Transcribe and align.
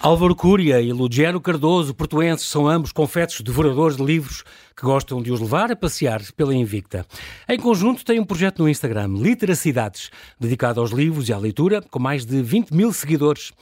Álvaro 0.00 0.36
Cúria 0.36 0.80
e 0.80 0.92
Lugero 0.92 1.40
Cardoso, 1.40 1.92
portuenses, 1.92 2.46
são 2.46 2.68
ambos 2.68 2.92
confetes 2.92 3.40
devoradores 3.40 3.96
de 3.96 4.04
livros 4.04 4.44
que 4.76 4.84
gostam 4.84 5.20
de 5.20 5.32
os 5.32 5.40
levar 5.40 5.72
a 5.72 5.76
passear 5.76 6.22
pela 6.36 6.54
Invicta. 6.54 7.04
Em 7.48 7.58
conjunto, 7.58 8.04
têm 8.04 8.20
um 8.20 8.24
projeto 8.24 8.62
no 8.62 8.68
Instagram, 8.68 9.08
Literacidades, 9.16 10.10
dedicado 10.38 10.80
aos 10.80 10.92
livros 10.92 11.28
e 11.28 11.32
à 11.32 11.38
leitura, 11.38 11.82
com 11.82 11.98
mais 11.98 12.24
de 12.24 12.40
20 12.40 12.70
mil 12.70 12.92
seguidores. 12.92 13.52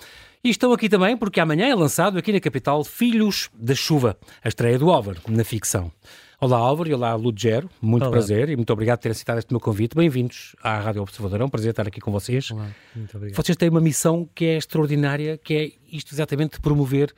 E 0.45 0.51
estão 0.51 0.73
aqui 0.73 0.91
também 0.91 1.17
porque 1.17 1.41
amanhã 1.41 1.69
é 1.69 1.75
lançado 1.75 2.19
aqui 2.19 2.31
na 2.31 2.41
capital 2.41 2.85
Filhos 2.85 3.49
da 3.55 3.75
Chuva, 3.75 4.19
a 4.45 4.49
estreia 4.49 4.79
do 4.79 4.91
Álvaro 4.91 5.19
na 5.29 5.43
ficção. 5.43 5.91
Olá 6.39 6.59
Álvaro 6.59 6.91
e 6.91 6.93
olá 6.93 7.15
Ludgero, 7.15 7.71
muito 7.81 8.03
olá. 8.03 8.13
prazer 8.13 8.51
e 8.51 8.57
muito 8.57 8.71
obrigado 8.71 8.99
por 8.99 9.05
terem 9.05 9.13
aceitado 9.13 9.39
este 9.39 9.51
meu 9.51 9.59
convite. 9.59 9.97
Bem-vindos 9.97 10.55
à 10.63 10.79
Rádio 10.79 11.01
Observador, 11.01 11.41
é 11.41 11.45
um 11.45 11.49
prazer 11.49 11.71
estar 11.71 11.89
aqui 11.89 11.99
com 11.99 12.13
vocês. 12.13 12.51
Olá, 12.51 12.69
muito 12.95 13.17
obrigado. 13.17 13.43
Vocês 13.43 13.57
têm 13.57 13.71
uma 13.71 13.81
missão 13.81 14.29
que 14.35 14.45
é 14.45 14.59
extraordinária, 14.59 15.39
que 15.39 15.55
é 15.55 15.73
isto 15.91 16.15
exatamente 16.15 16.57
de 16.57 16.61
promover 16.61 17.15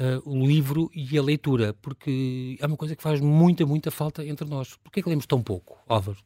uh, 0.00 0.22
o 0.24 0.46
livro 0.46 0.90
e 0.94 1.18
a 1.18 1.22
leitura, 1.22 1.74
porque 1.82 2.56
é 2.58 2.66
uma 2.66 2.78
coisa 2.78 2.96
que 2.96 3.02
faz 3.02 3.20
muita, 3.20 3.66
muita 3.66 3.90
falta 3.90 4.24
entre 4.24 4.48
nós. 4.48 4.74
Por 4.82 4.90
que 4.90 5.00
é 5.00 5.02
que 5.02 5.08
lemos 5.10 5.26
tão 5.26 5.42
pouco, 5.42 5.78
Álvaro? 5.86 6.16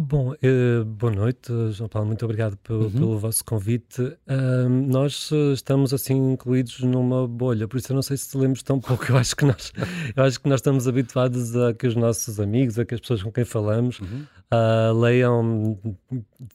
Bom, 0.00 0.30
uh, 0.30 0.84
boa 0.84 1.12
noite, 1.12 1.52
João 1.72 1.88
Paulo, 1.88 2.06
muito 2.06 2.24
obrigado 2.24 2.56
pelo, 2.58 2.84
uhum. 2.84 2.90
pelo 2.92 3.18
vosso 3.18 3.44
convite. 3.44 4.00
Uh, 4.00 4.68
nós 4.68 5.28
uh, 5.32 5.52
estamos 5.52 5.92
assim 5.92 6.34
incluídos 6.34 6.78
numa 6.82 7.26
bolha, 7.26 7.66
por 7.66 7.78
isso 7.78 7.90
eu 7.90 7.96
não 7.96 8.02
sei 8.02 8.16
se 8.16 8.38
lemos 8.38 8.62
tão 8.62 8.78
pouco. 8.78 9.10
Eu 9.10 9.16
acho 9.16 9.34
que 9.34 9.44
nós, 9.44 9.72
eu 10.14 10.22
acho 10.22 10.38
que 10.38 10.48
nós 10.48 10.60
estamos 10.60 10.86
habituados 10.86 11.56
a 11.56 11.74
que 11.74 11.84
os 11.84 11.96
nossos 11.96 12.38
amigos, 12.38 12.78
a 12.78 12.84
que 12.84 12.94
as 12.94 13.00
pessoas 13.00 13.24
com 13.24 13.32
quem 13.32 13.44
falamos, 13.44 13.98
uhum. 13.98 15.00
leiam 15.00 15.76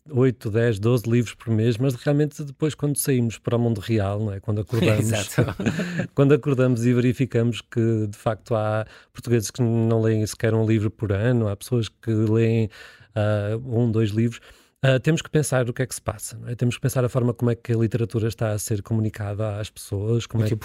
8, 0.10 0.50
10, 0.50 0.80
12 0.80 1.10
livros 1.10 1.36
por 1.36 1.54
mês, 1.54 1.78
mas 1.78 1.96
realmente 1.96 2.42
depois 2.46 2.74
quando 2.74 2.96
saímos 2.96 3.38
para 3.38 3.58
o 3.58 3.60
mundo 3.60 3.82
real, 3.82 4.22
não 4.22 4.32
é? 4.32 4.40
quando 4.40 4.62
acordamos, 4.64 5.12
quando 6.16 6.34
acordamos 6.34 6.86
e 6.86 6.94
verificamos 6.94 7.60
que 7.60 8.08
de 8.08 8.18
facto 8.18 8.56
há 8.56 8.86
portugueses 9.12 9.52
que 9.52 9.62
não 9.62 10.02
leem 10.02 10.26
sequer 10.26 10.54
um 10.54 10.66
livro 10.66 10.90
por 10.90 11.12
ano, 11.12 11.50
há 11.50 11.58
pessoas 11.58 11.90
que 11.90 12.10
leem 12.10 12.70
uh, 13.16 13.80
um, 13.80 13.92
dois 13.92 14.12
livros, 14.12 14.40
uh, 14.84 15.00
temos 15.00 15.22
que 15.22 15.30
pensar 15.30 15.70
o 15.70 15.74
que 15.74 15.82
é 15.82 15.86
que 15.86 15.96
se 15.96 16.02
passa. 16.02 16.40
É? 16.48 16.56
Temos 16.56 16.76
que 16.76 16.82
pensar 16.82 17.04
a 17.06 17.10
forma 17.10 17.34
como 17.34 17.52
é 17.52 17.56
que 17.56 17.72
a 17.72 17.78
literatura 17.78 18.28
está 18.28 18.52
a 18.52 18.60
ser 18.60 18.82
comunicada 18.82 19.60
às 19.60 19.70
pessoas, 19.70 20.26
como 20.26 20.44
é 20.44 20.50
que, 20.50 20.56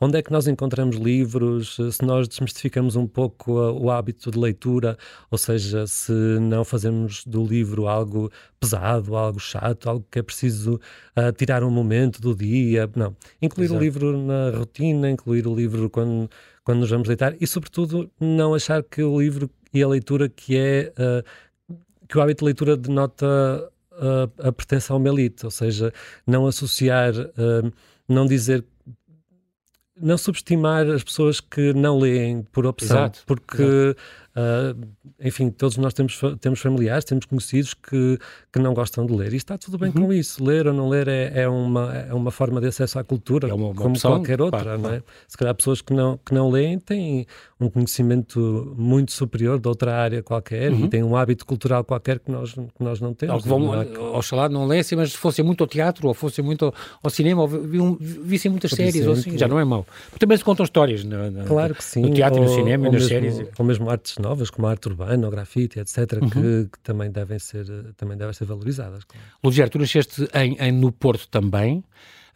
onde 0.00 0.18
é 0.18 0.22
que 0.22 0.32
nós 0.32 0.46
encontramos 0.46 0.96
livros, 0.96 1.76
se 1.92 2.04
nós 2.04 2.28
desmistificamos 2.28 2.96
um 2.96 3.06
pouco 3.06 3.52
o 3.52 3.90
hábito 3.90 4.30
de 4.30 4.38
leitura, 4.38 4.96
ou 5.30 5.38
seja, 5.38 5.86
se 5.86 6.12
não 6.12 6.64
fazemos 6.64 7.24
do 7.24 7.44
livro 7.44 7.86
algo 7.86 8.30
pesado, 8.58 9.16
algo 9.16 9.38
chato, 9.38 9.88
algo 9.88 10.06
que 10.10 10.18
é 10.18 10.22
preciso 10.22 10.80
uh, 11.16 11.32
tirar 11.32 11.62
um 11.62 11.70
momento 11.70 12.20
do 12.20 12.34
dia. 12.34 12.90
Não. 12.94 13.16
Incluir 13.40 13.66
Exato. 13.66 13.80
o 13.80 13.82
livro 13.82 14.18
na 14.18 14.50
rotina, 14.50 15.10
incluir 15.10 15.46
o 15.46 15.54
livro 15.54 15.88
quando, 15.88 16.28
quando 16.64 16.80
nos 16.80 16.90
vamos 16.90 17.06
deitar 17.06 17.34
e, 17.40 17.46
sobretudo, 17.46 18.10
não 18.20 18.54
achar 18.54 18.82
que 18.82 19.02
o 19.02 19.20
livro 19.20 19.48
e 19.72 19.82
a 19.82 19.88
leitura 19.88 20.28
que 20.28 20.56
é 20.56 20.92
uh, 20.98 21.22
que 22.08 22.18
o 22.18 22.20
hábito 22.20 22.40
de 22.40 22.46
leitura 22.46 22.76
denota 22.76 23.26
a, 23.92 24.48
a 24.48 24.52
pertença 24.52 24.92
a 24.92 24.96
uma 24.96 25.08
elite, 25.08 25.44
ou 25.44 25.50
seja, 25.50 25.92
não 26.26 26.46
associar, 26.46 27.12
uh, 27.14 27.72
não 28.08 28.26
dizer 28.26 28.64
não 29.98 30.18
subestimar 30.18 30.86
as 30.88 31.02
pessoas 31.02 31.40
que 31.40 31.72
não 31.72 31.98
leem 31.98 32.42
por 32.52 32.66
opção, 32.66 32.98
Exato. 32.98 33.22
porque 33.26 33.62
Exato. 33.62 34.00
Uh, 34.36 34.86
enfim, 35.18 35.48
todos 35.48 35.78
nós 35.78 35.94
temos, 35.94 36.20
temos 36.40 36.60
familiares, 36.60 37.06
temos 37.06 37.24
conhecidos 37.24 37.72
que, 37.72 38.18
que 38.52 38.58
não 38.58 38.74
gostam 38.74 39.06
de 39.06 39.14
ler 39.14 39.32
e 39.32 39.36
está 39.36 39.56
tudo 39.56 39.78
bem 39.78 39.90
uhum. 39.96 40.06
com 40.06 40.12
isso. 40.12 40.44
Ler 40.44 40.66
ou 40.66 40.74
não 40.74 40.90
ler 40.90 41.08
é, 41.08 41.42
é, 41.42 41.48
uma, 41.48 41.94
é 41.94 42.12
uma 42.12 42.30
forma 42.30 42.60
de 42.60 42.66
acesso 42.66 42.98
à 42.98 43.04
cultura, 43.04 43.48
é 43.48 43.54
uma, 43.54 43.68
uma 43.68 43.74
como 43.74 43.90
opção, 43.90 44.10
qualquer 44.10 44.42
outra. 44.42 44.62
Claro, 44.62 44.78
não 44.78 44.90
é? 44.90 45.02
Se 45.26 45.38
calhar 45.38 45.54
pessoas 45.54 45.80
que 45.80 45.94
não, 45.94 46.18
que 46.18 46.34
não 46.34 46.50
leem 46.50 46.78
têm 46.78 47.26
um 47.58 47.70
conhecimento 47.70 48.74
muito 48.76 49.12
superior 49.12 49.58
de 49.58 49.66
outra 49.66 49.96
área 49.96 50.22
qualquer 50.22 50.70
uhum. 50.70 50.84
e 50.84 50.88
têm 50.88 51.02
um 51.02 51.16
hábito 51.16 51.46
cultural 51.46 51.82
qualquer 51.82 52.18
que 52.18 52.30
nós, 52.30 52.52
que 52.52 52.84
nós 52.84 53.00
não 53.00 53.14
temos. 53.14 53.42
Que 53.42 53.48
vão, 53.48 53.58
não 53.58 53.80
é? 53.80 53.98
oxalá 53.98 54.50
não 54.50 54.66
lessem, 54.66 54.98
mas 54.98 55.14
fossem 55.14 55.42
muito 55.42 55.64
ao 55.64 55.68
teatro 55.68 56.06
ou 56.08 56.12
fossem 56.12 56.44
muito 56.44 56.74
ao, 57.02 57.10
cinema 57.10 57.42
ou 57.42 57.48
vissem 57.98 58.50
muitas 58.50 58.70
Por 58.70 58.76
séries, 58.76 59.06
ou 59.06 59.14
assim, 59.14 59.38
já 59.38 59.48
não 59.48 59.58
é 59.58 59.64
mau. 59.64 59.86
Também 60.18 60.36
se 60.36 60.44
contam 60.44 60.64
histórias 60.64 61.04
no, 61.04 61.30
no, 61.30 61.44
claro 61.46 61.74
que 61.74 61.82
sim. 61.82 62.02
no 62.02 62.12
teatro, 62.12 62.42
ou, 62.42 62.46
no 62.46 62.54
cinema 62.54 62.88
e 62.88 62.90
nas 62.90 63.02
mesmo, 63.02 63.08
séries. 63.08 63.48
Ou 63.58 63.64
mesmo 63.64 63.88
artes 63.88 64.18
novas, 64.26 64.50
como 64.50 64.66
a 64.66 64.70
arte 64.70 64.88
urbana, 64.88 65.26
o 65.26 65.30
grafite, 65.30 65.78
etc., 65.78 66.20
uhum. 66.20 66.30
que, 66.30 66.68
que, 66.72 66.78
também, 66.82 67.10
devem 67.10 67.38
ser, 67.38 67.66
também 67.96 68.16
devem 68.16 68.32
ser 68.34 68.44
valorizadas. 68.44 69.04
Claro. 69.04 69.26
Luger, 69.42 69.68
tu 69.68 69.78
nasceste 69.78 70.28
em, 70.34 70.56
em, 70.58 70.72
no 70.72 70.90
Porto 70.90 71.28
também, 71.28 71.84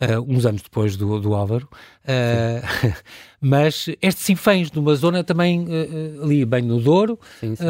uh, 0.00 0.20
uns 0.26 0.46
anos 0.46 0.62
depois 0.62 0.96
do, 0.96 1.20
do 1.20 1.34
Álvaro, 1.34 1.68
uh, 2.04 2.94
mas 3.40 3.86
este 4.00 4.20
Sinfãs, 4.20 4.70
numa 4.72 4.94
zona 4.94 5.24
também 5.24 5.64
uh, 5.64 6.22
ali 6.22 6.44
bem 6.44 6.62
no 6.62 6.80
Douro, 6.80 7.18
sim, 7.40 7.56
sim. 7.56 7.64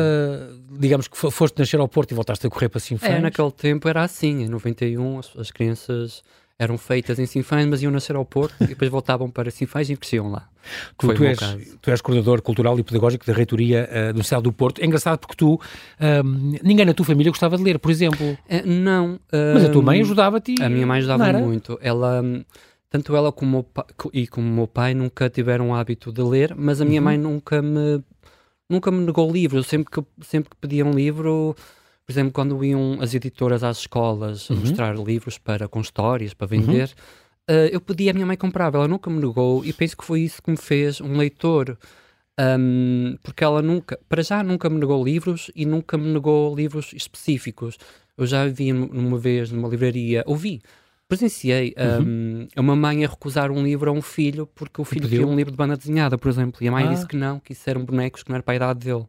digamos 0.78 1.08
que 1.08 1.16
foste 1.16 1.58
nascer 1.58 1.80
ao 1.80 1.88
Porto 1.88 2.12
e 2.12 2.14
voltaste 2.14 2.46
a 2.46 2.50
correr 2.50 2.68
para 2.68 2.80
Sinfãs. 2.80 3.10
É, 3.10 3.20
naquele 3.20 3.50
tempo 3.50 3.88
era 3.88 4.02
assim, 4.02 4.42
em 4.42 4.48
91 4.48 5.18
as, 5.18 5.36
as 5.36 5.50
crianças 5.50 6.22
eram 6.60 6.76
feitas 6.76 7.18
em 7.18 7.24
Sinfãs, 7.24 7.64
mas 7.64 7.82
iam 7.82 7.90
nascer 7.90 8.14
ao 8.14 8.24
Porto 8.24 8.54
e 8.60 8.66
depois 8.66 8.90
voltavam 8.90 9.30
para 9.30 9.50
Sinfãs 9.50 9.88
e 9.88 9.96
cresciam 9.96 10.30
lá. 10.30 10.46
Tu, 10.98 11.14
tu, 11.14 11.24
és, 11.24 11.38
tu, 11.80 11.90
és, 11.90 12.00
coordenador 12.02 12.42
cultural 12.42 12.78
e 12.78 12.82
pedagógico 12.82 13.24
da 13.24 13.32
reitoria 13.32 13.88
uh, 13.90 14.12
do 14.12 14.22
Céu 14.22 14.42
do 14.42 14.52
Porto. 14.52 14.82
É 14.82 14.84
engraçado 14.84 15.18
porque 15.18 15.34
tu, 15.34 15.58
um, 15.98 16.58
ninguém 16.62 16.84
na 16.84 16.92
tua 16.92 17.06
família 17.06 17.32
gostava 17.32 17.56
de 17.56 17.62
ler, 17.62 17.78
por 17.78 17.90
exemplo. 17.90 18.32
Uh, 18.32 18.66
não. 18.66 19.14
Uh, 19.14 19.54
mas 19.54 19.64
a 19.64 19.68
tua 19.70 19.80
mãe 19.80 20.02
ajudava-te? 20.02 20.54
A 20.60 20.68
minha 20.68 20.86
mãe 20.86 20.98
ajudava 20.98 21.32
muito. 21.32 21.78
Ela, 21.80 22.22
tanto 22.90 23.16
ela 23.16 23.32
como 23.32 23.64
pai, 23.64 23.86
e 24.12 24.26
como 24.26 24.46
o 24.46 24.52
meu 24.52 24.66
pai 24.66 24.92
nunca 24.92 25.30
tiveram 25.30 25.70
o 25.70 25.74
hábito 25.74 26.12
de 26.12 26.22
ler, 26.22 26.54
mas 26.54 26.82
a 26.82 26.84
minha 26.84 27.00
uhum. 27.00 27.04
mãe 27.06 27.16
nunca 27.16 27.62
me, 27.62 28.04
nunca 28.68 28.90
me 28.90 29.02
negou 29.02 29.32
livros. 29.32 29.66
Sempre 29.66 29.90
que, 29.90 30.26
sempre 30.26 30.50
que 30.50 30.56
pedia 30.56 30.84
um 30.84 30.92
livro 30.92 31.56
por 32.10 32.14
exemplo, 32.14 32.32
quando 32.32 32.64
iam 32.64 32.98
as 33.00 33.14
editoras 33.14 33.62
às 33.62 33.78
escolas 33.78 34.50
uhum. 34.50 34.56
mostrar 34.56 34.98
livros 34.98 35.38
para, 35.38 35.68
com 35.68 35.80
histórias 35.80 36.34
para 36.34 36.48
vender, 36.48 36.92
uhum. 37.48 37.54
uh, 37.54 37.68
eu 37.70 37.80
pedi 37.80 38.10
à 38.10 38.12
minha 38.12 38.26
mãe 38.26 38.36
comprar, 38.36 38.74
ela 38.74 38.88
nunca 38.88 39.08
me 39.08 39.20
negou 39.20 39.64
e 39.64 39.72
penso 39.72 39.96
que 39.96 40.04
foi 40.04 40.22
isso 40.22 40.42
que 40.42 40.50
me 40.50 40.56
fez 40.56 41.00
um 41.00 41.16
leitor. 41.16 41.78
Um, 42.40 43.16
porque 43.22 43.44
ela 43.44 43.62
nunca, 43.62 43.96
para 44.08 44.24
já, 44.24 44.42
nunca 44.42 44.68
me 44.68 44.80
negou 44.80 45.04
livros 45.04 45.52
e 45.54 45.64
nunca 45.64 45.96
me 45.96 46.12
negou 46.12 46.52
livros 46.52 46.92
específicos. 46.92 47.78
Eu 48.18 48.26
já 48.26 48.44
vi 48.48 48.72
uma 48.72 49.18
vez 49.18 49.52
numa 49.52 49.68
livraria, 49.68 50.24
ouvi, 50.26 50.60
presenciei 51.06 51.76
uhum. 51.78 52.48
um, 52.56 52.60
uma 52.60 52.74
mãe 52.74 53.04
a 53.04 53.08
recusar 53.08 53.52
um 53.52 53.62
livro 53.62 53.88
a 53.88 53.92
um 53.92 54.02
filho 54.02 54.48
porque 54.52 54.80
o 54.80 54.84
filho 54.84 55.08
queria 55.08 55.26
um 55.28 55.36
livro 55.36 55.52
de 55.52 55.56
banda 55.56 55.76
desenhada, 55.76 56.18
por 56.18 56.28
exemplo, 56.28 56.60
e 56.60 56.66
a 56.66 56.72
mãe 56.72 56.88
ah. 56.88 56.88
disse 56.88 57.06
que 57.06 57.16
não, 57.16 57.38
que 57.38 57.52
isso 57.52 57.70
eram 57.70 57.84
bonecos 57.84 58.24
que 58.24 58.30
não 58.30 58.34
era 58.34 58.42
para 58.42 58.54
a 58.54 58.56
idade 58.56 58.80
dele. 58.80 59.06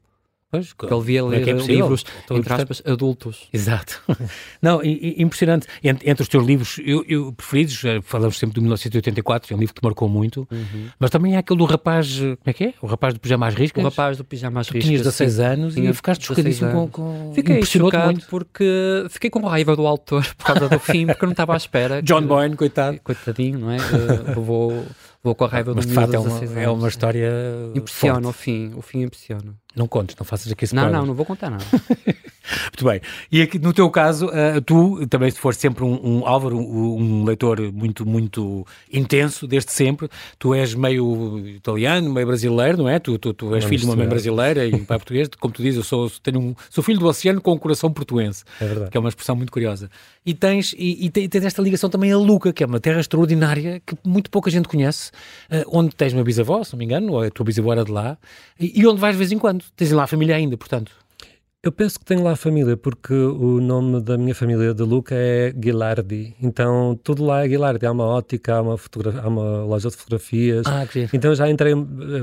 Pois, 0.52 0.74
que 0.74 0.86
ele 0.86 1.02
via 1.02 1.24
ler 1.24 1.48
é 1.48 1.52
é 1.52 1.54
livros, 1.54 2.04
entre 2.30 2.54
aspas, 2.54 2.84
adultos. 2.86 3.48
Exato. 3.54 4.02
Não, 4.62 4.82
impressionante. 4.84 5.66
Entre, 5.82 6.10
entre 6.10 6.22
os 6.22 6.28
teus 6.28 6.46
livros 6.46 6.78
eu, 6.84 7.06
eu, 7.08 7.32
preferidos, 7.32 7.86
eh, 7.86 8.02
falamos 8.02 8.38
sempre 8.38 8.56
do 8.56 8.62
1984, 8.62 9.54
é 9.54 9.56
um 9.56 9.60
livro 9.60 9.74
que 9.74 9.80
te 9.80 9.84
marcou 9.84 10.10
muito, 10.10 10.46
uhum. 10.52 10.90
mas 11.00 11.10
também 11.10 11.38
há 11.38 11.40
aquele 11.40 11.58
do 11.58 11.64
rapaz, 11.64 12.18
como 12.18 12.38
é 12.46 12.54
que 12.54 12.66
é? 12.66 12.74
O 12.82 12.86
rapaz 12.86 13.14
do 13.14 13.20
pijama 13.22 13.48
às 13.48 13.56
riscas. 13.56 13.82
O 13.82 13.88
rapaz 13.88 14.18
do 14.18 14.26
pijama 14.26 14.60
às 14.60 14.68
riscas. 14.68 14.84
Tinhas 14.84 15.02
16 15.04 15.34
sim. 15.34 15.42
anos 15.42 15.78
e 15.78 15.94
ficaste 15.94 16.26
chocadíssimo 16.26 16.72
com, 16.72 16.88
com... 16.90 17.32
Fiquei 17.34 17.64
chocado 17.64 18.12
muito. 18.12 18.28
porque 18.28 19.06
fiquei 19.10 19.30
com 19.30 19.40
raiva 19.48 19.74
do 19.74 19.88
autor 19.88 20.26
por 20.36 20.46
causa 20.46 20.68
do 20.68 20.80
fim, 20.80 21.08
porque 21.08 21.24
eu 21.24 21.28
não 21.28 21.32
estava 21.32 21.54
à 21.54 21.58
espera. 21.58 22.02
John 22.04 22.22
que... 22.22 22.28
Boyne, 22.28 22.56
coitado. 22.58 23.00
Coitadinho, 23.02 23.60
não 23.60 23.72
é? 23.72 23.78
Uh, 23.78 24.42
vou, 24.42 24.86
vou 25.24 25.34
com 25.34 25.46
a 25.46 25.48
raiva 25.48 25.74
mas 25.74 25.86
do 25.86 25.90
de 25.90 25.96
facto 25.96 26.14
é 26.14 26.20
uma, 26.20 26.62
é 26.62 26.70
uma 26.70 26.88
história 26.88 27.32
Impressiona 27.74 28.22
forte. 28.22 28.28
o 28.28 28.34
fim, 28.34 28.74
o 28.76 28.82
fim 28.82 29.02
impressiona. 29.04 29.56
Não 29.76 29.88
contes, 29.88 30.16
não 30.18 30.26
faças 30.26 30.52
aqui 30.52 30.66
spoilers. 30.66 30.92
Não, 30.92 31.00
não, 31.00 31.08
não 31.08 31.14
vou 31.14 31.26
contar 31.26 31.50
nada. 31.50 31.64
Muito 32.72 32.86
bem. 32.86 33.02
E 33.32 33.42
aqui, 33.42 33.60
no 33.60 33.72
teu 33.72 33.90
caso, 33.90 34.28
uh, 34.28 34.62
tu 34.66 35.06
também 35.08 35.30
se 35.30 35.40
foste 35.40 35.62
sempre 35.62 35.84
um, 35.84 36.00
um 36.04 36.28
Álvaro, 36.28 36.58
um, 36.58 36.98
um, 36.98 37.24
leitor 37.24 37.62
muito, 37.72 38.06
muito 38.06 38.66
intenso, 38.92 39.48
desde 39.48 39.72
sempre. 39.72 40.10
Tu 40.38 40.54
és 40.54 40.74
meio 40.74 41.40
italiano, 41.48 42.12
meio 42.12 42.28
brasileiro, 42.28 42.80
não 42.80 42.90
é? 42.90 43.00
Tu, 43.00 43.18
tu, 43.18 43.34
tu 43.34 43.56
és 43.56 43.64
não 43.64 43.70
filho 43.70 43.82
de 43.82 43.86
uma 43.86 43.96
mãe 43.96 44.08
brasileira 44.08 44.66
e 44.66 44.74
um 44.74 44.84
pai 44.84 44.98
português. 44.98 45.30
Como 45.40 45.54
tu 45.54 45.62
dizes, 45.62 45.78
eu 45.78 45.84
sou, 45.84 46.10
tenho 46.22 46.40
um, 46.40 46.56
sou 46.70 46.84
filho 46.84 47.00
do 47.00 47.08
oceano 47.08 47.40
com 47.40 47.54
um 47.54 47.58
coração 47.58 47.92
portuense. 47.92 48.44
É 48.60 48.66
verdade. 48.66 48.92
Que 48.92 48.98
é 48.98 49.00
uma 49.00 49.10
expressão 49.10 49.36
muito 49.36 49.52
curiosa. 49.52 49.90
E 50.26 50.34
tens, 50.34 50.74
e, 50.78 51.06
e 51.06 51.10
tens 51.10 51.46
esta 51.46 51.62
ligação 51.62 51.90
também 51.90 52.12
a 52.12 52.18
Luca, 52.18 52.52
que 52.52 52.64
é 52.64 52.68
uma 52.68 52.80
terra 52.80 53.00
extraordinária 53.00 53.82
que 53.86 53.96
muito 54.06 54.30
pouca 54.30 54.52
gente 54.52 54.68
conhece, 54.68 55.12
uh, 55.52 55.64
onde 55.68 55.96
tens 55.96 56.14
uma 56.14 56.24
bisavó, 56.24 56.64
se 56.64 56.74
não 56.74 56.80
me 56.80 56.86
engano, 56.86 57.14
ou 57.14 57.24
a 57.24 57.30
tua 57.30 57.46
bisavó 57.46 57.72
era 57.72 57.86
de 57.86 57.92
lá, 57.92 58.18
e, 58.60 58.82
e 58.82 58.88
onde 58.88 59.00
vais 59.00 59.16
de 59.16 59.20
vez 59.20 59.32
em 59.32 59.40
quando. 59.40 59.61
Tens 59.76 59.92
lá 59.92 60.04
a 60.04 60.08
família 60.08 60.36
ainda, 60.36 60.58
portanto. 60.58 61.01
Eu 61.64 61.72
penso 61.72 62.00
que 62.00 62.06
tenho 62.06 62.24
lá 62.24 62.32
a 62.32 62.36
família, 62.36 62.76
porque 62.76 63.14
o 63.14 63.62
nome 63.62 64.02
da 64.02 64.18
minha 64.18 64.34
família 64.34 64.74
de 64.74 64.82
Luca 64.82 65.14
é 65.14 65.52
Guilardi. 65.52 66.36
Então, 66.42 67.00
tudo 67.04 67.24
lá 67.24 67.46
é 67.46 67.48
Guilardi. 67.48 67.86
Há 67.86 67.92
uma 67.92 68.04
ótica, 68.04 68.56
há 68.56 68.62
uma, 68.64 68.76
há 69.22 69.28
uma 69.28 69.64
loja 69.66 69.90
de 69.92 69.96
fotografias. 69.96 70.66
Ah, 70.66 70.88
que 70.88 71.08
Então, 71.14 71.36
já 71.36 71.48
entrei, 71.48 71.76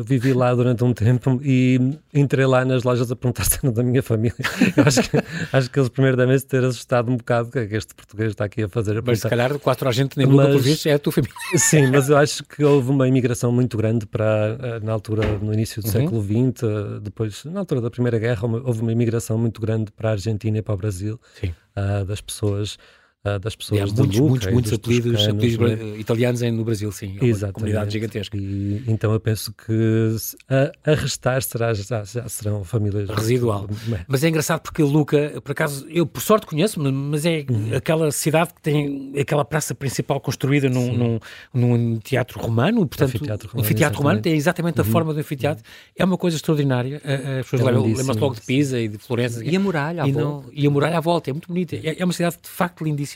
vivi 0.04 0.32
lá 0.32 0.52
durante 0.52 0.82
um 0.82 0.92
tempo 0.92 1.40
e 1.40 1.78
entrei 2.12 2.46
lá 2.46 2.64
nas 2.64 2.82
lojas 2.82 3.12
a 3.12 3.14
perguntar 3.14 3.44
se 3.44 3.60
era 3.62 3.70
da 3.70 3.80
minha 3.84 4.02
família. 4.02 4.34
Eu 4.76 4.82
acho 4.82 5.08
que, 5.08 5.16
acho 5.52 5.70
que 5.70 5.78
eles 5.78 5.88
primeiro 5.88 6.16
devem 6.16 6.36
se 6.36 6.44
ter 6.44 6.64
assustado 6.64 7.08
um 7.08 7.16
bocado 7.16 7.48
que 7.48 7.60
este 7.60 7.94
português 7.94 8.30
está 8.30 8.44
aqui 8.44 8.64
a 8.64 8.68
fazer. 8.68 8.98
A 8.98 9.02
mas 9.06 9.20
se 9.20 9.28
calhar 9.28 9.56
quase 9.60 9.78
toda 9.78 9.90
a 9.90 9.94
gente 9.94 10.18
nem 10.18 10.26
Luca, 10.26 10.48
por 10.48 10.60
visto, 10.60 10.88
é 10.88 10.94
a 10.94 10.98
tua 10.98 11.12
família. 11.12 11.36
Sim, 11.54 11.92
mas 11.92 12.08
eu 12.08 12.16
acho 12.16 12.42
que 12.42 12.64
houve 12.64 12.90
uma 12.90 13.06
imigração 13.06 13.52
muito 13.52 13.76
grande 13.76 14.04
para, 14.04 14.58
eh, 14.60 14.80
na 14.82 14.90
altura, 14.90 15.24
no 15.40 15.54
início 15.54 15.80
do 15.80 15.86
uhum. 15.86 15.92
século 15.92 16.22
XX, 16.24 16.62
eh, 16.64 17.00
depois, 17.02 17.44
na 17.44 17.60
altura 17.60 17.80
da 17.80 17.88
Primeira 17.88 18.18
Guerra, 18.18 18.48
houve 18.64 18.80
uma 18.80 18.90
imigração 18.90 19.27
muito 19.36 19.60
grande 19.60 19.90
para 19.90 20.10
a 20.10 20.12
Argentina 20.12 20.58
e 20.58 20.62
para 20.62 20.74
o 20.74 20.76
Brasil 20.76 21.20
uh, 21.42 22.04
das 22.04 22.20
pessoas 22.20 22.78
uh, 23.24 23.38
das 23.38 23.56
pessoas 23.56 23.80
e 23.80 23.82
há 23.82 23.86
muitos, 23.86 24.18
Luca, 24.18 24.30
muitos, 24.30 24.52
muitos 24.52 24.72
apelidos, 24.72 25.28
apelidos 25.28 25.58
né? 25.58 25.98
italianos 25.98 26.42
em, 26.42 26.50
no 26.50 26.64
Brasil, 26.64 26.90
sim. 26.92 27.16
É 27.20 27.24
uma 27.24 27.52
comunidade 27.52 27.92
gigantesca. 27.92 28.36
E, 28.36 28.84
então 28.86 29.12
eu 29.12 29.20
penso 29.20 29.52
que 29.52 30.16
a, 30.48 30.72
a 30.90 30.94
restar 30.94 31.42
será, 31.42 31.74
já, 31.74 32.04
já 32.04 32.28
serão 32.28 32.64
famílias... 32.64 33.08
Residual. 33.08 33.68
Mas 34.06 34.24
é 34.24 34.28
engraçado 34.28 34.60
porque 34.60 34.82
Luca, 34.82 35.40
por 35.42 35.52
acaso, 35.52 35.86
eu 35.88 36.06
por 36.06 36.20
sorte 36.20 36.46
conheço, 36.46 36.80
mas 36.80 37.24
é 37.24 37.44
uhum. 37.48 37.76
aquela 37.76 38.10
cidade 38.10 38.54
que 38.54 38.62
tem 38.62 39.12
aquela 39.18 39.44
praça 39.44 39.74
principal 39.74 40.20
construída 40.20 40.68
num, 40.68 40.92
num, 40.92 41.20
num, 41.52 41.98
teatro 41.98 42.40
romano, 42.40 42.86
portanto, 42.86 43.16
anfiteatro 43.16 43.48
romano, 43.48 43.66
anfiteatro 43.66 43.98
romano 43.98 44.20
tem 44.20 44.34
exatamente 44.34 44.80
a 44.80 44.84
uhum. 44.84 44.90
forma 44.90 45.14
do 45.14 45.20
anfiteatro. 45.20 45.64
É 45.96 46.04
uma 46.04 46.16
coisa 46.16 46.36
extraordinária. 46.36 47.00
As 47.40 47.48
pessoas 47.48 47.62
é 47.62 47.78
lembram-se 47.78 48.20
logo 48.20 48.34
de 48.34 48.40
Pisa 48.42 48.80
e 48.80 48.88
de 48.88 48.98
Florença. 48.98 49.44
E 49.44 49.56
a 49.56 49.60
muralha 49.60 50.02
à 50.02 50.08
e 50.08 50.12
volta. 50.12 50.28
Não, 50.28 50.44
e 50.52 50.66
a 50.66 50.70
muralha 50.70 50.98
à 50.98 51.00
volta, 51.00 51.30
é 51.30 51.32
muito 51.32 51.48
bonita. 51.48 51.76
É, 51.76 52.00
é 52.00 52.04
uma 52.04 52.12
cidade 52.12 52.36
de 52.42 52.48
facto 52.48 52.84
lindíssima 52.84 53.07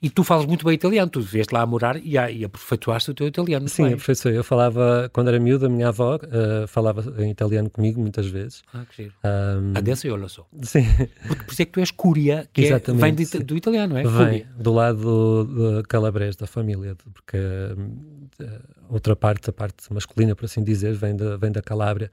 e 0.00 0.10
tu 0.10 0.22
falas 0.22 0.46
muito 0.46 0.64
bem 0.64 0.74
italiano, 0.74 1.10
tu 1.10 1.20
vieste 1.20 1.54
lá 1.54 1.62
a 1.62 1.66
morar 1.66 1.96
e, 1.96 2.12
e 2.12 2.44
aperfeiçoaste 2.44 3.10
o 3.10 3.14
teu 3.14 3.26
italiano. 3.26 3.68
Sim, 3.68 3.86
aperfeiçoei. 3.86 4.36
Eu 4.36 4.44
falava, 4.44 5.10
quando 5.12 5.28
era 5.28 5.40
miúdo, 5.40 5.66
a 5.66 5.68
minha 5.68 5.88
avó 5.88 6.16
uh, 6.16 6.66
falava 6.68 7.22
em 7.22 7.30
italiano 7.30 7.70
comigo 7.70 8.00
muitas 8.00 8.26
vezes. 8.26 8.62
Ah, 8.72 8.84
que 8.88 9.04
giro. 9.04 9.14
Um, 9.24 9.72
Adesso 9.76 10.06
eu 10.06 10.16
lo 10.16 10.28
so. 10.28 10.46
Sim. 10.62 10.84
Porque 11.26 11.44
por 11.44 11.52
isso 11.52 11.62
é 11.62 11.64
que 11.64 11.72
tu 11.72 11.80
és 11.80 11.90
Curia, 11.90 12.48
que 12.52 12.66
é, 12.66 12.78
vem 12.78 13.14
de, 13.14 13.24
do 13.40 13.56
italiano, 13.56 13.96
é? 13.96 14.04
Vem, 14.04 14.46
do 14.56 14.72
lado 14.72 15.44
de 15.44 15.82
Calabres, 15.88 16.36
da 16.36 16.46
família, 16.46 16.96
porque 17.14 17.38
uh, 17.38 18.60
outra 18.88 19.16
parte, 19.16 19.50
a 19.50 19.52
parte 19.52 19.92
masculina, 19.92 20.34
por 20.34 20.44
assim 20.44 20.62
dizer, 20.62 20.94
vem, 20.94 21.16
de, 21.16 21.36
vem 21.36 21.50
da 21.50 21.62
Calábria. 21.62 22.10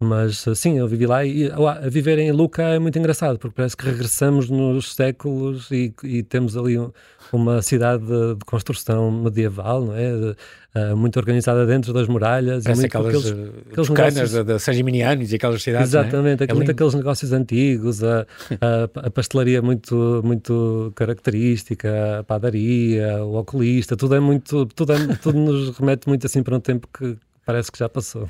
Mas 0.00 0.44
sim, 0.56 0.78
eu 0.78 0.88
vivi 0.88 1.06
lá 1.06 1.24
e 1.24 1.50
a 1.50 1.88
viver 1.88 2.18
em 2.18 2.32
Luca 2.32 2.62
é 2.62 2.78
muito 2.78 2.98
engraçado, 2.98 3.38
porque 3.38 3.54
parece 3.54 3.76
que 3.76 3.84
regressamos 3.84 4.50
nos 4.50 4.94
séculos 4.94 5.70
e, 5.70 5.94
e 6.02 6.22
temos 6.22 6.56
ali 6.56 6.78
um, 6.78 6.90
uma 7.32 7.62
cidade 7.62 8.04
de, 8.04 8.34
de, 8.34 8.44
construção 8.44 9.10
medieval, 9.10 9.84
não 9.84 9.94
é? 9.94 10.10
De, 10.12 10.36
uh, 10.74 10.96
muito 10.96 11.16
organizada 11.16 11.64
dentro 11.64 11.92
das 11.92 12.08
muralhas. 12.08 12.64
Parece 12.64 12.86
aquelas, 12.86 13.14
aqueles, 13.14 13.30
eh, 13.30 13.50
aqueles 13.70 13.88
negócios... 13.88 14.44
da, 14.44 14.58
San 14.58 14.72
Gimignani 14.72 15.26
e 15.26 15.34
aquelas 15.36 15.62
cidades, 15.62 15.94
é? 15.94 16.00
Exatamente, 16.00 16.42
é? 16.42 16.46
é 16.50 16.54
muito 16.54 16.70
aqueles 16.72 16.94
negócios 16.94 17.32
antigos, 17.32 18.02
a, 18.02 18.26
a, 18.60 19.06
a, 19.06 19.10
pastelaria 19.10 19.62
muito, 19.62 20.20
muito 20.24 20.92
característica, 20.96 22.18
a 22.18 22.24
padaria, 22.24 23.24
o 23.24 23.36
oculista, 23.36 23.96
tudo 23.96 24.16
é 24.16 24.20
muito, 24.20 24.66
tudo, 24.66 24.92
é, 24.92 25.16
tudo 25.22 25.38
nos 25.38 25.78
remete 25.78 26.08
muito 26.08 26.26
assim 26.26 26.42
para 26.42 26.56
um 26.56 26.60
tempo 26.60 26.88
que 26.92 27.16
Parece 27.44 27.70
que 27.70 27.78
já 27.78 27.88
passou. 27.88 28.28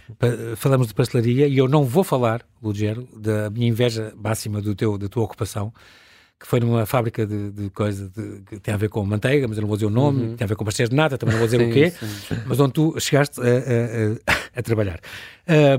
Falamos 0.56 0.88
de 0.88 0.94
pastelaria 0.94 1.46
e 1.46 1.56
eu 1.56 1.68
não 1.68 1.84
vou 1.84 2.02
falar, 2.02 2.44
Lugero, 2.62 3.08
da 3.16 3.48
minha 3.50 3.68
inveja 3.68 4.12
máxima 4.16 4.60
do 4.60 4.74
teu, 4.74 4.98
da 4.98 5.08
tua 5.08 5.22
ocupação, 5.22 5.72
que 6.38 6.48
foi 6.48 6.60
numa 6.60 6.84
fábrica 6.84 7.26
de, 7.26 7.50
de 7.52 7.70
coisa 7.70 8.10
de, 8.10 8.42
que 8.42 8.58
tem 8.58 8.74
a 8.74 8.76
ver 8.76 8.88
com 8.88 9.04
manteiga, 9.04 9.46
mas 9.48 9.56
eu 9.56 9.62
não 9.62 9.68
vou 9.68 9.76
dizer 9.76 9.86
o 9.86 9.90
nome, 9.90 10.22
uhum. 10.22 10.36
tem 10.36 10.44
a 10.44 10.48
ver 10.48 10.56
com 10.56 10.64
pastéis 10.64 10.90
de 10.90 10.96
nata, 10.96 11.16
também 11.16 11.32
não 11.32 11.38
vou 11.38 11.46
dizer 11.46 11.58
sim, 11.58 11.70
o 11.70 11.72
quê, 11.72 11.90
sim. 11.90 12.36
mas 12.46 12.60
onde 12.60 12.72
tu 12.72 12.94
chegaste 13.00 13.40
a, 13.40 13.44
a, 13.44 14.32
a, 14.34 14.58
a 14.58 14.62
trabalhar. 14.62 15.00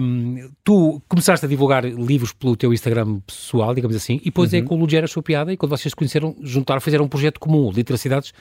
Um, 0.01 0.49
tu 0.63 1.01
começaste 1.07 1.45
a 1.45 1.49
divulgar 1.49 1.83
livros 1.85 2.31
pelo 2.31 2.55
teu 2.55 2.73
Instagram 2.73 3.19
pessoal, 3.19 3.75
digamos 3.75 3.95
assim, 3.95 4.15
e 4.21 4.25
depois 4.25 4.53
é 4.53 4.57
uhum. 4.57 4.63
é 4.63 4.67
com 4.67 4.75
o 4.75 4.79
Lugero 4.79 5.05
a 5.05 5.07
sua 5.07 5.21
piada, 5.21 5.53
e 5.53 5.57
quando 5.57 5.71
vocês 5.71 5.91
se 5.91 5.95
conheceram, 5.95 6.35
juntaram, 6.41 6.81
fizeram 6.81 7.05
um 7.05 7.09
projeto 7.09 7.39
comum, 7.39 7.69
Literacidades, 7.69 8.33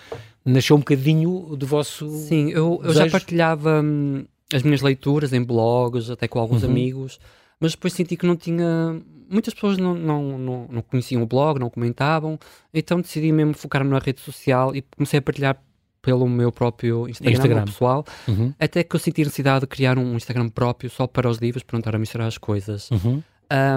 nasceu 0.44 0.76
um 0.76 0.78
bocadinho 0.78 1.56
do 1.56 1.66
vosso. 1.66 2.08
Sim, 2.08 2.50
eu, 2.50 2.80
eu 2.84 2.94
já 2.94 3.08
partilhava. 3.10 3.82
Hum, 3.82 4.24
as 4.54 4.62
minhas 4.62 4.80
leituras 4.80 5.32
em 5.32 5.42
blogs, 5.42 6.10
até 6.10 6.28
com 6.28 6.38
alguns 6.38 6.62
uhum. 6.62 6.70
amigos, 6.70 7.18
mas 7.58 7.72
depois 7.72 7.92
senti 7.92 8.16
que 8.16 8.26
não 8.26 8.36
tinha. 8.36 9.00
Muitas 9.28 9.52
pessoas 9.52 9.78
não, 9.78 9.94
não, 9.94 10.38
não, 10.38 10.68
não, 10.70 10.82
conheciam 10.82 11.22
o 11.22 11.26
blog, 11.26 11.58
não 11.58 11.68
comentavam, 11.68 12.38
então 12.72 13.00
decidi 13.00 13.32
mesmo 13.32 13.54
focar-me 13.54 13.90
na 13.90 13.98
rede 13.98 14.20
social 14.20 14.74
e 14.76 14.82
comecei 14.82 15.18
a 15.18 15.22
partilhar 15.22 15.60
pelo 16.00 16.28
meu 16.28 16.52
próprio 16.52 17.08
Instagram, 17.08 17.32
Instagram. 17.32 17.64
pessoal, 17.64 18.04
uhum. 18.28 18.52
até 18.60 18.84
que 18.84 18.94
eu 18.94 19.00
senti 19.00 19.22
a 19.22 19.24
necessidade 19.24 19.62
de 19.62 19.66
criar 19.66 19.98
um 19.98 20.14
Instagram 20.14 20.50
próprio 20.50 20.90
só 20.90 21.06
para 21.06 21.28
os 21.28 21.38
livros, 21.38 21.62
para 21.62 21.76
não 21.76 21.80
estar 21.80 21.96
a 21.96 21.98
misturar 21.98 22.28
as 22.28 22.38
coisas. 22.38 22.90
Uhum. 22.90 23.22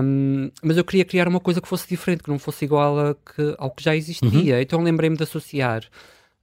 Um, 0.03 0.51
mas 0.61 0.77
eu 0.77 0.83
queria 0.83 1.05
criar 1.05 1.27
uma 1.27 1.39
coisa 1.39 1.61
que 1.61 1.67
fosse 1.67 1.87
diferente, 1.87 2.23
que 2.23 2.29
não 2.29 2.37
fosse 2.37 2.65
igual 2.65 2.99
a 2.99 3.15
que, 3.15 3.55
ao 3.57 3.71
que 3.71 3.83
já 3.83 3.95
existia. 3.95 4.55
Uhum. 4.55 4.61
Então 4.61 4.83
lembrei-me 4.83 5.15
de 5.15 5.23
associar 5.23 5.83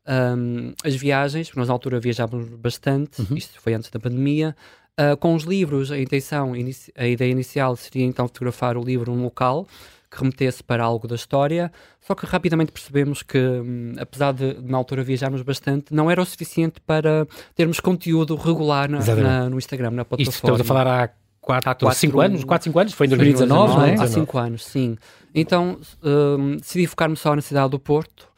um, 0.07 0.75
as 0.85 0.95
viagens, 0.95 1.49
porque 1.49 1.59
nós 1.59 1.69
na 1.69 1.75
altura 1.75 1.99
viajávamos 2.01 2.49
bastante, 2.49 3.23
uhum. 3.23 3.37
isto 3.37 3.61
foi 3.61 3.75
antes 3.75 3.91
da 3.91 3.99
pandemia, 3.99 4.55
uh, 5.01 5.17
com 5.17 5.35
os 5.35 5.45
livros, 5.45 5.91
a 5.91 5.99
intenção, 5.99 6.53
a 6.97 7.07
ideia 7.07 7.31
inicial 7.31 7.77
seria 7.77 8.05
então 8.05 8.27
fotografar 8.27 8.77
o 8.77 8.83
livro 8.83 9.15
num 9.15 9.23
local 9.23 9.67
que 10.11 10.21
remetesse 10.21 10.63
para 10.63 10.85
algo 10.85 11.09
da 11.09 11.17
história, 11.17 11.73
só 12.01 12.15
que 12.15 12.25
rapidamente 12.25 12.71
percebemos 12.71 13.23
que, 13.23 13.39
um, 13.39 13.95
apesar 13.99 14.33
de 14.33 14.57
na 14.63 14.79
altura 14.79 15.03
viajarmos 15.03 15.43
bastante, 15.43 15.93
não 15.93 16.11
era 16.11 16.23
o 16.23 16.25
suficiente 16.25 16.81
para 16.81 17.27
termos 17.55 17.81
conteúdo 17.81 18.37
regular 18.37 18.89
na, 18.89 19.01
na, 19.01 19.51
no 19.51 19.59
Instagram, 19.59 19.91
na 19.91 20.05
plataforma. 20.05 20.23
Isto 20.23 20.35
estamos 20.35 20.61
a 20.61 20.65
falar 20.65 20.87
há 20.87 21.11
4, 21.41 21.93
5 21.93 22.21
anos, 22.21 22.45
4, 22.45 22.65
5 22.65 22.79
anos, 22.79 22.93
foi 22.93 23.07
em 23.07 23.11
2019, 23.11 23.49
2019 23.49 23.97
não 23.97 24.03
é? 24.03 24.07
Há 24.07 24.09
5 24.09 24.39
anos, 24.39 24.65
sim. 24.65 24.97
Então 25.35 25.79
um, 26.03 26.57
decidi 26.57 26.87
focar-me 26.87 27.17
só 27.17 27.35
na 27.35 27.43
cidade 27.43 27.71
do 27.71 27.79
Porto, 27.79 28.29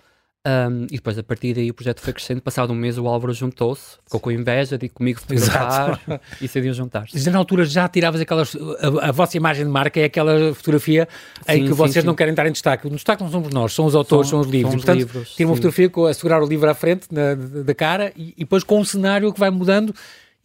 um, 0.46 0.84
e 0.84 0.94
depois, 0.94 1.18
a 1.18 1.24
partir 1.24 1.54
daí, 1.54 1.68
o 1.68 1.74
projeto 1.74 2.00
foi 2.00 2.12
crescendo. 2.12 2.40
Passado 2.40 2.72
um 2.72 2.76
mês, 2.76 2.96
o 2.96 3.08
Álvaro 3.08 3.34
juntou-se, 3.34 3.96
ficou 4.04 4.20
com 4.20 4.30
inveja 4.30 4.78
de 4.78 4.88
comigo 4.88 5.18
fotografar 5.18 6.00
e 6.38 6.42
decidiu 6.42 6.72
juntar-se. 6.72 7.18
Já 7.18 7.32
na 7.32 7.38
altura 7.38 7.64
já 7.64 7.88
tiravas 7.88 8.20
aquelas. 8.20 8.54
A, 8.54 9.08
a, 9.08 9.12
vossa 9.12 9.36
imagem 9.36 9.64
de 9.64 9.72
marca 9.72 9.98
é 9.98 10.04
aquela 10.04 10.54
fotografia 10.54 11.08
sim, 11.44 11.52
em 11.52 11.62
que 11.62 11.68
sim, 11.70 11.74
vocês 11.74 12.02
sim. 12.02 12.06
não 12.06 12.14
querem 12.14 12.30
estar 12.30 12.46
em 12.46 12.52
destaque. 12.52 12.86
O 12.86 12.90
destaque 12.90 13.24
não 13.24 13.30
somos 13.30 13.52
nós, 13.52 13.72
são 13.72 13.86
os 13.86 13.96
autores, 13.96 14.28
são, 14.28 14.40
são 14.40 14.48
os 14.48 14.54
livros. 14.54 14.70
São 14.70 14.78
os 14.78 14.84
Portanto, 14.84 14.98
livros, 14.98 15.34
tira 15.34 15.48
uma 15.48 15.56
fotografia 15.56 15.90
com 15.90 16.06
a 16.06 16.14
segurar 16.14 16.40
o 16.40 16.46
livro 16.46 16.70
à 16.70 16.74
frente 16.74 17.08
na, 17.10 17.34
da 17.34 17.74
cara 17.74 18.12
e, 18.14 18.28
e 18.36 18.44
depois 18.44 18.62
com 18.62 18.78
um 18.78 18.84
cenário 18.84 19.32
que 19.32 19.40
vai 19.40 19.50
mudando 19.50 19.92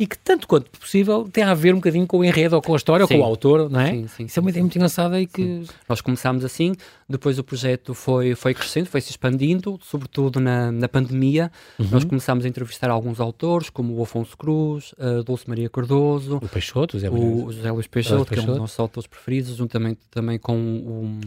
e 0.01 0.07
que, 0.07 0.17
tanto 0.17 0.47
quanto 0.47 0.67
possível, 0.79 1.29
tem 1.31 1.43
a 1.43 1.53
ver 1.53 1.75
um 1.75 1.77
bocadinho 1.77 2.07
com 2.07 2.17
o 2.17 2.25
enredo 2.25 2.55
ou 2.55 2.61
com 2.61 2.73
a 2.73 2.75
história 2.75 3.05
sim. 3.05 3.13
ou 3.13 3.19
com 3.19 3.23
o 3.23 3.29
autor, 3.29 3.69
não 3.69 3.79
é? 3.79 3.91
Sim, 3.91 4.07
sim, 4.07 4.23
Isso 4.25 4.39
é 4.39 4.41
muito, 4.41 4.57
é 4.57 4.59
muito 4.59 4.75
engraçado 4.75 5.15
e 5.15 5.27
que... 5.27 5.61
Nós 5.87 6.01
começámos 6.01 6.43
assim, 6.43 6.73
depois 7.07 7.37
o 7.37 7.43
projeto 7.43 7.93
foi, 7.93 8.33
foi 8.33 8.55
crescendo, 8.55 8.87
foi 8.87 8.99
se 8.99 9.11
expandindo, 9.11 9.79
sobretudo 9.83 10.39
na, 10.39 10.71
na 10.71 10.89
pandemia. 10.89 11.51
Uhum. 11.77 11.87
Nós 11.91 12.03
começámos 12.03 12.45
a 12.45 12.47
entrevistar 12.47 12.89
alguns 12.89 13.19
autores, 13.19 13.69
como 13.69 13.93
o 13.93 14.01
Afonso 14.01 14.35
Cruz, 14.35 14.95
a 14.97 15.21
Dulce 15.21 15.47
Maria 15.47 15.69
Cardoso... 15.69 16.37
O 16.37 16.49
Peixoto, 16.49 16.97
José 16.97 17.07
o, 17.07 17.45
o 17.45 17.51
José 17.51 17.71
Luís 17.71 17.85
Peixoto, 17.85 18.25
Peixoto, 18.25 18.33
que 18.33 18.39
é 18.39 18.41
um 18.41 18.45
dos 18.47 18.57
nossos 18.57 18.79
autores 18.79 19.05
preferidos, 19.05 19.55
juntamente 19.55 19.99
também 20.09 20.39
com 20.39 20.57
o 20.57 21.19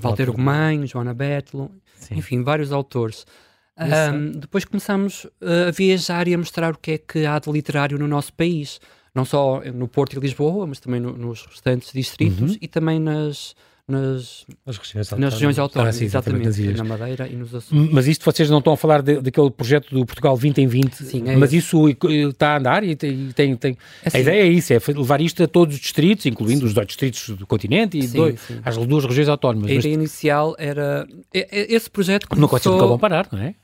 Walter 0.00 0.30
Gomes, 0.30 0.90
Joana 0.90 1.12
Betlo, 1.12 1.72
enfim, 2.12 2.44
vários 2.44 2.70
autores. 2.70 3.26
Um, 3.78 4.32
depois 4.32 4.64
começámos 4.64 5.24
uh, 5.24 5.68
a 5.68 5.70
viajar 5.70 6.26
e 6.26 6.34
a 6.34 6.38
mostrar 6.38 6.72
o 6.72 6.78
que 6.78 6.92
é 6.92 6.98
que 6.98 7.26
há 7.26 7.38
de 7.38 7.50
literário 7.50 7.98
no 7.98 8.08
nosso 8.08 8.32
país, 8.32 8.80
não 9.14 9.24
só 9.24 9.60
no 9.74 9.86
Porto 9.86 10.16
e 10.16 10.20
Lisboa, 10.20 10.66
mas 10.66 10.80
também 10.80 10.98
no, 10.98 11.12
nos 11.12 11.44
restantes 11.44 11.92
distritos 11.92 12.52
uhum. 12.52 12.58
e 12.60 12.68
também 12.68 12.98
nas, 12.98 13.54
nas, 13.88 14.44
As 14.66 14.78
regiões 14.78 15.10
nas 15.12 15.34
regiões 15.34 15.58
autónomas, 15.58 15.94
ah, 15.94 15.98
sim, 15.98 16.06
exatamente, 16.06 16.72
na 16.72 16.82
Madeira 16.84 17.28
e 17.28 17.36
nos 17.36 17.54
Açores. 17.54 17.90
Mas 17.92 18.08
isto 18.08 18.24
vocês 18.24 18.50
não 18.50 18.58
estão 18.58 18.72
a 18.72 18.76
falar 18.76 19.00
de, 19.00 19.20
daquele 19.20 19.50
projeto 19.50 19.94
do 19.94 20.04
Portugal 20.04 20.36
20 20.36 20.58
em 20.58 20.66
20, 20.66 20.94
sim, 20.94 21.22
é 21.26 21.36
mas 21.36 21.52
isso 21.52 21.86
está 21.88 22.54
a 22.54 22.58
andar 22.58 22.82
e 22.82 22.96
tem, 22.96 23.30
tem, 23.32 23.56
tem... 23.56 23.78
É 24.02 24.16
a 24.16 24.20
ideia 24.20 24.42
é 24.42 24.46
isso, 24.48 24.72
é 24.72 24.78
levar 24.88 25.20
isto 25.20 25.42
a 25.42 25.46
todos 25.46 25.76
os 25.76 25.80
distritos, 25.80 26.26
incluindo 26.26 26.60
sim. 26.60 26.66
os 26.66 26.74
dois 26.74 26.86
distritos 26.86 27.28
do 27.28 27.46
continente 27.46 27.96
e 27.96 28.08
sim, 28.08 28.16
dois, 28.16 28.40
as 28.64 28.76
duas 28.76 29.04
regiões 29.04 29.28
autónomas. 29.28 29.70
A 29.70 29.74
ideia 29.74 29.94
inicial 29.94 30.56
era, 30.58 31.06
esse 31.32 31.88
projeto 31.88 32.26
começou... 32.26 32.72
Nunca 32.72 32.86
vão 32.86 32.98
parar, 32.98 33.28
não 33.30 33.38
é? 33.38 33.54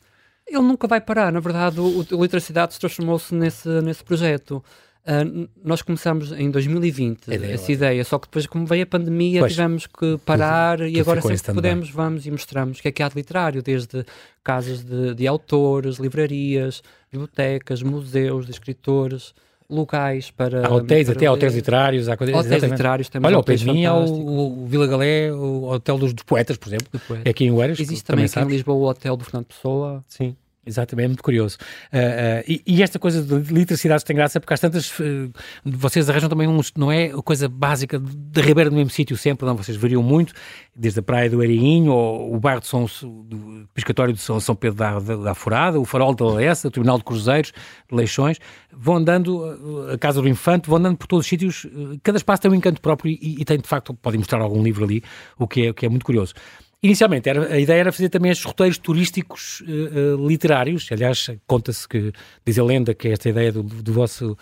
Ele 0.46 0.62
nunca 0.62 0.86
vai 0.86 1.00
parar. 1.00 1.32
Na 1.32 1.40
verdade, 1.40 1.80
o, 1.80 2.06
o 2.12 2.22
Literacidade 2.22 2.78
transformou-se 2.78 3.34
nesse, 3.34 3.68
nesse 3.80 4.04
projeto. 4.04 4.62
Uh, 5.04 5.48
nós 5.64 5.82
começamos 5.82 6.30
em 6.30 6.48
2020 6.48 7.26
ideia, 7.26 7.54
essa 7.54 7.72
ideia, 7.72 8.04
só 8.04 8.20
que 8.20 8.28
depois, 8.28 8.46
como 8.46 8.64
veio 8.64 8.84
a 8.84 8.86
pandemia, 8.86 9.40
pois, 9.40 9.50
tivemos 9.52 9.84
que 9.88 10.16
parar 10.24 10.80
e 10.80 11.00
agora 11.00 11.20
sempre 11.20 11.42
que 11.42 11.52
podemos, 11.52 11.90
vamos 11.90 12.24
e 12.24 12.30
mostramos 12.30 12.78
o 12.78 12.82
que 12.82 12.86
é 12.86 12.92
que 12.92 13.02
há 13.02 13.08
de 13.08 13.16
literário, 13.16 13.64
desde 13.64 14.06
casas 14.44 14.84
de, 14.84 15.12
de 15.12 15.26
autores, 15.26 15.96
livrarias, 15.96 16.84
bibliotecas, 17.10 17.82
museus 17.82 18.46
de 18.46 18.52
escritores, 18.52 19.34
locais 19.68 20.30
para. 20.30 20.66
Há 20.66 20.70
hotéis, 20.72 21.06
para 21.06 21.16
até 21.16 21.28
ler. 21.28 21.36
hotéis 21.36 21.54
literários. 21.54 22.08
Há 22.08 22.16
coisas, 22.16 22.34
Hotéis 22.34 22.52
exatamente. 22.52 22.72
literários 22.72 23.08
também. 23.08 23.26
Olha, 23.28 23.36
ao 23.36 23.44
pé 23.44 23.54
de 23.54 23.64
mim 23.66 23.84
há 23.86 23.92
fantásticos. 23.92 24.20
o, 24.24 24.62
o 24.62 24.66
Vila 24.66 24.86
Galé, 24.86 25.32
o 25.32 25.64
Hotel 25.70 25.98
dos, 25.98 26.12
dos 26.12 26.24
Poetas, 26.24 26.56
por 26.56 26.68
exemplo, 26.68 27.00
poeta. 27.06 27.28
é 27.28 27.30
aqui 27.30 27.44
em 27.44 27.50
Oeiras. 27.50 27.78
Existe 27.80 28.04
também 28.04 28.24
aqui 28.24 28.30
em 28.30 28.34
sabes. 28.34 28.52
Lisboa 28.54 28.76
o 28.76 28.88
Hotel 28.88 29.16
do 29.16 29.24
Fernando 29.24 29.46
Pessoa. 29.46 30.04
Sim. 30.08 30.36
Exatamente, 30.64 31.06
é 31.06 31.08
muito 31.08 31.22
curioso. 31.24 31.58
Ah, 31.92 31.98
ah, 31.98 32.44
e, 32.46 32.62
e 32.64 32.82
esta 32.84 32.96
coisa 32.96 33.20
de 33.20 33.52
literacidade 33.52 34.04
tem 34.04 34.14
graça 34.14 34.38
porque 34.38 34.54
às 34.54 34.60
tantas 34.60 34.92
eh, 35.00 35.28
vocês 35.64 36.08
arranjam 36.08 36.28
também 36.28 36.46
uns, 36.46 36.72
não 36.76 36.90
é 36.90 37.06
a 37.06 37.20
coisa 37.20 37.48
básica 37.48 37.98
de 37.98 38.40
Ribeira 38.40 38.70
no 38.70 38.76
mesmo 38.76 38.90
sítio 38.90 39.16
sempre, 39.16 39.44
não, 39.44 39.56
vocês 39.56 39.76
variam 39.76 40.04
muito, 40.04 40.32
desde 40.74 41.00
a 41.00 41.02
Praia 41.02 41.28
do 41.28 41.40
Areinho, 41.40 41.92
ou 41.92 42.32
o 42.36 42.38
bairro 42.38 42.60
de 42.60 42.68
São, 42.68 42.86
do 43.02 43.68
Piscatório 43.74 44.14
de 44.14 44.20
São, 44.20 44.38
São 44.38 44.54
Pedro 44.54 44.78
da, 44.78 45.00
da, 45.00 45.16
da 45.16 45.34
Forada, 45.34 45.80
o 45.80 45.84
Farol 45.84 46.14
da 46.14 46.26
Lessa, 46.26 46.68
o 46.68 46.70
Tribunal 46.70 46.98
de 46.98 47.04
Cruzeiros, 47.04 47.52
Leixões, 47.90 48.38
vão 48.72 48.96
andando, 48.96 49.88
eh, 49.90 49.94
a 49.94 49.98
Casa 49.98 50.22
do 50.22 50.28
Infante, 50.28 50.68
vão 50.68 50.78
andando 50.78 50.96
por 50.96 51.08
todos 51.08 51.26
os 51.26 51.28
sítios, 51.28 51.66
eh, 51.66 51.98
cada 52.04 52.18
espaço 52.18 52.40
tem 52.40 52.50
um 52.52 52.54
encanto 52.54 52.80
próprio 52.80 53.10
e, 53.10 53.40
e 53.40 53.44
tem 53.44 53.58
de 53.58 53.66
facto, 53.66 53.94
podem 53.94 54.18
mostrar 54.18 54.40
algum 54.40 54.62
livro 54.62 54.84
ali, 54.84 55.02
o 55.36 55.48
que 55.48 55.66
é, 55.66 55.70
o 55.70 55.74
que 55.74 55.86
é 55.86 55.88
muito 55.88 56.04
curioso. 56.04 56.34
Inicialmente, 56.84 57.28
era, 57.28 57.54
a 57.54 57.60
ideia 57.60 57.78
era 57.78 57.92
fazer 57.92 58.08
também 58.08 58.32
estes 58.32 58.44
roteiros 58.44 58.76
turísticos 58.76 59.62
eh, 59.68 59.70
eh, 59.70 60.26
literários. 60.26 60.88
Aliás, 60.90 61.30
conta-se 61.46 61.86
que, 61.86 62.12
diz 62.44 62.58
a 62.58 62.64
lenda, 62.64 62.92
que 62.92 63.06
esta 63.06 63.28
ideia 63.28 63.52
do, 63.52 63.62
do 63.62 63.92
vosso 63.92 64.36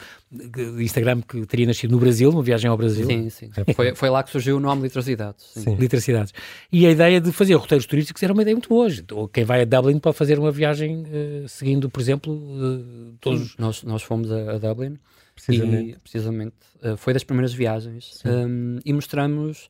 Instagram 0.79 1.21
que 1.21 1.45
teria 1.45 1.67
nascido 1.67 1.91
no 1.91 1.99
Brasil, 1.99 2.31
uma 2.31 2.43
viagem 2.43 2.71
ao 2.71 2.79
Brasil. 2.79 3.05
Sim, 3.05 3.29
sim. 3.29 3.51
Foi, 3.77 3.95
foi 3.95 4.09
lá 4.09 4.23
que 4.23 4.31
surgiu 4.31 4.57
o 4.57 4.61
nome 4.61 4.81
Literacidade. 4.81 5.37
Sim. 5.39 5.61
Sim. 5.61 5.75
Literacidades. 5.75 6.33
E 6.73 6.87
a 6.87 6.91
ideia 6.91 7.21
de 7.21 7.31
fazer 7.31 7.57
roteiros 7.57 7.85
turísticos 7.85 8.23
era 8.23 8.33
uma 8.33 8.41
ideia 8.41 8.55
muito 8.55 8.71
boa. 8.71 8.89
Quem 9.31 9.45
vai 9.45 9.61
a 9.61 9.65
Dublin 9.67 9.99
pode 9.99 10.17
fazer 10.17 10.39
uma 10.39 10.51
viagem 10.51 11.05
eh, 11.13 11.45
seguindo, 11.47 11.91
por 11.91 12.01
exemplo, 12.01 12.41
todos. 13.21 13.55
Nós, 13.59 13.83
nós 13.83 14.03
fomos 14.03 14.33
a, 14.33 14.53
a 14.53 14.59
Dublin 14.59 14.97
Precisamente. 15.35 15.91
e 15.91 15.99
precisamente 15.99 16.55
foi 16.97 17.13
das 17.13 17.23
primeiras 17.23 17.53
viagens 17.53 18.23
um, 18.25 18.79
e 18.83 18.93
mostramos 18.95 19.69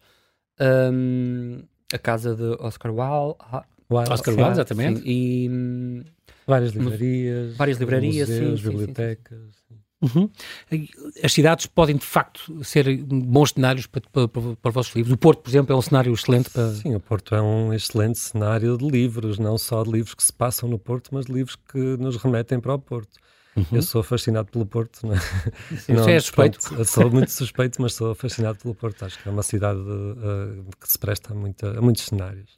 um, 0.61 1.63
a 1.93 1.99
casa 1.99 2.35
de 2.35 2.57
Oscar 2.61 2.93
Wilde, 2.93 3.37
ah, 3.41 3.65
Wild, 3.91 4.13
Oscar. 4.13 4.35
Wilde, 4.35 4.51
exatamente. 4.53 5.01
sim, 5.01 5.09
e 5.09 5.49
hum, 5.51 6.05
Várias 6.47 6.73
livrarias. 6.73 7.57
Várias 7.57 7.79
livrarias, 7.79 8.29
sim, 8.29 8.35
museus, 8.35 8.51
sim, 8.51 8.57
sim, 8.57 8.63
sim. 8.63 8.77
bibliotecas. 8.79 9.61
Uhum. 10.03 10.31
As 11.23 11.33
cidades 11.33 11.67
podem, 11.67 11.97
de 11.97 12.07
facto, 12.07 12.65
ser 12.65 13.05
bons 13.05 13.51
cenários 13.51 13.87
para, 13.87 14.01
para, 14.11 14.27
para, 14.27 14.57
para 14.57 14.69
os 14.71 14.75
vossos 14.75 14.95
livros. 14.95 15.13
O 15.13 15.17
Porto, 15.19 15.43
por 15.43 15.51
exemplo, 15.51 15.75
é 15.75 15.79
um 15.79 15.83
cenário 15.83 16.13
excelente 16.13 16.49
para. 16.51 16.71
Sim, 16.71 16.95
o 16.95 17.01
Porto 17.01 17.35
é 17.35 17.43
um 17.43 17.73
excelente 17.73 18.19
cenário 18.19 18.79
de 18.79 18.89
livros, 18.89 19.39
não 19.39 19.59
só 19.59 19.85
de 19.85 19.93
livros 19.93 20.15
que 20.15 20.25
se 20.25 20.33
passam 20.33 20.69
no 20.69 20.79
Porto, 20.79 21.11
mas 21.13 21.27
de 21.27 21.33
livros 21.33 21.55
que 21.55 21.79
nos 21.99 22.17
remetem 22.17 22.59
para 22.59 22.75
o 22.75 22.79
Porto. 22.79 23.19
Eu 23.73 23.83
sou 23.83 24.03
fascinado 24.03 24.51
pelo 24.51 24.65
Porto, 24.65 25.07
não 25.07 25.15
é? 25.15 25.19
Sim, 25.79 25.95
você 25.95 26.13
é 26.13 26.21
suspeito. 26.21 26.59
pronto, 26.61 26.85
sou 26.85 27.11
muito 27.11 27.31
suspeito, 27.33 27.83
mas 27.83 27.95
sou 27.95 28.15
fascinado 28.15 28.59
pelo 28.59 28.75
Porto. 28.75 29.05
Acho 29.05 29.19
que 29.21 29.29
é 29.29 29.33
uma 29.33 29.43
cidade 29.43 29.81
eh, 29.81 30.63
que 30.81 30.91
se 30.91 30.99
presta 30.99 31.33
a, 31.33 31.37
muita- 31.37 31.79
a 31.79 31.81
muitos 31.83 32.05
cenários. 32.05 32.51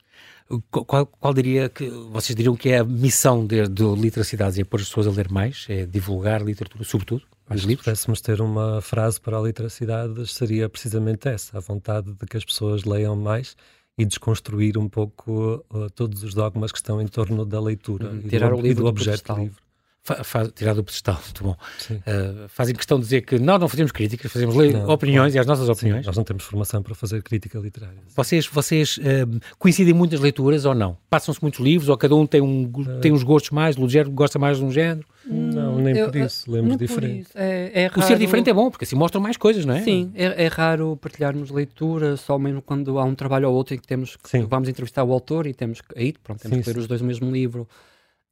Qual, 0.70 1.06
qual, 1.06 1.32
diria 1.32 1.68
que 1.70 1.88
vocês 1.88 2.36
diriam 2.36 2.54
que 2.54 2.68
é 2.68 2.78
a 2.80 2.84
missão 2.84 3.46
de, 3.46 3.66
do 3.68 3.94
Literacidades? 3.96 4.58
É 4.58 4.64
pôr 4.64 4.80
as 4.80 4.88
pessoas 4.88 5.06
a 5.06 5.10
ler 5.10 5.30
mais? 5.30 5.64
É 5.68 5.86
divulgar 5.86 6.42
literatura, 6.42 6.84
sobretudo, 6.84 7.22
Se 7.56 7.76
pudéssemos 7.76 8.20
ter 8.20 8.40
uma 8.42 8.82
frase 8.82 9.18
para 9.18 9.38
a 9.38 9.40
literacidade, 9.40 10.26
seria 10.26 10.68
precisamente 10.68 11.26
essa: 11.28 11.56
a 11.56 11.60
vontade 11.60 12.12
de 12.12 12.26
que 12.26 12.36
as 12.36 12.44
pessoas 12.44 12.84
leiam 12.84 13.16
mais 13.16 13.56
e 13.96 14.04
desconstruir 14.04 14.76
um 14.76 14.88
pouco 14.90 15.64
uh, 15.70 15.88
todos 15.90 16.22
os 16.22 16.34
dogmas 16.34 16.70
que 16.70 16.78
estão 16.78 17.00
em 17.00 17.06
torno 17.06 17.44
da 17.46 17.60
leitura 17.60 18.08
Uhum, 18.10 18.20
e, 18.24 18.38
do, 18.38 18.56
o 18.56 18.58
e 18.58 18.62
livro 18.62 18.74
do 18.76 18.82
do 18.82 18.86
objeto 18.88 19.34
do 19.34 19.40
livro. 19.40 19.62
Fa, 20.04 20.24
fa, 20.24 20.48
tirar 20.48 20.74
do 20.74 20.82
pedestal, 20.82 21.14
muito 21.22 21.44
bom. 21.44 21.56
Sim. 21.78 21.94
Uh, 21.98 22.48
fazem 22.48 22.74
questão 22.74 22.98
de 22.98 23.04
dizer 23.04 23.20
que 23.20 23.38
nós 23.38 23.60
não 23.60 23.68
fazemos 23.68 23.92
críticas, 23.92 24.32
fazemos 24.32 24.56
Não, 24.56 24.88
opiniões 24.90 25.32
e 25.32 25.38
as 25.38 25.46
nossas 25.46 25.66
Sim, 25.66 25.72
opiniões. 25.72 26.04
nós 26.04 26.16
não 26.16 26.24
temos 26.24 26.42
formação 26.42 26.82
para 26.82 26.92
fazer 26.92 27.22
crítica 27.22 27.56
literária. 27.60 27.98
Vocês, 28.16 28.44
vocês 28.48 28.98
um, 28.98 29.38
coincidem 29.60 29.94
muito 29.94 30.10
nas 30.12 30.20
leituras 30.20 30.64
ou 30.64 30.74
não? 30.74 30.96
Passam-se 31.08 31.40
muitos 31.40 31.60
livros 31.60 31.88
ou 31.88 31.96
cada 31.96 32.16
um 32.16 32.26
tem, 32.26 32.40
um, 32.40 32.68
tem 33.00 33.12
uns 33.12 33.22
gostos 33.22 33.52
mais? 33.52 33.76
O 33.76 33.80
Lugero 33.82 34.10
gosta 34.10 34.40
mais 34.40 34.58
de 34.58 34.64
um 34.64 34.72
género? 34.72 35.06
Não, 35.24 35.78
nem 35.78 35.96
eu- 35.96 36.06
por 36.10 36.16
isso, 36.16 36.50
lemos 36.50 36.76
diferente. 36.76 37.20
isso. 37.20 37.30
É, 37.36 37.84
é 37.84 37.86
O 37.86 38.02
ser 38.02 38.14
raro- 38.14 38.18
diferente 38.18 38.50
é 38.50 38.52
bom, 38.52 38.70
porque 38.72 38.84
assim 38.84 38.96
mostram 38.96 39.20
mais 39.22 39.36
coisas, 39.36 39.64
não 39.64 39.74
é? 39.74 39.82
Sim, 39.82 40.10
é, 40.16 40.46
é 40.46 40.48
raro 40.48 40.96
partilharmos 40.96 41.48
leitura, 41.52 42.16
só 42.16 42.36
mesmo 42.40 42.60
quando 42.60 42.98
há 42.98 43.04
um 43.04 43.14
trabalho 43.14 43.48
ou 43.48 43.54
outro 43.54 43.72
em 43.74 43.78
que 43.78 43.86
temos 43.86 44.16
que 44.16 44.28
Sim. 44.28 44.46
vamos 44.50 44.68
entrevistar 44.68 45.04
o 45.04 45.12
autor 45.12 45.46
e 45.46 45.54
temos 45.54 45.80
que 45.80 45.96
aí 45.96 46.12
pronto, 46.24 46.40
temos 46.40 46.56
Sim, 46.56 46.62
que 46.64 46.68
ler 46.70 46.74
sim. 46.74 46.80
os 46.80 46.86
dois 46.88 47.00
o 47.00 47.04
mesmo 47.04 47.30
livro. 47.30 47.68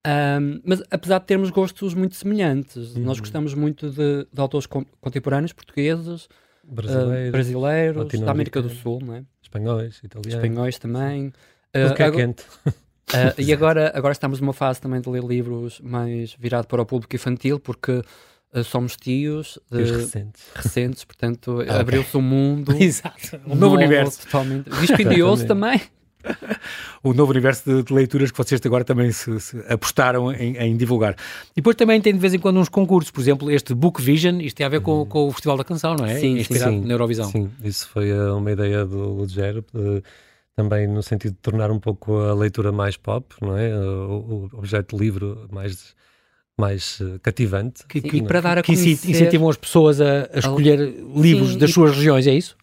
Ahm, 0.07 0.61
mas 0.65 0.83
apesar 0.91 1.19
de 1.19 1.27
termos 1.27 1.51
gostos 1.51 1.93
muito 1.95 2.15
semelhantes, 2.17 2.97
Uhum. 2.97 3.03
nós 3.05 3.21
gostamos 3.21 3.53
muito 3.55 3.91
de, 3.91 4.27
de 4.33 4.41
autores 4.41 4.67
con- 4.67 4.87
contemporâneos, 5.01 5.53
portugueses, 5.53 6.27
ah, 6.31 6.35
Brasileiros, 6.73 7.31
brasileiros, 7.33 8.21
da 8.21 8.31
América 8.31 8.63
do. 8.63 8.71
Sul, 8.71 9.01
não 9.05 9.15
é? 9.17 9.25
espanhóis, 9.43 10.01
italianos. 10.03 10.35
espanhóis 10.35 10.79
também. 10.79 11.33
Ah, 11.75 11.93
que 11.95 12.03
é 12.03 12.11
quente. 12.11 12.45
ah, 13.13 13.35
e 13.37 13.53
agora, 13.53 13.93
agora 13.95 14.13
estamos 14.13 14.41
numa 14.41 14.53
fase 14.55 14.81
também 14.81 15.01
de 15.01 15.09
ler 15.11 15.23
livros 15.25 15.81
mais 15.81 16.35
virado 16.35 16.67
para 16.67 16.81
o 16.81 16.87
público 16.87 17.15
infantil, 17.15 17.59
porque 17.61 18.03
ah, 18.55 18.63
somos 18.63 18.97
tios 18.97 19.59
de- 19.71 19.83
recentes. 19.85 20.45
recentes, 20.55 21.05
portanto 21.05 21.61
abriu-se 21.69 22.17
um 22.17 22.23
mundo. 22.23 22.73
Exato. 22.81 23.39
Um 23.47 23.55
novo 23.55 23.75
universo. 23.77 24.23
Totalmente. 24.25 24.71
Dispendioso 24.71 25.47
também. 25.47 25.79
o 27.03 27.13
novo 27.15 27.31
universo 27.33 27.63
de, 27.69 27.83
de 27.83 27.93
leituras 27.93 28.31
que 28.31 28.37
vocês 28.39 28.61
agora 28.65 28.85
também 28.85 29.11
se, 29.13 29.39
se 29.41 29.57
apostaram 29.69 30.33
em, 30.33 30.57
em 30.57 30.77
divulgar. 30.77 31.15
E 31.53 31.57
depois 31.57 31.77
também 31.77 32.01
tem 32.01 32.13
de 32.13 32.19
vez 32.19 32.35
em 32.35 32.39
quando 32.39 32.59
uns 32.61 32.69
concursos, 32.69 33.11
por 33.11 33.21
exemplo, 33.21 33.51
este 33.51 33.75
Book 33.75 34.01
Vision, 34.03 34.41
isto 34.41 34.57
tem 34.57 34.67
a 34.67 34.69
ver 34.69 34.81
com, 34.81 35.05
com 35.07 35.29
o 35.29 35.33
Festival 35.33 35.57
da 35.57 35.65
Canção, 35.65 35.95
não 35.97 36.05
é? 36.07 36.19
Sim, 36.19 36.39
Inspirado 36.39 36.73
sim. 36.73 36.81
na 36.85 36.93
Eurovisão. 36.95 37.31
Sim, 37.31 37.51
isso 37.65 37.89
foi 37.89 38.13
uh, 38.13 38.37
uma 38.37 38.51
ideia 38.53 38.85
do 38.85 38.99
Lugero, 39.15 39.65
também 40.57 40.87
no 40.87 41.03
sentido 41.03 41.33
de 41.33 41.39
tornar 41.39 41.71
um 41.71 41.79
pouco 41.81 42.15
a 42.19 42.35
leitura 42.35 42.71
mais 42.73 42.97
pop, 42.97 43.35
não 43.41 43.57
é? 43.57 43.75
O, 43.75 44.51
o 44.53 44.59
objeto 44.59 44.97
de 44.97 45.03
livro 45.03 45.47
mais, 45.51 45.95
mais 46.59 47.01
uh, 47.01 47.19
cativante. 47.23 47.87
Que, 47.87 48.01
que- 48.01 48.17
e 48.19 48.23
para 48.23 48.41
dar 48.41 48.59
a 48.59 48.63
que 48.63 48.75
conhecer- 48.75 49.11
incentivam 49.11 49.49
as 49.49 49.57
pessoas 49.57 50.01
a, 50.01 50.29
a 50.35 50.39
escolher 50.39 50.79
livros 51.17 51.53
Sim, 51.53 51.59
das 51.59 51.71
suas 51.73 51.97
regiões, 51.97 52.27
é 52.27 52.35
isso? 52.35 52.57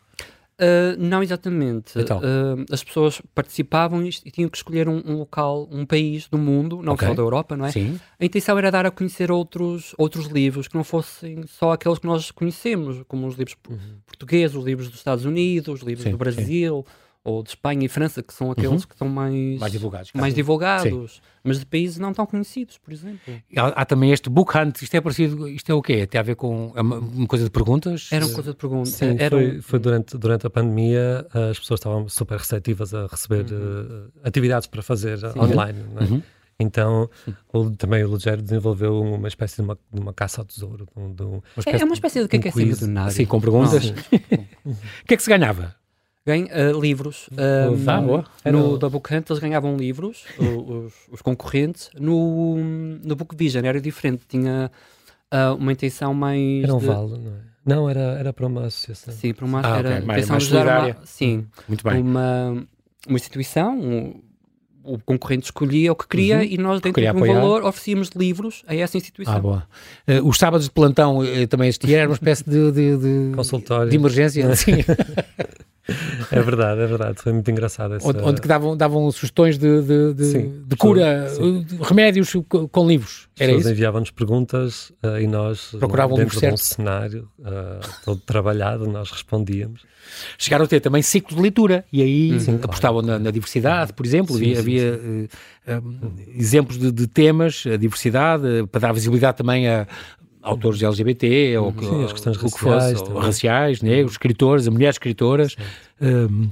Uh, 0.59 0.97
não 0.97 1.21
exatamente. 1.21 1.99
Então. 1.99 2.17
Uh, 2.19 2.65
as 2.71 2.83
pessoas 2.83 3.21
participavam 3.35 4.03
e, 4.03 4.09
e 4.25 4.31
tinham 4.31 4.49
que 4.49 4.57
escolher 4.57 4.89
um, 4.89 5.01
um 5.05 5.17
local, 5.17 5.67
um 5.71 5.85
país 5.85 6.27
do 6.27 6.37
mundo, 6.37 6.81
não 6.81 6.93
Ok. 6.93 7.07
só 7.07 7.13
da 7.13 7.21
Europa, 7.21 7.55
não 7.55 7.65
é? 7.65 7.71
Sim. 7.71 7.99
A 8.19 8.25
intenção 8.25 8.57
era 8.57 8.71
dar 8.71 8.85
a 8.85 8.91
conhecer 8.91 9.31
outros, 9.31 9.93
outros 9.97 10.25
livros 10.25 10.67
que 10.67 10.75
não 10.75 10.83
fossem 10.83 11.43
só 11.47 11.73
aqueles 11.73 11.99
que 11.99 12.07
nós 12.07 12.31
conhecemos, 12.31 13.03
como 13.07 13.27
os 13.27 13.35
livros 13.35 13.55
po- 13.61 13.77
portugueses, 14.05 14.55
os 14.55 14.65
livros 14.65 14.87
dos 14.89 14.97
Estados 14.97 15.25
Unidos, 15.25 15.75
os 15.81 15.87
livros 15.87 16.05
Sim, 16.05 16.11
do 16.11 16.17
Brasil, 16.17 16.83
ou 17.29 17.43
de 17.43 17.49
Espanha 17.49 17.85
e 17.85 17.89
França, 17.89 18.23
que 18.23 18.33
são 18.33 18.49
aqueles 18.51 18.85
que 18.85 18.93
estão 18.93 19.09
mais, 19.09 19.59
Mais 19.59 19.71
divulgados. 19.73 20.11
mais 20.13 20.33
divulgados, 20.33 21.21
mas 21.43 21.59
de 21.59 21.65
países 21.65 21.97
não 21.99 22.13
tão 22.13 22.25
conhecidos, 22.25 22.77
por 22.77 22.93
exemplo. 22.93 23.33
Há, 23.57 23.81
há 23.81 23.85
também 23.85 24.11
este 24.11 24.29
Book 24.29 24.57
Hunt, 24.57 24.81
isto 24.81 24.95
é 24.95 25.01
parecido, 25.01 25.45
isto 25.49 25.69
é 25.69 25.75
o 25.75 25.81
quê? 25.81 26.07
Tem 26.07 26.19
a 26.19 26.23
ver 26.23 26.35
com 26.35 26.71
é 26.73 26.81
uma, 26.81 26.99
uma 26.99 27.27
coisa 27.27 27.43
de 27.43 27.51
perguntas? 27.51 28.07
Era 28.13 28.25
uma 28.25 28.33
coisa 28.33 28.51
de 28.51 28.57
pergunta. 28.57 28.89
Sim, 28.89 29.17
era 29.19 29.29
foi, 29.35 29.57
um- 29.57 29.61
foi 29.61 29.79
durante, 29.79 30.17
durante 30.17 30.47
a 30.47 30.49
pandemia, 30.49 31.27
uh, 31.35 31.49
as 31.51 31.59
pessoas 31.59 31.79
estavam 31.81 32.07
super 32.07 32.37
receptivas 32.37 32.93
a 32.93 33.07
receber 33.07 33.45
uh, 33.53 34.09
atividades 34.23 34.67
para 34.67 34.81
fazer 34.81 35.17
uh, 35.23 35.37
online, 35.43 35.79
não 35.93 36.01
é? 36.01 36.05
Uhum. 36.05 36.23
Então, 36.59 37.09
o- 37.53 37.69
também 37.71 38.03
o 38.03 38.07
Lugero 38.09 38.41
desenvolveu 38.41 38.99
uma 39.01 39.27
espécie 39.27 39.57
de 39.57 39.61
uma, 39.63 39.77
de 39.93 39.99
uma 39.99 40.13
caça 40.13 40.41
ao 40.41 40.45
tesouro. 40.45 40.85
de 40.95 40.99
um- 41.03 41.13
de 41.13 41.23
um- 41.23 41.41
É, 41.65 41.81
é 41.81 41.83
uma 41.83 41.93
espécie 41.93 42.21
de 42.21 42.27
que 42.29 42.37
é 42.37 42.39
que 42.39 42.47
é. 42.47 42.51
Assim, 43.05 43.25
com 43.25 43.39
perguntas. 43.41 43.83
Sim. 43.83 43.93
O 44.65 45.05
que 45.07 45.13
é 45.13 45.17
que 45.17 45.23
se 45.23 45.29
ganhava? 45.29 45.75
Ganha 46.27 46.45
uh, 46.75 46.81
livros. 46.81 47.29
Um, 47.31 47.89
Ah, 47.89 48.01
boa. 48.01 48.25
No 48.51 48.67
Era- 48.71 48.77
da 48.79 48.89
Book 48.89 49.13
Hunt 49.15 49.29
eles 49.29 49.39
ganhavam 49.41 49.77
livros, 49.77 50.25
os, 50.37 50.93
os 51.09 51.21
concorrentes. 51.21 51.89
No, 51.97 52.57
no 53.01 53.15
Book 53.15 53.33
Vision 53.33 53.63
era 53.63 53.79
diferente, 53.79 54.23
tinha 54.27 54.69
uh, 55.33 55.55
uma 55.55 55.71
intenção 55.71 56.13
mais. 56.13 56.63
Era 56.65 56.75
um 56.75 56.79
de- 56.79 56.85
vale, 56.85 57.11
não 57.17 57.31
é? 57.31 57.47
Não, 57.65 57.89
era, 57.89 57.99
era 58.19 58.33
para 58.33 58.45
uma 58.45 58.65
associação. 58.65 59.13
Sim, 59.13 59.33
para 59.33 59.45
uma, 59.45 59.61
Ah, 59.65 59.77
era 59.79 59.89
ok, 59.95 60.05
mais- 60.05 60.29
mais 60.29 60.51
uma, 60.51 60.97
sim, 61.05 61.45
Muito 61.67 61.83
bem. 61.83 62.01
uma, 62.01 62.65
uma 63.07 63.15
instituição, 63.17 63.77
um- 63.79 64.21
o 64.83 64.97
concorrente 64.99 65.45
escolhia 65.45 65.91
o 65.91 65.95
que 65.95 66.07
queria 66.07 66.37
Uhum. 66.37 66.43
e 66.43 66.57
nós, 66.57 66.75
dentro 66.81 66.93
queria 66.95 67.11
de 67.11 67.17
um 67.17 67.19
apoiar. 67.23 67.41
valor, 67.41 67.63
oferecíamos 67.65 68.09
livros 68.15 68.63
a 68.67 68.73
essa 68.75 68.95
instituição. 68.97 69.35
Ah, 69.35 69.39
boa. 69.39 69.67
Eh, 70.07 70.21
os 70.21 70.37
sábados 70.37 70.65
de 70.65 70.71
plantão 70.71 71.21
eh, 71.23 71.45
também 71.45 71.67
existia, 71.67 71.99
era 71.99 72.09
uma 72.09 72.13
espécie 72.15 72.43
de, 72.49 72.71
de, 72.71 72.97
de- 72.97 73.35
Consultório. 73.35 73.89
de 73.89 73.95
emergência, 73.97 74.43
sim, 74.55 74.71
É 76.31 76.41
verdade, 76.41 76.81
é 76.81 76.87
verdade. 76.87 77.21
Foi 77.21 77.31
muito 77.31 77.49
engraçado 77.49 77.95
essa... 77.95 78.07
onde, 78.07 78.19
onde 78.19 78.41
que 78.41 78.47
davam, 78.47 78.75
davam 78.75 79.09
sugestões 79.11 79.57
de, 79.57 79.81
de, 79.81 80.13
de, 80.13 80.25
Sim, 80.25 80.63
de 80.67 80.75
cura, 80.75 81.29
sim. 81.29 81.65
eh, 81.71 81.83
remédios 81.83 82.33
co- 82.47 82.67
com 82.67 82.87
livros. 82.87 83.27
As 83.35 83.41
Era 83.41 83.49
pessoas 83.51 83.65
isso? 83.65 83.73
enviavam-nos 83.73 84.11
perguntas 84.11 84.91
uh, 85.03 85.19
e 85.19 85.27
nós, 85.27 85.73
uh, 85.73 85.79
Procuravam 85.79 86.17
dentro 86.17 86.39
de 86.39 86.45
um 86.47 86.57
cenário 86.57 87.29
uh, 87.39 87.87
todo 88.03 88.19
trabalhado, 88.21 88.85
nós 88.87 89.09
respondíamos. 89.11 89.81
Chegaram 90.37 90.65
a 90.65 90.67
ter 90.67 90.79
também 90.79 91.01
ciclos 91.01 91.35
de 91.35 91.41
leitura 91.41 91.85
e 91.91 92.01
aí 92.01 92.39
Sim, 92.39 92.59
apostavam 92.61 93.01
na, 93.01 93.19
na 93.19 93.31
diversidade, 93.31 93.93
por 93.93 94.05
exemplo. 94.05 94.35
Havia 94.35 94.59
havia, 94.59 94.81
eh, 95.03 95.27
eh, 95.67 95.81
exemplos 96.37 96.77
de, 96.77 97.07
temas, 97.07 97.63
a 97.65 97.75
diversidade, 97.77 98.47
eh, 98.47 98.65
para 98.65 98.79
dar 98.81 98.93
visibilidade 98.93 99.37
também 99.37 99.67
a 99.67 99.85
autores 100.41 100.81
LGBT, 100.81 101.57
ou, 101.57 101.73
Sim, 101.79 102.03
as 102.05 102.13
questões 102.13 102.37
o 102.37 102.39
que 102.39 102.45
raciais, 102.45 102.99
fosse, 102.99 103.11
raciais, 103.13 103.81
negros, 103.81 104.13
escritores, 104.13 104.67
mulheres 104.67 104.95
escritoras. 104.95 105.55
Um, 106.01 106.49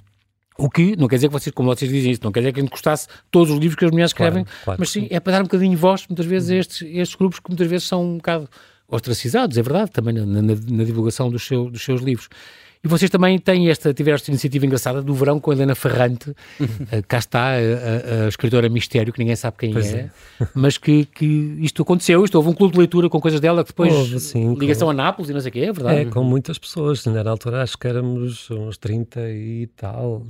o 0.58 0.70
que 0.70 0.96
não 0.96 1.08
quer 1.08 1.15
dizer 1.18 1.27
que 1.27 1.34
vocês, 1.34 1.54
como 1.54 1.74
vocês 1.74 1.92
dizem 1.92 2.12
isso, 2.12 2.22
não 2.24 2.32
quer 2.32 2.39
dizer 2.39 2.54
que 2.54 2.60
a 2.60 2.63
gente 2.63 2.72
gostasse 2.72 3.08
todos 3.30 3.51
os 3.54 3.60
livros 3.60 3.75
que 3.77 3.84
as 3.86 3.92
mulheres 3.92 4.13
Claro, 4.13 4.39
escrevem, 4.39 4.62
claro 4.63 4.80
mas 4.80 4.92
que 4.92 5.00
sim, 5.01 5.08
é 5.12 5.20
para 5.20 5.34
dar 5.34 5.39
um 5.42 5.44
bocadinho 5.44 5.72
de 5.72 5.75
voz, 5.77 6.06
muitas 6.10 6.25
vezes, 6.25 6.50
a 6.50 6.56
estes, 6.56 6.82
estes 6.82 7.15
grupos 7.15 7.39
que 7.39 7.50
muitas 7.50 7.68
vezes 7.68 7.88
são 7.88 8.04
um 8.04 8.18
bocado 8.18 8.50
ostracizados, 8.88 9.58
é 9.58 9.62
verdade, 9.62 9.92
também 9.92 10.13
na, 10.13 10.25
na- 10.25 10.42
na 10.42 10.84
divulgação 10.84 11.30
dos, 11.30 11.46
seu- 11.46 11.70
dos 11.70 11.84
seus 11.84 12.01
livros. 12.01 12.30
E 12.86 12.88
vocês 12.88 13.10
também 13.10 13.39
têm 13.39 13.68
esta, 13.70 13.92
tiveram 13.94 14.13
esta 14.15 14.30
iniciativa 14.30 14.63
engraçada 14.65 15.01
do 15.01 15.12
verão 15.15 15.39
com 15.39 15.50
a 15.50 15.56
Helena 15.56 15.74
Ferrante, 15.74 16.36
Eh, 16.92 17.01
cá 17.01 17.18
está 17.18 17.39
a, 17.48 17.56
a- 17.56 18.25
a 18.25 18.27
escritora 18.27 18.70
mistério, 18.70 19.12
que 19.12 19.18
ninguém 19.18 19.36
sabe 19.36 19.58
quem 19.58 19.74
Pois 19.74 19.92
é, 19.92 20.12
mas 20.54 20.77
que, 20.77 21.06
que 21.06 21.25
isto 21.60 21.82
aconteceu, 21.82 22.24
isto 22.24 22.36
houve 22.36 22.50
um 22.50 22.54
clube 22.54 22.74
de 22.74 22.80
leitura 22.80 23.10
com 23.10 23.20
coisas 23.20 23.39
dela 23.39 23.63
que 23.63 23.72
depois 23.72 23.92
Houve, 23.92 24.20
sim, 24.20 24.54
ligação 24.54 24.88
a 24.89 24.94
Nápoles 24.94 25.32
e 25.32 25.34
não 25.34 25.42
sei 25.42 25.50
o 25.50 25.54
quê, 25.54 25.60
é 25.62 25.74
verdade. 25.74 26.00
É, 26.01 26.06
com 26.06 26.24
muitas 26.24 26.60
pessoas. 26.60 27.04
Na 27.06 27.27
altura 27.27 27.63
acho 27.63 27.75
que 27.77 27.88
éramos 27.88 28.50
uns 28.51 28.77
30 28.77 29.20
e 29.32 29.68
tal, 29.75 30.24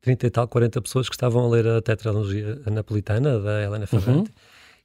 30 0.00 0.26
e 0.26 0.30
tal, 0.30 0.48
40 0.48 0.80
pessoas 0.80 1.08
que 1.08 1.14
estavam 1.14 1.44
a 1.44 1.48
ler 1.50 1.66
a 1.68 1.82
tetralogia 1.82 2.58
napolitana 2.70 3.38
da 3.38 3.62
Helena 3.62 3.86
Ferrante. 3.86 4.30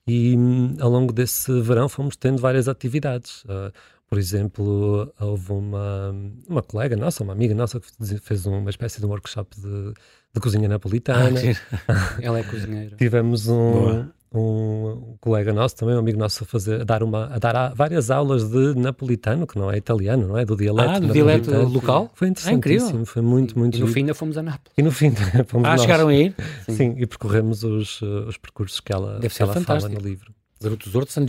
E 0.07 0.35
hum, 0.35 0.75
ao 0.79 0.89
longo 0.89 1.13
desse 1.13 1.61
verão 1.61 1.87
fomos 1.87 2.15
tendo 2.15 2.39
várias 2.41 2.67
atividades. 2.67 3.43
Ah, 3.47 3.71
por 4.09 4.17
exemplo, 4.17 5.13
houve 5.19 5.51
uma, 5.51 6.15
uma 6.47 6.63
colega 6.63 6.95
nossa, 6.95 7.23
uma 7.23 7.33
amiga 7.33 7.53
nossa, 7.53 7.79
que 7.79 7.87
fez 8.19 8.45
uma 8.45 8.69
espécie 8.69 8.99
de 8.99 9.05
um 9.05 9.09
workshop 9.09 9.55
de, 9.59 9.93
de 10.33 10.39
cozinha 10.41 10.65
Ah, 10.65 10.69
napolitana. 10.69 11.37
sim. 11.39 11.53
Ela 12.21 12.39
é 12.39 12.43
cozinheira. 12.43 12.95
Tivemos 12.97 13.45
Boa. 13.45 14.11
um, 14.33 14.39
um 14.39 15.17
colega 15.21 15.53
nosso 15.53 15.75
também, 15.75 15.95
um 15.95 15.99
amigo 15.99 16.17
nosso, 16.17 16.43
a, 16.43 16.47
fazer, 16.47 16.81
a 16.81 16.83
dar, 16.83 17.03
uma, 17.03 17.25
a 17.27 17.37
dar 17.39 17.73
várias 17.75 18.09
aulas 18.09 18.49
de 18.49 18.73
napolitano, 18.75 19.45
que 19.45 19.57
não 19.59 19.69
é 19.71 19.77
italiano, 19.77 20.27
não 20.27 20.37
é? 20.37 20.43
Do 20.45 20.55
dialeto. 20.55 20.89
Ah, 20.89 20.99
do 20.99 21.13
dialeto 21.13 21.51
local? 21.51 22.09
Foi 22.15 22.27
Ah, 22.27 22.31
interessantíssimo, 22.31 23.05
foi 23.05 23.21
muito, 23.21 23.57
muito 23.59 23.77
E 23.77 23.79
no 23.81 23.87
fim 23.87 23.99
ainda 24.01 24.13
fomos 24.15 24.37
a 24.37 24.41
Nápoles. 24.43 24.73
E 24.77 24.81
no 24.81 24.91
fim, 24.91 25.11
fomos 25.47 25.67
Ah, 25.67 25.71
nós. 25.73 25.81
chegaram 25.81 26.07
a 26.07 26.13
ir? 26.15 26.35
Sim, 26.67 26.95
e 26.97 27.05
percorremos 27.05 27.63
os, 27.63 28.01
os 28.01 28.37
percursos 28.37 28.79
que 28.79 28.91
ela, 28.91 29.19
Deve 29.19 29.33
que 29.35 29.41
ela 29.43 29.53
fala 29.61 29.87
no 29.87 29.99
livro. 29.99 30.33
Garoto 30.61 30.85
Tesouro 30.85 31.05
de 31.05 31.11
San 31.13 31.25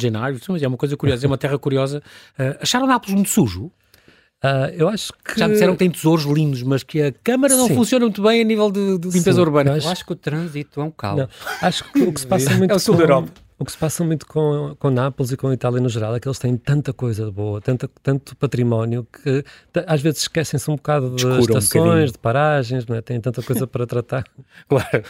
é 0.60 0.66
uma 0.66 0.76
coisa 0.76 0.96
curiosa, 0.96 1.24
é 1.24 1.28
uma 1.28 1.38
terra 1.38 1.58
curiosa. 1.58 2.02
Ah, 2.38 2.56
acharam 2.60 2.86
Nápoles 2.86 3.14
muito 3.14 3.30
sujo? 3.30 3.70
Ah, 4.42 4.70
eu 4.72 4.88
acho 4.88 5.12
que. 5.24 5.38
Já 5.38 5.46
me 5.46 5.52
disseram 5.52 5.74
que 5.74 5.80
tem 5.80 5.90
tesouros 5.90 6.24
lindos, 6.24 6.62
mas 6.62 6.82
que 6.82 7.00
a 7.02 7.12
Câmara 7.12 7.54
não 7.56 7.68
Sim. 7.68 7.74
funciona 7.74 8.06
muito 8.06 8.22
bem 8.22 8.40
a 8.40 8.44
nível 8.44 8.70
de, 8.70 8.98
de 8.98 9.08
limpeza 9.08 9.32
Sim, 9.34 9.40
urbana. 9.40 9.72
eu 9.72 9.82
Eu 9.82 9.88
acho 9.88 10.04
que 10.04 10.12
o 10.12 10.16
trânsito 10.16 10.80
é 10.80 10.84
um 10.84 10.90
caos. 10.90 11.18
Não, 11.18 11.28
acho 11.60 11.84
que 11.92 12.02
o 12.02 12.12
que 12.12 12.20
se 12.20 12.26
passa 12.26 12.50
muito 12.54 12.70
É 12.72 12.74
o 12.74 12.78
sul 12.78 12.96
da 12.96 13.04
Europa. 13.04 13.30
O 13.60 13.64
que 13.66 13.72
se 13.72 13.76
passa 13.76 14.02
muito 14.02 14.26
com, 14.26 14.74
com 14.78 14.88
Nápoles 14.88 15.32
e 15.32 15.36
com 15.36 15.48
a 15.48 15.52
Itália 15.52 15.82
no 15.82 15.88
geral 15.90 16.16
é 16.16 16.18
que 16.18 16.26
eles 16.26 16.38
têm 16.38 16.56
tanta 16.56 16.94
coisa 16.94 17.30
boa, 17.30 17.60
tanta, 17.60 17.90
tanto 18.02 18.34
património 18.36 19.06
que 19.22 19.44
às 19.86 20.00
vezes 20.00 20.22
esquecem-se 20.22 20.70
um 20.70 20.76
bocado 20.76 21.14
de 21.14 21.26
um 21.26 21.28
bocadinho. 21.28 21.58
estações, 21.58 22.12
de 22.12 22.16
paragens, 22.18 22.86
não 22.86 22.96
é? 22.96 23.02
têm 23.02 23.20
tanta 23.20 23.42
coisa 23.42 23.66
para 23.66 23.86
tratar. 23.86 24.24
Claro. 24.66 25.04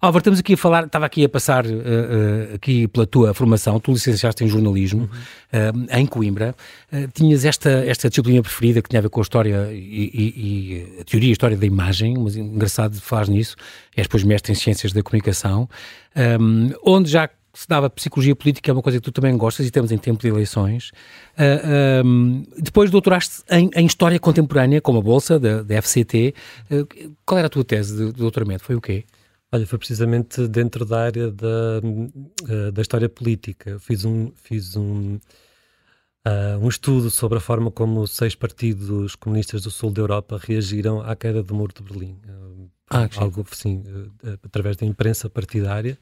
Álvaro, 0.00 0.20
estamos 0.20 0.38
aqui 0.38 0.54
a 0.54 0.56
falar, 0.56 0.84
estava 0.84 1.06
aqui 1.06 1.24
a 1.24 1.28
passar 1.28 1.64
eh, 1.66 1.70
eh, 1.72 2.54
aqui 2.54 2.86
pela 2.86 3.06
tua 3.06 3.32
formação, 3.34 3.80
tu 3.80 3.90
licenciaste 3.92 4.44
em 4.44 4.48
jornalismo 4.48 5.10
eh, 5.50 5.72
em 5.98 6.06
Coimbra, 6.06 6.54
tinhas 7.14 7.44
esta, 7.44 7.70
esta 7.70 8.08
disciplina 8.08 8.42
preferida 8.42 8.80
que 8.82 8.88
tinha 8.88 9.00
a 9.00 9.02
ver 9.02 9.08
com 9.08 9.20
a 9.20 9.22
história 9.22 9.70
e, 9.72 9.76
e- 10.14 10.34
e 10.96 11.00
a 11.00 11.04
teoria 11.04 11.28
e 11.28 11.30
a 11.30 11.32
história 11.32 11.56
da 11.56 11.66
imagem, 11.66 12.16
mas 12.18 12.36
engraçado 12.36 13.00
faz 13.00 13.28
nisso, 13.28 13.56
és 13.96 14.06
depois 14.06 14.22
mestre 14.22 14.52
em 14.52 14.54
ciências 14.54 14.92
da 14.92 15.02
comunicação, 15.02 15.68
ehm, 16.14 16.70
onde 16.84 17.10
já 17.10 17.28
se 17.58 17.66
dava 17.66 17.90
psicologia 17.90 18.36
política, 18.36 18.70
é 18.70 18.72
uma 18.72 18.82
coisa 18.82 18.98
que 18.98 19.04
tu 19.04 19.10
também 19.10 19.36
gostas 19.36 19.66
e 19.66 19.68
estamos 19.68 19.90
em 19.90 19.98
tempo 19.98 20.20
de 20.20 20.28
eleições. 20.28 20.92
Ah, 21.36 21.42
ehm, 22.02 22.44
depois 22.56 22.88
doutoraste 22.88 23.42
em, 23.50 23.68
em 23.74 23.84
História 23.84 24.16
Contemporânea, 24.20 24.80
com 24.80 24.96
a 24.96 25.02
Bolsa 25.02 25.40
da, 25.40 25.64
da 25.64 25.82
FCT. 25.82 26.36
Eh, 26.70 26.86
qual 27.26 27.36
era 27.36 27.48
a 27.48 27.50
tua 27.50 27.64
tese 27.64 27.96
de, 27.96 28.12
de 28.12 28.18
doutoramento? 28.18 28.62
Foi 28.62 28.76
o 28.76 28.80
quê? 28.80 29.04
Olha, 29.50 29.66
foi 29.66 29.76
precisamente 29.76 30.46
dentro 30.46 30.84
da 30.84 31.02
área 31.02 31.32
da, 31.32 31.80
eh, 32.48 32.70
da 32.70 32.80
história 32.80 33.08
política. 33.08 33.76
Fiz 33.80 34.04
um, 34.04 34.30
fiz 34.36 34.76
um, 34.76 35.18
ah, 36.24 36.58
um 36.60 36.68
estudo 36.68 37.10
sobre 37.10 37.38
a 37.38 37.40
forma 37.40 37.72
como 37.72 38.06
seis 38.06 38.36
partidos 38.36 39.16
comunistas 39.16 39.62
do 39.62 39.70
sul 39.72 39.90
da 39.90 40.00
Europa 40.00 40.38
reagiram 40.40 41.00
à 41.00 41.16
queda 41.16 41.42
do 41.42 41.56
Muro 41.56 41.74
de 41.74 41.82
Berlim. 41.82 42.20
Ah, 42.88 43.08
algo 43.16 43.44
assim, 43.50 43.82
eh, 44.22 44.38
através 44.44 44.76
da 44.76 44.86
imprensa 44.86 45.28
partidária, 45.28 45.98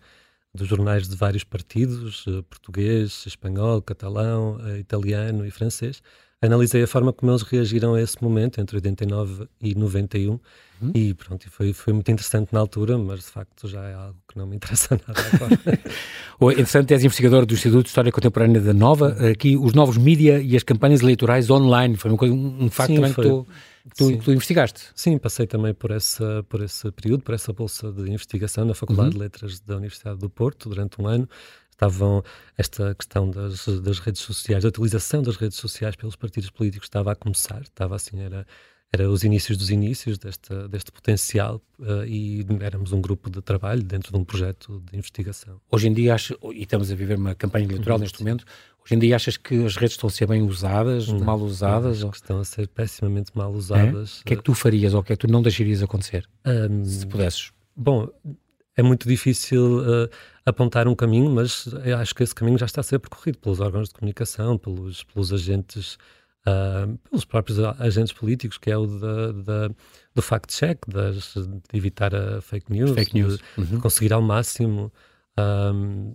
dos 0.57 0.67
jornais 0.69 1.09
de 1.09 1.15
vários 1.17 1.45
partidos, 1.45 2.25
eh, 2.27 2.43
português, 2.51 3.25
espanhol, 3.27 3.81
catalão, 3.83 4.59
eh, 4.67 4.79
italiano 4.79 5.47
e 5.47 5.51
francês. 5.51 6.03
Analisei 6.43 6.83
a 6.83 6.87
forma 6.87 7.13
como 7.13 7.33
eles 7.33 7.43
reagiram 7.43 7.95
a 7.95 8.01
esse 8.03 8.23
momento, 8.23 8.61
entre 8.61 8.77
89 8.77 9.49
e 9.61 9.75
91, 9.75 10.39
Uhum. 10.81 10.91
e 10.95 11.15
pronto, 11.15 11.51
foi, 11.51 11.73
foi 11.73 11.95
muito 11.95 12.11
interessante 12.11 12.53
na 12.53 12.61
altura, 12.61 12.99
mas 12.99 13.21
de 13.21 13.31
facto 13.31 13.67
já 13.67 13.83
é 13.83 13.95
algo 13.95 14.17
que 14.29 14.37
não 14.37 14.47
me 14.47 14.57
interessa 14.57 15.01
nada 15.09 15.21
agora. 15.33 15.59
O 16.39 16.51
interessante, 16.51 16.93
és 16.93 17.03
investigador 17.03 17.47
do 17.47 17.55
Instituto 17.55 17.85
de 17.85 17.89
História 17.89 18.13
Contemporânea 18.13 18.61
da 18.61 18.75
Nova, 18.75 19.17
aqui 19.31 19.57
os 19.57 19.73
novos 19.73 19.97
mídia 19.97 20.39
e 20.39 20.55
as 20.55 20.63
campanhas 20.63 21.01
eleitorais 21.01 21.49
online, 21.49 21.97
foi 21.97 22.11
um 22.11 22.65
um 22.65 22.69
facto 22.69 22.91
Sim, 22.91 22.97
também 22.97 23.13
foi. 23.15 23.25
que 23.25 23.31
tu, 23.31 23.47
Sim. 23.95 24.19
que 24.19 24.25
tu 24.25 24.33
investigaste. 24.33 24.81
Sim, 24.95 25.19
passei 25.19 25.47
também 25.47 25.73
por, 25.75 25.91
essa, 25.91 26.45
por 26.49 26.63
esse 26.63 26.91
período, 26.93 27.23
por 27.23 27.35
essa 27.35 27.53
bolsa 27.53 27.93
de 27.93 28.11
investigação 28.11 28.65
na 28.65 28.75
Faculdade 28.75 29.09
Uhum. 29.09 29.15
de 29.15 29.19
Letras 29.19 29.61
da 29.61 29.77
Universidade 29.77 30.19
do 30.19 30.29
Porto 30.31 30.69
durante 30.69 31.01
um 31.01 31.07
ano. 31.07 31.29
Estavam 31.71 32.25
esta 32.57 32.95
questão 32.95 33.31
das, 33.31 33.67
das 33.83 33.99
redes 33.99 34.23
sociais, 34.23 34.63
da 34.63 34.69
utilização 34.71 35.23
das 35.23 35.37
redes 35.37 35.59
sociais 35.59 35.95
pelos 35.95 36.17
partidos 36.17 36.49
políticos 36.51 36.87
estava 36.87 37.13
a 37.13 37.15
começar, 37.15 37.61
estava 37.63 37.95
assim, 37.95 38.19
era, 38.21 38.47
era 38.91 39.11
os 39.11 39.23
inícios 39.25 39.59
dos 39.59 39.69
inícios 39.71 40.17
desta, 40.17 40.67
deste 40.69 40.91
potencial 40.91 41.61
eh, 41.83 42.07
e 42.09 42.47
éramos 42.63 42.93
um 42.93 43.01
grupo 43.03 43.29
de 43.29 43.43
trabalho 43.43 43.83
dentro 43.83 44.11
de 44.11 44.17
um 44.17 44.25
projeto 44.25 44.83
de 44.91 44.97
investigação. 44.97 45.61
Hoje 45.71 45.89
em 45.89 45.93
dia, 45.93 46.15
acho, 46.15 46.39
e 46.55 46.63
estamos 46.63 46.91
a 46.91 46.95
viver 46.95 47.19
uma 47.19 47.35
campanha 47.35 47.67
eleitoral 47.67 47.99
Uhum, 47.99 48.05
neste 48.05 48.21
momento, 48.21 48.47
hoje 48.87 48.95
em 48.95 48.99
dia 48.99 49.17
achas 49.17 49.37
que 49.37 49.65
as 49.65 49.77
redes 49.77 49.95
estão 49.95 50.09
a 50.09 50.11
ser 50.11 50.27
bem 50.27 50.43
usadas, 50.43 51.09
Não, 51.09 51.21
mal 51.21 51.39
usadas? 51.41 51.97
Acho 51.99 52.05
ou- 52.07 52.11
que 52.13 52.17
estão 52.17 52.39
a 52.41 52.45
ser 52.45 52.69
pessimamente 52.69 53.31
mal 53.35 53.53
É? 53.53 53.57
usadas. 53.57 54.21
O 54.21 54.25
que 54.25 54.33
é 54.33 54.37
que 54.37 54.43
tu 54.43 54.55
farias 54.55 54.95
ou 54.95 55.01
o 55.01 55.03
que 55.03 55.13
é 55.13 55.17
que 55.17 55.27
tu 55.27 55.33
não 55.33 55.43
deixarias 55.43 55.83
acontecer, 55.83 56.25
Ahm, 56.45 56.85
se 56.85 57.07
pudesses? 57.07 57.51
Bom, 57.77 58.09
é 58.77 58.83
muito 58.83 59.09
difícil 59.09 59.83
eh, 60.05 60.11
apontar 60.47 60.87
um 60.87 60.95
caminho, 60.95 61.31
mas 61.31 61.69
acho 62.01 62.15
que 62.15 62.23
esse 62.23 62.35
caminho 62.35 62.57
já 62.59 62.67
está 62.67 62.81
a 62.81 62.85
ser 62.85 62.99
percorrido 62.99 63.39
pelos 63.39 63.59
órgãos 63.61 63.89
de 63.89 63.95
comunicação, 63.95 64.57
pelos, 64.57 65.03
pelos 65.05 65.33
agentes, 65.33 65.99
ah, 66.47 66.87
pelos 67.11 67.25
próprios 67.25 67.59
agentes 67.59 68.13
políticos, 68.13 68.57
que 68.57 68.71
é 68.71 68.77
o 68.79 68.87
da, 68.87 69.33
da- 69.33 69.75
do 70.15 70.23
fact-check, 70.23 70.79
de 70.89 71.77
evitar 71.77 72.15
a 72.15 72.41
fake 72.41 72.71
news, 72.73 72.93
Fake 72.93 73.15
news. 73.15 73.39
de 73.39 73.45
Uhum. 73.75 73.81
conseguir 73.81 74.13
ao 74.13 74.23
máximo 74.23 74.93
ahm, 75.37 76.13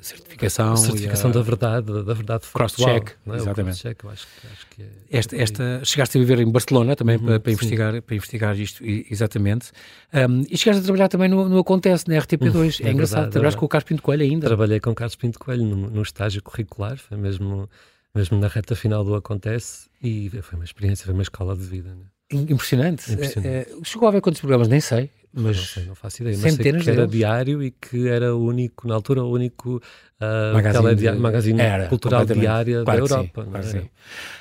Certificação. 0.00 0.76
certificação 0.76 1.30
a- 1.30 1.34
da 1.34 1.42
verdade, 1.42 1.86
da 2.04 2.14
verdade. 2.14 2.44
Cross-check, 2.52 3.10
é? 3.26 3.30
O 3.30 3.34
exatamente. 3.34 3.84
eu 3.84 4.10
acho, 4.10 4.26
acho 4.52 4.66
que 4.70 4.82
é... 4.82 4.86
Esta, 5.10 5.36
esta, 5.36 5.80
chegaste 5.84 6.16
a 6.16 6.20
viver 6.20 6.38
em 6.40 6.50
Barcelona 6.50 6.94
também 6.94 7.16
Uhum, 7.16 7.24
para, 7.26 7.40
para 7.40 7.52
investigar, 7.52 8.02
para 8.02 8.14
investigar 8.16 8.58
isto, 8.58 8.82
exatamente. 8.84 9.72
Um, 10.14 10.42
e 10.48 10.56
chegaste 10.56 10.82
a 10.82 10.84
trabalhar 10.84 11.08
também 11.08 11.28
no, 11.28 11.48
no 11.48 11.58
Acontece, 11.58 12.06
na 12.08 12.14
RTP2. 12.16 12.54
Uhum, 12.54 12.62
é, 12.62 12.88
é 12.88 12.92
engraçado, 12.92 12.94
verdade, 12.94 12.94
trabalhaste 12.94 13.36
é 13.36 13.40
verdade. 13.40 13.56
com 13.56 13.64
o 13.66 13.68
Carlos 13.68 13.88
Pinto 13.88 14.02
Coelho 14.02 14.22
ainda. 14.22 14.46
Trabalhei 14.46 14.80
com 14.80 14.94
Carlos 14.94 15.16
Pinto 15.16 15.38
Coelho 15.38 15.64
num, 15.64 15.90
num 15.90 16.02
estágio 16.02 16.42
curricular, 16.42 16.96
foi 16.96 17.16
mesmo, 17.18 17.68
mesmo 18.14 18.38
na 18.38 18.46
reta 18.48 18.76
final 18.76 19.02
do 19.04 19.14
Acontece 19.16 19.88
e 20.02 20.30
foi 20.42 20.58
uma 20.58 20.64
experiência, 20.64 21.04
foi 21.04 21.14
uma 21.14 21.22
escola 21.22 21.56
de 21.56 21.64
vida. 21.64 21.90
Né? 21.90 22.04
Impressionante. 22.30 23.10
Impressionante. 23.12 23.48
Eh, 23.48 23.66
eh, 23.68 23.76
chegou 23.84 24.06
a 24.06 24.10
ver 24.12 24.20
quantos 24.20 24.40
programas? 24.40 24.68
Nem 24.68 24.80
sei. 24.80 25.10
Mas 25.32 25.56
não 25.56 25.64
sei, 25.64 25.84
não 25.84 25.94
faço 25.94 26.22
ideia, 26.22 26.36
mas 26.40 26.52
centenas 26.54 26.82
que 26.82 26.90
era 26.90 27.00
deles. 27.02 27.12
diário 27.12 27.62
e 27.62 27.70
que 27.70 28.08
era 28.08 28.34
o 28.34 28.44
único, 28.44 28.88
na 28.88 28.94
altura, 28.94 29.22
o 29.22 29.30
único 29.30 29.80
ah, 30.20 30.52
Magazine 30.54 30.94
de- 30.96 31.12
magazine 31.12 31.60
Era, 31.60 31.86
cultural 31.88 32.24
diária 32.24 32.82
Claro 32.82 33.00
da 33.02 33.06
sim, 33.06 33.14
Europa. 33.14 33.44
claro 33.44 33.66
é? 33.66 33.70
sim. 33.70 33.90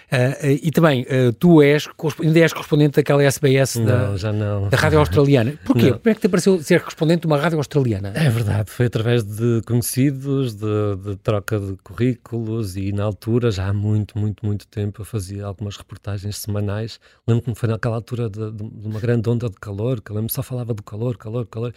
Eh, 0.09 0.37
eh, 0.53 0.59
e 0.63 0.71
também, 0.71 1.05
eh, 1.09 1.33
tu 1.37 1.61
és, 1.61 1.85
ainda 2.23 2.39
és 2.39 2.53
correspondente 2.53 2.95
daquela 2.95 3.21
SBS 3.23 3.75
da, 3.85 4.07
Não, 4.07 4.17
já 4.17 4.31
não. 4.31 4.69
da 4.69 4.77
rádio 4.77 4.99
australiana. 4.99 5.53
Porquê? 5.65 5.91
Não. 5.91 5.99
Como 5.99 6.09
é 6.09 6.15
que 6.15 6.21
te 6.21 6.29
pareceu 6.29 6.63
ser 6.63 6.79
correspondente 6.79 7.21
de 7.21 7.27
uma 7.27 7.37
rádio 7.37 7.57
australiana? 7.57 8.13
É 8.15 8.29
verdade, 8.29 8.71
foi 8.71 8.85
através 8.85 9.23
de 9.23 9.61
conhecidos, 9.67 10.55
de, 10.55 10.95
de 11.03 11.15
troca 11.17 11.59
de 11.59 11.75
currículos 11.83 12.77
e 12.77 12.93
na 12.93 13.03
altura, 13.03 13.51
já 13.51 13.67
há 13.67 13.73
muito, 13.73 14.17
muito, 14.17 14.45
muito 14.45 14.65
tempo, 14.67 15.01
eu 15.01 15.05
fazia 15.05 15.45
algumas 15.45 15.75
reportagens 15.75 16.37
semanais. 16.37 16.99
Lembro-me 17.27 17.53
que 17.53 17.59
foi 17.59 17.67
naquela 17.69 17.95
altura 17.95 18.29
de, 18.29 18.49
de- 18.51 18.63
uma 18.87 19.01
grande 19.01 19.29
onda 19.29 19.49
de 19.49 19.57
calor, 19.57 20.01
que 20.01 20.09
eu 20.11 20.15
lembro 20.15 20.31
só 20.33 20.41
falava 20.41 20.73
do 20.77 20.83
calor, 20.83 21.17
calor, 21.17 21.45
calor. 21.47 21.73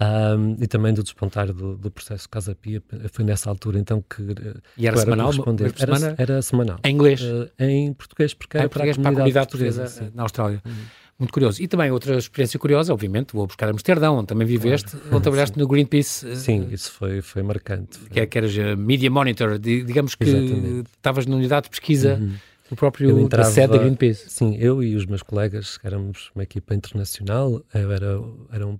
Ahm, 0.00 0.56
e 0.60 0.66
também 0.68 0.94
do 0.94 1.02
despontar 1.02 1.52
do, 1.52 1.76
do 1.76 1.90
processo 1.90 2.28
Casa 2.28 2.54
Pia, 2.54 2.80
foi 3.10 3.24
nessa 3.24 3.50
altura 3.50 3.80
então 3.80 4.00
que 4.00 4.22
eh, 4.22 4.54
E 4.76 4.86
era 4.86 4.96
semanal? 4.96 5.32
Por 5.34 5.60
era, 5.60 5.76
semana? 5.76 6.14
era 6.16 6.40
semanal. 6.42 6.78
Em 6.84 6.94
inglês? 6.94 7.20
Eh, 7.58 7.66
em 7.68 7.92
português, 7.92 8.32
porque 8.32 8.56
era 8.56 8.66
em 8.66 8.68
português 8.68 8.96
para 8.96 9.10
a 9.10 9.12
comunidade 9.12 9.48
portuguesa 9.48 9.88
sim. 9.88 10.04
eh, 10.04 10.10
na 10.14 10.22
Austrália. 10.22 10.62
Muito 11.18 11.32
curioso. 11.32 11.60
E 11.60 11.66
também 11.66 11.90
outra 11.90 12.16
experiência 12.16 12.60
curiosa, 12.60 12.92
obviamente, 12.92 13.32
vou 13.32 13.44
buscar 13.44 13.68
Amsterdão, 13.70 14.18
onde 14.18 14.28
também 14.28 14.46
viveste, 14.46 14.92
claro. 14.92 15.16
onde 15.16 15.22
trabalhaste 15.22 15.54
Sim. 15.54 15.60
no 15.60 15.66
Greenpeace. 15.66 16.36
Sim, 16.36 16.68
isso 16.70 16.92
foi, 16.92 17.20
foi 17.20 17.42
marcante. 17.42 17.98
Que, 18.08 18.20
é, 18.20 18.26
que 18.26 18.38
eras 18.38 18.54
Media 18.78 19.10
Monitor, 19.10 19.58
digamos 19.58 20.14
que 20.14 20.24
estavas 20.96 21.26
na 21.26 21.34
unidade 21.34 21.64
de 21.64 21.70
pesquisa. 21.70 22.18
Uhum 22.20 22.34
o 22.70 22.76
próprio 22.76 23.18
entrava, 23.18 23.48
da 23.48 23.54
sede 23.54 23.72
da 23.72 23.78
Greenpeace. 23.78 24.28
Sim, 24.28 24.56
eu 24.56 24.82
e 24.82 24.94
os 24.94 25.06
meus 25.06 25.22
colegas, 25.22 25.78
éramos 25.82 26.30
uma 26.34 26.42
equipa 26.42 26.74
internacional, 26.74 27.62
era, 27.72 28.20
era 28.52 28.66
um 28.66 28.78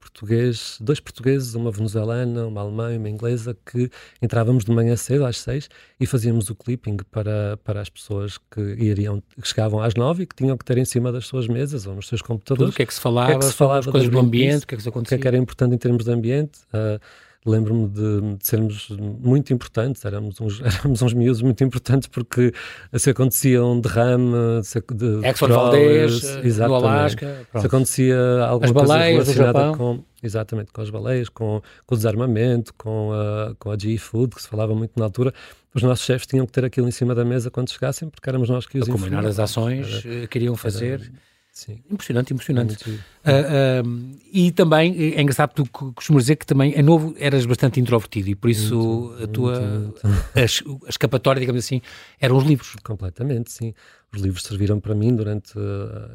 português, 0.00 0.76
dois 0.80 0.98
portugueses, 0.98 1.54
uma 1.54 1.70
venezuelana, 1.70 2.46
uma 2.46 2.60
alemã 2.60 2.92
e 2.92 2.98
uma 2.98 3.08
inglesa, 3.08 3.56
que 3.64 3.88
entrávamos 4.20 4.64
de 4.64 4.72
manhã 4.72 4.96
cedo, 4.96 5.24
às 5.24 5.38
seis, 5.38 5.68
e 6.00 6.06
fazíamos 6.06 6.50
o 6.50 6.54
clipping 6.54 6.96
para, 7.10 7.56
para 7.58 7.80
as 7.80 7.88
pessoas 7.88 8.38
que 8.50 8.60
iriam, 8.60 9.22
que 9.40 9.48
chegavam 9.48 9.80
às 9.80 9.94
nove 9.94 10.24
e 10.24 10.26
que 10.26 10.34
tinham 10.34 10.56
que 10.56 10.64
ter 10.64 10.78
em 10.78 10.84
cima 10.84 11.12
das 11.12 11.26
suas 11.26 11.46
mesas 11.46 11.86
ou 11.86 11.94
nos 11.94 12.08
seus 12.08 12.20
computadores. 12.20 12.70
Tudo 12.70 12.74
o 12.74 12.76
que 12.76 12.82
é 12.82 12.86
que 12.86 12.94
se 12.94 13.00
falava, 13.00 13.30
que 13.30 13.36
é 13.36 13.38
que 13.38 13.44
se 13.44 13.52
falava 13.52 13.78
as 13.78 13.86
coisas 13.86 14.10
do 14.10 14.18
ambiente, 14.18 14.64
o 14.64 14.66
que 14.66 14.74
é 14.74 14.76
que 14.76 14.82
se 14.82 14.88
acontecia. 14.88 15.16
O 15.16 15.20
que 15.20 15.20
é 15.20 15.22
que 15.22 15.28
era 15.28 15.36
importante 15.36 15.74
em 15.74 15.78
termos 15.78 16.04
de 16.04 16.10
ambiente. 16.10 16.60
Uh, 16.68 17.00
lembro-me 17.44 17.88
de, 17.88 18.36
de, 18.36 18.46
sermos 18.46 18.88
muito 18.90 19.52
importantes, 19.52 20.04
éramos 20.04 20.40
uns, 20.40 20.60
éramos 20.62 21.02
uns 21.02 21.12
miúdos 21.12 21.42
muito 21.42 21.62
importantes 21.64 22.08
porque 22.08 22.52
se 22.94 23.10
acontecia 23.10 23.64
um 23.64 23.80
derrame 23.80 24.32
de 24.62 25.26
Exxon 25.28 25.48
Valdez, 25.48 26.36
no 26.58 26.74
Alasca, 26.74 27.46
pronto. 27.50 27.62
se 27.62 27.66
acontecia 27.66 28.18
alguma 28.44 28.66
as 28.66 28.72
coisa 28.72 28.88
baleias 28.88 29.28
relacionada 29.28 29.76
com 29.76 30.04
exatamente 30.22 30.72
com 30.72 30.80
as 30.80 30.88
baleias, 30.88 31.28
com, 31.28 31.60
com 31.84 31.94
o 31.94 31.98
desarmamento, 31.98 32.72
com 32.74 33.12
a, 33.12 33.54
com 33.58 33.70
a 33.72 33.78
GE 33.78 33.98
Food, 33.98 34.36
que 34.36 34.42
se 34.42 34.48
falava 34.48 34.72
muito 34.74 34.92
na 34.96 35.04
altura, 35.04 35.34
os 35.74 35.82
nossos 35.82 36.04
chefes 36.04 36.26
tinham 36.26 36.46
que 36.46 36.52
ter 36.52 36.64
aquilo 36.64 36.86
em 36.86 36.92
cima 36.92 37.14
da 37.14 37.24
mesa 37.24 37.50
quando 37.50 37.70
chegassem, 37.70 38.08
porque 38.08 38.28
éramos 38.28 38.48
nós 38.48 38.66
que 38.66 38.78
os 38.78 38.88
A 38.88 38.92
combinar 38.92 39.24
as 39.24 39.38
ações 39.38 40.02
que 40.02 40.26
queriam 40.28 40.56
fazer. 40.56 41.00
Era, 41.00 41.31
Sim. 41.52 41.82
Impressionante, 41.90 42.32
impressionante. 42.32 42.88
Uh, 42.88 42.94
uh, 42.94 44.18
e 44.32 44.50
também, 44.52 45.14
é 45.14 45.20
engraçado, 45.20 45.52
tu 45.52 45.66
costumas 45.92 46.24
dizer 46.24 46.36
que 46.36 46.46
também, 46.46 46.72
é 46.74 46.82
novo, 46.82 47.14
eras 47.18 47.44
bastante 47.44 47.78
introvertido 47.78 48.30
e 48.30 48.34
por 48.34 48.48
isso 48.48 48.74
muito, 48.74 49.22
a 49.22 49.26
tua 49.26 49.60
muito, 49.60 50.06
muito. 50.06 50.22
A, 50.34 50.86
a 50.86 50.88
escapatória, 50.88 51.38
digamos 51.38 51.62
assim, 51.62 51.82
eram 52.18 52.38
os 52.38 52.44
livros. 52.44 52.74
Completamente, 52.82 53.52
sim. 53.52 53.74
Os 54.14 54.22
livros 54.22 54.42
serviram 54.44 54.80
para 54.80 54.94
mim 54.94 55.14
durante, 55.14 55.52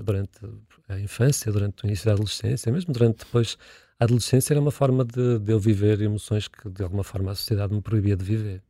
durante 0.03 0.39
a 0.89 0.99
infância, 0.99 1.51
durante 1.51 1.83
o 1.83 1.87
início 1.87 2.07
da 2.07 2.13
adolescência, 2.13 2.71
mesmo 2.71 2.91
durante 2.91 3.19
depois 3.19 3.59
a 3.99 4.05
adolescência, 4.05 4.53
era 4.53 4.59
uma 4.59 4.71
forma 4.71 5.05
de, 5.05 5.37
de 5.37 5.51
eu 5.51 5.59
viver 5.59 6.01
emoções 6.01 6.47
que 6.47 6.67
de 6.67 6.81
alguma 6.81 7.03
forma 7.03 7.31
a 7.31 7.35
sociedade 7.35 7.73
me 7.73 7.81
proibia 7.81 8.15
de 8.15 8.25
viver 8.25 8.63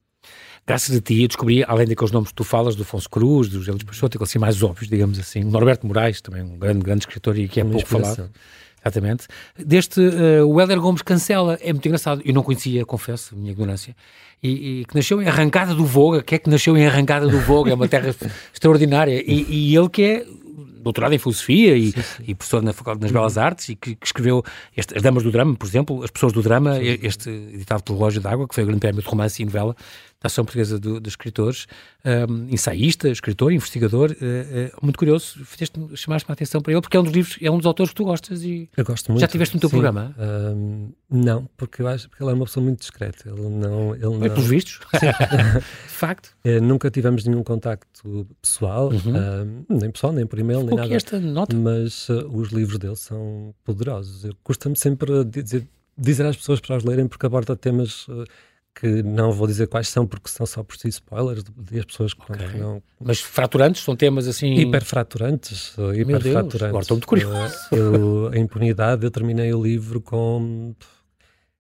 graças 0.67 0.95
a 0.95 1.01
ti, 1.01 1.21
eu 1.21 1.27
descobri, 1.27 1.63
além 1.65 1.87
daqueles 1.87 2.11
nomes 2.11 2.29
que 2.29 2.35
tu 2.35 2.43
falas, 2.43 2.75
do 2.75 2.83
Afonso 2.83 3.09
Cruz, 3.09 3.47
do 3.47 3.59
José 3.59 3.71
Luís 3.71 3.83
Peixoto, 3.83 4.17
aqueles 4.17 4.29
assim 4.29 4.39
mais 4.39 4.61
óbvios, 4.61 4.89
digamos 4.89 5.17
assim, 5.17 5.43
o 5.43 5.49
Norberto 5.49 5.87
Moraes, 5.87 6.19
também 6.19 6.43
um 6.43 6.57
grande, 6.57 6.79
grande 6.79 7.01
escritor 7.01 7.37
e 7.37 7.47
que 7.47 7.61
é 7.61 7.63
Uma 7.63 7.73
pouco 7.73 7.87
falado. 7.87 8.29
Exatamente. 8.83 9.27
Deste, 9.57 9.99
uh, 9.99 10.47
o 10.47 10.59
Helder 10.61 10.79
Gomes 10.79 11.01
Cancela, 11.01 11.57
é 11.61 11.73
muito 11.73 11.85
engraçado, 11.85 12.21
eu 12.23 12.33
não 12.33 12.43
conhecia, 12.43 12.85
confesso, 12.85 13.33
a 13.33 13.37
minha 13.37 13.51
ignorância, 13.51 13.95
e, 14.43 14.81
e, 14.81 14.85
que 14.85 14.95
nasceu 14.95 15.21
em 15.21 15.27
Arrancada 15.27 15.73
do 15.73 15.85
Voga, 15.85 16.21
que 16.21 16.35
é 16.35 16.37
que 16.37 16.49
nasceu 16.49 16.77
em 16.77 16.85
Arrancada 16.85 17.27
do 17.27 17.39
Voga, 17.39 17.71
é 17.71 17.73
uma 17.73 17.87
terra 17.87 18.13
extraordinária, 18.53 19.23
e, 19.25 19.45
e 19.49 19.75
ele 19.75 19.89
que 19.89 20.03
é 20.03 20.25
doutorado 20.83 21.13
em 21.13 21.17
filosofia 21.17 21.75
e, 21.75 21.91
sim, 21.91 22.01
sim. 22.01 22.23
e 22.27 22.35
professor 22.35 22.61
na 22.61 22.71
Faculdade 22.71 23.01
das 23.01 23.11
Belas 23.11 23.37
Artes 23.37 23.69
e 23.69 23.75
que, 23.75 23.95
que 23.95 24.05
escreveu 24.05 24.43
este, 24.75 24.95
As 24.95 25.01
Damas 25.01 25.23
do 25.23 25.31
Drama, 25.31 25.53
por 25.55 25.67
exemplo, 25.67 26.03
As 26.03 26.09
Pessoas 26.09 26.31
do 26.31 26.41
Drama, 26.41 26.75
sim, 26.75 26.99
este 27.03 27.29
editado 27.29 27.83
pelo 27.83 27.97
Relógio 27.97 28.21
d'Água, 28.21 28.47
que 28.47 28.55
foi 28.55 28.63
o 28.63 28.67
grande 28.67 28.79
prémio 28.79 29.01
de 29.01 29.07
romance 29.07 29.41
e 29.41 29.45
novela 29.45 29.75
da 30.21 30.27
Ação 30.27 30.43
Portuguesa 30.43 30.79
do, 30.79 30.99
dos 30.99 31.13
Escritores, 31.13 31.67
um, 32.29 32.49
ensaísta, 32.49 33.07
escritor, 33.09 33.51
investigador, 33.51 34.11
uh, 34.11 34.13
uh, 34.13 34.79
muito 34.81 34.97
curioso, 34.97 35.45
chamaste-me 35.95 36.31
a 36.31 36.33
atenção 36.33 36.59
para 36.59 36.73
ele, 36.73 36.81
porque 36.81 36.97
é 36.97 36.99
um 36.99 37.03
dos 37.03 37.13
livros, 37.13 37.37
é 37.39 37.51
um 37.51 37.57
dos 37.57 37.65
autores 37.67 37.91
que 37.91 37.95
tu 37.95 38.05
gostas 38.05 38.43
e 38.43 38.69
eu 38.75 38.83
gosto 38.83 39.11
muito. 39.11 39.21
já 39.21 39.27
tiveste 39.27 39.55
no 39.55 39.59
teu 39.59 39.69
sim. 39.69 39.75
programa? 39.75 40.15
Um, 40.17 40.91
não, 41.09 41.47
porque 41.55 41.83
eu 41.83 41.87
acho 41.87 42.09
que 42.09 42.21
ele 42.21 42.31
é 42.31 42.33
uma 42.33 42.45
pessoa 42.45 42.63
muito 42.63 42.79
discreta. 42.79 43.29
Ele 43.29 43.41
não. 43.41 43.95
Ele 43.95 44.05
não... 44.05 44.25
É 44.25 44.29
pelos 44.29 44.47
vistos? 44.47 44.79
de 44.91 45.93
facto. 45.93 46.35
É, 46.43 46.59
nunca 46.61 46.89
tivemos 46.89 47.23
nenhum 47.25 47.43
contacto 47.43 48.27
pessoal, 48.41 48.91
uhum. 48.91 49.65
um, 49.69 49.77
nem 49.77 49.91
pessoal, 49.91 50.11
nem 50.11 50.25
por 50.25 50.39
e-mail, 50.39 50.63
nem 50.63 50.75
nada. 50.75 50.93
esta 50.93 51.19
nota? 51.19 51.55
Mas 51.55 52.09
uh, 52.09 52.27
os 52.33 52.49
livros 52.49 52.79
dele 52.79 52.95
são 52.95 53.53
poderosos. 53.63 54.25
Eu 54.25 54.33
custa-me 54.43 54.75
sempre 54.75 55.23
dizer, 55.23 55.67
dizer 55.97 56.25
às 56.25 56.35
pessoas 56.35 56.59
para 56.59 56.75
os 56.75 56.83
lerem, 56.83 57.07
porque 57.07 57.25
aborda 57.25 57.55
temas 57.55 58.07
que 58.79 59.01
não 59.01 59.31
vou 59.31 59.47
dizer 59.47 59.67
quais 59.67 59.87
são, 59.87 60.05
porque 60.05 60.29
são 60.29 60.45
só 60.45 60.61
por 60.61 60.77
si 60.77 60.87
spoilers, 60.89 61.43
e 61.71 61.79
as 61.79 61.85
pessoas 61.85 62.13
que, 62.13 62.21
okay. 62.31 62.59
não... 62.59 62.81
Mas 62.99 63.19
fraturantes 63.19 63.83
são 63.83 63.95
temas 63.95 64.27
assim... 64.27 64.53
Hiperfraturantes, 64.53 65.75
hiperfraturantes. 65.95 66.61
Agora 66.61 66.81
estou 66.83 66.97
muito 66.97 67.07
curioso. 67.07 67.55
Eu, 67.71 68.29
a 68.31 68.37
impunidade, 68.37 69.03
eu 69.03 69.09
terminei 69.09 69.51
o 69.51 69.61
livro 69.61 69.99
com, 69.99 70.75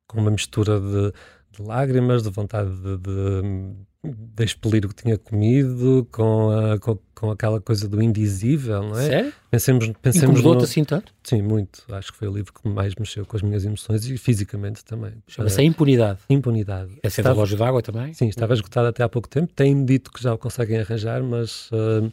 com 0.05 0.21
uma 0.21 0.29
mistura 0.29 0.79
de, 0.79 1.11
de 1.51 1.63
lágrimas, 1.63 2.21
de 2.21 2.29
vontade 2.29 2.69
de, 2.69 2.97
de 2.97 3.73
de 4.03 4.43
expelir 4.43 4.85
o 4.85 4.89
que 4.89 5.03
tinha 5.03 5.17
comido 5.17 6.07
com, 6.11 6.51
a, 6.51 6.79
com, 6.79 6.97
com, 7.15 7.31
aquela 7.31 7.59
coisa 7.59 7.87
do 7.87 8.01
indizível, 8.01 8.83
não 8.83 8.97
é? 8.97 9.07
Sério? 9.07 9.33
Pensemos, 9.49 9.91
pensemos 10.01 10.43
no... 10.43 10.57
assim 10.59 10.83
tanto? 10.83 11.13
Sim, 11.23 11.41
muito. 11.41 11.83
Acho 11.91 12.11
que 12.11 12.17
foi 12.17 12.27
o 12.27 12.33
livro 12.33 12.53
que 12.53 12.67
mais 12.67 12.93
mexeu 12.95 13.25
com 13.25 13.35
as 13.35 13.41
minhas 13.41 13.65
emoções 13.65 14.05
e 14.05 14.17
fisicamente 14.17 14.85
também. 14.85 15.13
Chama-se 15.27 15.59
a 15.59 15.63
Impunidade. 15.63 16.19
Impunidade. 16.29 16.91
É 17.01 17.09
ser 17.09 17.25
relógio 17.25 17.57
d'água 17.57 17.81
também? 17.81 18.13
Sim, 18.13 18.27
estava 18.27 18.53
esgotado 18.53 18.87
até 18.87 19.03
há 19.03 19.09
pouco 19.09 19.27
tempo. 19.27 19.51
Têm 19.53 19.83
dito 19.83 20.11
que 20.11 20.21
já 20.21 20.33
o 20.33 20.37
conseguem 20.37 20.79
arranjar, 20.79 21.23
mas... 21.23 21.69
Uh, 21.71 22.11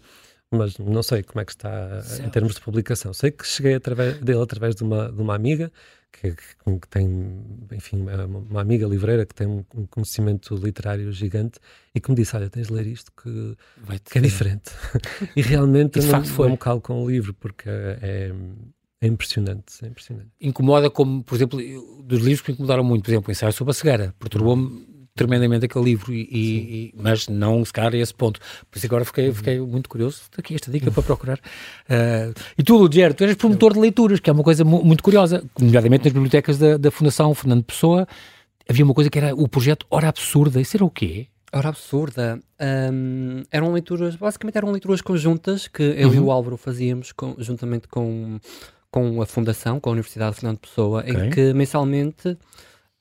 mas 0.50 0.78
não 0.78 1.02
sei 1.02 1.22
como 1.22 1.40
é 1.40 1.44
que 1.44 1.50
está 1.50 2.00
certo. 2.02 2.26
em 2.26 2.30
termos 2.30 2.54
de 2.54 2.60
publicação. 2.60 3.12
Sei 3.12 3.30
que 3.30 3.44
cheguei 3.44 3.74
através 3.74 4.18
dele 4.18 4.40
através 4.40 4.76
de 4.76 4.84
uma, 4.84 5.10
de 5.10 5.20
uma 5.20 5.34
amiga 5.34 5.72
que, 6.20 6.32
que, 6.32 6.88
tem, 6.88 7.42
enfim, 7.72 8.04
uma, 8.50 8.60
amiga 8.60 8.86
livreira 8.86 9.26
que 9.26 9.34
tem 9.34 9.46
um, 9.46 9.64
um, 9.74 9.86
conhecimento 9.86 10.54
literário 10.56 11.10
gigante 11.12 11.58
e 11.94 12.00
que 12.00 12.10
me 12.10 12.16
disse: 12.16 12.36
Olha, 12.36 12.48
tens 12.48 12.68
de 12.68 12.72
ler 12.72 12.86
isto 12.86 13.12
que, 13.12 13.56
que 14.10 14.18
é 14.18 14.20
diferente. 14.20 14.70
e 15.34 15.42
realmente 15.42 15.98
de 16.00 16.06
não, 16.06 16.24
foi. 16.24 16.50
me 16.50 16.56
calo 16.56 16.80
com 16.80 17.02
o 17.02 17.10
livro 17.10 17.34
porque 17.34 17.68
é, 17.68 18.32
é 19.00 19.06
impressionante, 19.06 19.84
é 19.84 19.88
impressionante. 19.88 20.28
Incomoda 20.40 20.90
como, 20.90 21.22
por 21.22 21.34
exemplo, 21.34 21.58
dos 22.04 22.20
livros 22.20 22.40
que 22.40 22.50
me 22.50 22.54
incomodaram 22.54 22.84
muito, 22.84 23.04
por 23.04 23.10
exemplo, 23.10 23.28
o 23.28 23.32
ensaio 23.32 23.52
sobre 23.52 23.72
a 23.72 23.74
cegueira, 23.74 24.14
perturbou-me 24.18 24.93
tremendamente 25.16 25.66
aquele 25.66 25.84
livro, 25.84 26.12
e, 26.12 26.22
e, 26.22 26.94
mas 26.96 27.28
não 27.28 27.64
se 27.64 27.72
calhar 27.72 27.94
a 27.94 27.96
esse 27.96 28.12
ponto. 28.12 28.40
Por 28.70 28.76
isso 28.76 28.86
agora 28.86 29.04
fiquei, 29.04 29.28
uhum. 29.28 29.34
fiquei 29.34 29.60
muito 29.60 29.88
curioso. 29.88 30.22
Aqui 30.36 30.54
esta 30.54 30.70
dica 30.70 30.90
para 30.90 31.02
procurar. 31.02 31.38
Uh, 31.38 32.34
e 32.58 32.62
tu, 32.62 32.76
Ludier, 32.76 33.14
tu 33.14 33.22
eres 33.22 33.36
promotor 33.36 33.74
de 33.74 33.78
leituras, 33.78 34.18
que 34.18 34.28
é 34.28 34.32
uma 34.32 34.42
coisa 34.42 34.64
mu 34.64 34.84
muito 34.84 35.02
curiosa, 35.02 35.44
nomeadamente 35.58 36.04
nas 36.04 36.12
bibliotecas 36.12 36.58
da, 36.58 36.76
da 36.76 36.90
Fundação 36.90 37.32
Fernando 37.34 37.62
Pessoa. 37.62 38.06
Havia 38.68 38.84
uma 38.84 38.94
coisa 38.94 39.08
que 39.08 39.18
era 39.18 39.34
o 39.34 39.48
projeto 39.48 39.86
Hora 39.88 40.08
Absurda. 40.08 40.60
Isso 40.60 40.76
era 40.76 40.84
o 40.84 40.90
quê? 40.90 41.28
Hora 41.52 41.68
Absurda. 41.68 42.40
Um, 42.92 43.42
eram 43.52 43.72
leituras, 43.72 44.16
basicamente 44.16 44.56
eram 44.56 44.72
leituras 44.72 45.00
conjuntas 45.00 45.68
que 45.68 45.82
eu 45.82 46.08
uhum. 46.08 46.14
e 46.14 46.18
o 46.18 46.30
Álvaro 46.32 46.56
fazíamos 46.56 47.12
com, 47.12 47.36
juntamente 47.38 47.86
com, 47.86 48.40
com 48.90 49.22
a 49.22 49.26
Fundação, 49.26 49.78
com 49.78 49.90
a 49.90 49.92
Universidade 49.92 50.34
Fernando 50.34 50.58
Pessoa, 50.58 51.02
okay. 51.02 51.14
em 51.14 51.30
que 51.30 51.52
mensalmente 51.52 52.36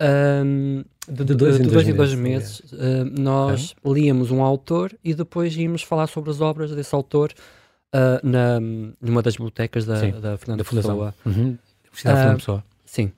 um, 0.01 0.83
de, 1.07 1.23
de, 1.23 1.35
dois, 1.35 1.57
de, 1.57 1.63
em 1.63 1.67
dois, 1.67 1.87
em 1.87 1.93
dois 1.93 2.13
meses, 2.15 2.59
uh, 2.71 3.05
nós 3.19 3.75
okay. 3.83 4.01
líamos 4.01 4.31
um 4.31 4.41
autor 4.41 4.93
e 5.03 5.13
depois 5.13 5.55
íamos 5.55 5.83
falar 5.83 6.07
sobre 6.07 6.31
as 6.31 6.41
obras 6.41 6.71
desse 6.71 6.93
autor 6.95 7.31
uh, 7.93 8.25
na, 8.27 8.59
numa 9.01 9.21
das 9.21 9.35
bibliotecas 9.35 9.85
da, 9.85 9.99
da 9.99 10.37
Fernanda 10.37 10.63
Pessoa. 10.63 11.13
Uhum. 11.25 11.57
Fernando 11.91 12.37
Pessoa. 12.37 12.63
Sim. 12.85 13.11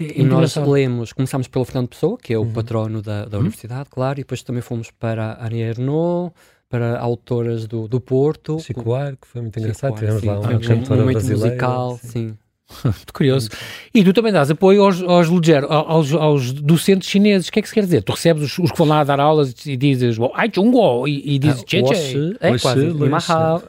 É 0.00 0.20
e 0.20 0.24
nós 0.24 0.56
lemos, 0.56 1.12
começámos 1.12 1.48
pelo 1.48 1.64
Fernando 1.66 1.88
Pessoa, 1.88 2.16
que 2.16 2.32
é 2.32 2.38
o 2.38 2.42
uhum. 2.42 2.52
patrono 2.52 3.02
da, 3.02 3.26
da 3.26 3.36
uhum. 3.36 3.42
universidade, 3.42 3.90
claro, 3.90 4.18
e 4.18 4.22
depois 4.22 4.42
também 4.42 4.62
fomos 4.62 4.90
para 4.90 5.32
a 5.32 5.46
Annie 5.46 5.60
Ernaux, 5.60 6.32
para 6.70 6.98
autoras 6.98 7.66
do, 7.66 7.86
do 7.86 8.00
Porto. 8.00 8.58
Chico 8.60 8.84
que 9.20 9.28
foi 9.28 9.42
muito 9.42 9.58
engraçado, 9.58 9.94
tivemos 9.94 10.22
lá 10.22 10.40
cantora 10.58 11.04
um, 11.04 11.08
um 11.08 11.12
musical, 11.12 11.98
sim. 11.98 12.08
sim. 12.08 12.38
Muito 12.84 13.12
curioso. 13.12 13.48
E 13.94 14.04
tu 14.04 14.12
também 14.12 14.32
dás 14.32 14.50
apoio 14.50 14.84
aos, 14.84 15.02
aos, 15.02 15.28
aos, 15.68 16.12
aos 16.12 16.52
docentes 16.52 17.08
chineses. 17.08 17.48
O 17.48 17.52
que 17.52 17.58
é 17.58 17.62
que 17.62 17.68
se 17.68 17.74
quer 17.74 17.82
dizer? 17.84 18.02
Tu 18.02 18.12
recebes 18.12 18.42
os, 18.42 18.58
os 18.58 18.70
que 18.70 18.78
vão 18.78 18.86
lá 18.86 19.04
dar 19.04 19.20
aulas 19.20 19.54
e 19.66 19.76
dizes 19.76 20.16
ai 20.34 20.50
chungo 20.52 21.06
e, 21.06 21.34
e 21.34 21.38
dizes 21.38 21.64
che 21.64 21.82
che. 21.82 22.36
É 22.40 22.58
quase. 22.58 22.92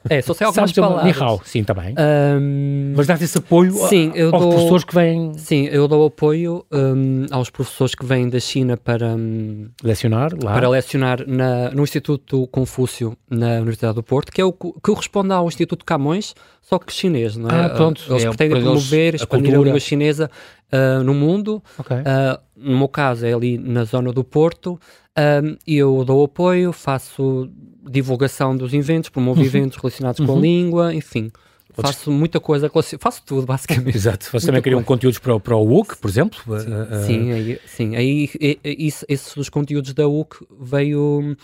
É, 0.09 0.21
só 0.21 0.33
sei 0.33 0.47
algumas 0.47 0.71
palavras. 0.71 1.05
Nihao, 1.05 1.41
sim, 1.43 1.63
também. 1.63 1.95
Um, 1.97 2.93
Mas 2.95 3.07
dás 3.07 3.21
esse 3.21 3.37
apoio 3.37 3.73
sim, 3.87 4.11
eu 4.15 4.33
aos 4.33 4.41
dou, 4.41 4.51
professores 4.51 4.83
que 4.83 4.95
vêm... 4.95 5.33
Sim, 5.37 5.65
eu 5.65 5.87
dou 5.87 6.05
apoio 6.05 6.65
um, 6.71 7.25
aos 7.31 7.49
professores 7.49 7.95
que 7.95 8.05
vêm 8.05 8.29
da 8.29 8.39
China 8.39 8.77
para... 8.77 9.07
Um, 9.07 9.69
lecionar 9.83 10.31
lá? 10.41 10.53
Para 10.53 10.69
lecionar 10.69 11.27
na, 11.27 11.71
no 11.71 11.83
Instituto 11.83 12.47
Confúcio, 12.47 13.17
na 13.29 13.57
Universidade 13.57 13.95
do 13.95 14.03
Porto, 14.03 14.31
que 14.31 14.41
é 14.41 14.45
o 14.45 14.53
que 14.53 14.71
corresponde 14.81 15.33
ao 15.33 15.47
Instituto 15.47 15.85
Camões, 15.85 16.33
só 16.63 16.79
que 16.79 16.93
chinês, 16.93 17.35
não 17.35 17.49
é? 17.49 17.65
Ah, 17.65 17.69
pronto. 17.69 18.01
Eles 18.09 18.23
é, 18.23 18.29
pretendem 18.29 18.61
promover, 18.61 19.15
expandir 19.15 19.53
a, 19.53 19.61
língua 19.61 19.79
chinesa 19.79 20.31
uh, 20.71 21.03
no 21.03 21.13
mundo. 21.13 21.61
Okay. 21.77 21.97
Uh, 21.97 22.39
no 22.55 22.77
meu 22.77 22.87
caso, 22.87 23.25
é 23.25 23.33
ali 23.33 23.57
na 23.57 23.83
zona 23.83 24.13
do 24.13 24.23
Porto. 24.23 24.79
Um, 25.17 25.57
eu 25.67 26.03
dou 26.05 26.23
apoio, 26.23 26.71
faço 26.71 27.49
divulgação 27.87 28.55
dos 28.55 28.73
eventos, 28.73 29.09
promovo 29.09 29.41
uhum. 29.41 29.45
eventos 29.45 29.77
relacionados 29.77 30.19
uhum. 30.21 30.25
com 30.25 30.37
a 30.37 30.39
língua, 30.39 30.95
enfim. 30.95 31.31
Faço 31.73 32.11
muita 32.11 32.39
coisa, 32.39 32.71
faço 32.99 33.23
tudo, 33.25 33.45
basicamente. 33.47 33.95
Exato. 33.95 34.25
Vocês 34.27 34.45
também 34.45 34.61
criam 34.61 34.83
conteúdos 34.83 35.19
para, 35.19 35.39
para 35.39 35.55
o 35.55 35.79
UC, 35.79 35.97
por 35.97 36.09
exemplo? 36.09 36.39
Sim, 36.59 36.71
uh, 36.71 37.05
sim, 37.05 37.31
aí, 37.31 37.59
sim. 37.65 37.95
aí 37.95 38.29
isso, 38.63 39.03
esses 39.09 39.49
conteúdos 39.49 39.93
da 39.93 40.07
UC 40.07 40.45
veio 40.61 41.35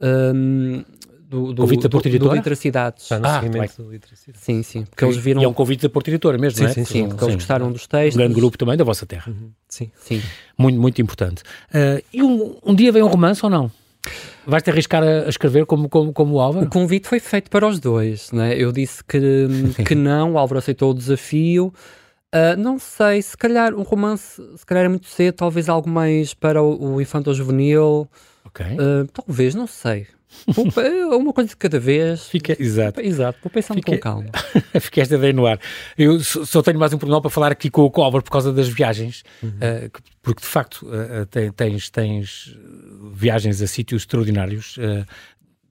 um, 0.00 0.84
do, 1.32 1.54
do, 1.54 1.62
convite 1.62 1.82
da 1.82 1.88
Porta 1.88 2.08
Editora? 2.08 2.30
Do 2.30 2.36
Literacidades. 2.36 3.10
Ah, 3.10 3.18
no 3.18 3.26
ah, 3.26 3.40
seguimento 3.40 3.82
do 3.82 3.90
Literacidades. 3.90 4.42
Sim, 4.42 4.62
sim. 4.62 4.84
Porque 4.84 5.02
eles 5.02 5.16
viram... 5.16 5.40
E 5.40 5.44
é 5.46 5.48
um 5.48 5.54
convite 5.54 5.82
da 5.82 5.88
Porta 5.88 6.10
Editora 6.10 6.36
mesmo, 6.36 6.58
sim, 6.58 6.64
não 6.64 6.70
é? 6.70 6.74
Sim, 6.74 6.84
sim. 6.84 7.08
Porque 7.08 7.24
eles 7.24 7.34
gostaram 7.36 7.72
dos 7.72 7.86
textos. 7.86 8.16
Um 8.16 8.18
grande 8.18 8.34
grupo 8.34 8.58
também 8.58 8.76
da 8.76 8.84
vossa 8.84 9.06
terra. 9.06 9.32
Uhum. 9.32 9.50
Sim. 9.66 9.90
sim. 9.98 10.22
Muito, 10.58 10.78
muito 10.78 11.00
importante. 11.00 11.42
Uh, 11.70 12.04
e 12.12 12.22
um, 12.22 12.58
um 12.62 12.74
dia 12.74 12.92
vem 12.92 13.02
um 13.02 13.08
romance 13.08 13.42
ou 13.42 13.50
não? 13.50 13.70
Vais-te 14.46 14.70
arriscar 14.70 15.02
a, 15.02 15.28
escrever 15.28 15.64
como, 15.64 15.88
como, 15.88 16.12
como 16.12 16.34
o 16.34 16.40
Álvaro? 16.40 16.66
O 16.66 16.68
convite 16.68 17.08
foi 17.08 17.18
feito 17.18 17.48
para 17.48 17.66
os 17.66 17.80
dois, 17.80 18.30
né? 18.30 18.54
Eu 18.54 18.70
disse 18.70 19.02
que, 19.02 19.46
que 19.86 19.94
não, 19.94 20.32
o 20.32 20.38
Álvaro 20.38 20.58
aceitou 20.58 20.90
o 20.90 20.94
desafio. 20.94 21.72
Uh, 22.34 22.58
não 22.58 22.78
sei, 22.78 23.22
se 23.22 23.36
calhar 23.36 23.74
um 23.74 23.82
romance, 23.82 24.42
se 24.56 24.66
calhar 24.66 24.84
é 24.84 24.88
muito 24.88 25.06
cedo, 25.06 25.34
talvez 25.34 25.68
algo 25.68 25.88
mais 25.88 26.34
para 26.34 26.62
o, 26.62 26.94
o 26.94 27.00
infanto 27.00 27.32
juvenil. 27.32 28.06
Ok. 28.44 28.66
Uh, 28.66 29.06
talvez, 29.12 29.54
não 29.54 29.66
sei. 29.66 30.06
É 30.76 31.16
uma 31.16 31.32
coisa 31.32 31.50
de 31.50 31.56
cada 31.56 31.78
vez. 31.78 32.26
Fica, 32.26 32.56
exato. 32.60 33.00
Exato, 33.00 33.38
vou 33.42 33.50
pensar 33.50 33.74
Fica, 33.74 33.92
com 33.92 33.98
calma. 33.98 34.30
Fica 34.80 35.02
esta 35.02 35.14
ideia 35.14 35.32
no 35.32 35.46
ar. 35.46 35.58
Eu 35.96 36.20
só 36.20 36.62
tenho 36.62 36.78
mais 36.78 36.92
um 36.92 36.98
pormenor 36.98 37.20
para 37.20 37.30
falar 37.30 37.52
aqui 37.52 37.70
com 37.70 37.82
o 37.82 38.02
Álvaro 38.02 38.24
por 38.24 38.30
causa 38.30 38.52
das 38.52 38.68
viagens, 38.68 39.22
uhum. 39.42 39.50
uh, 39.50 40.02
porque 40.22 40.40
de 40.40 40.46
facto 40.46 40.86
uh, 40.86 41.52
tens, 41.52 41.90
tens 41.90 42.56
viagens 43.12 43.60
a 43.62 43.66
sítios 43.66 44.02
extraordinários. 44.02 44.76
Uh, 44.78 45.06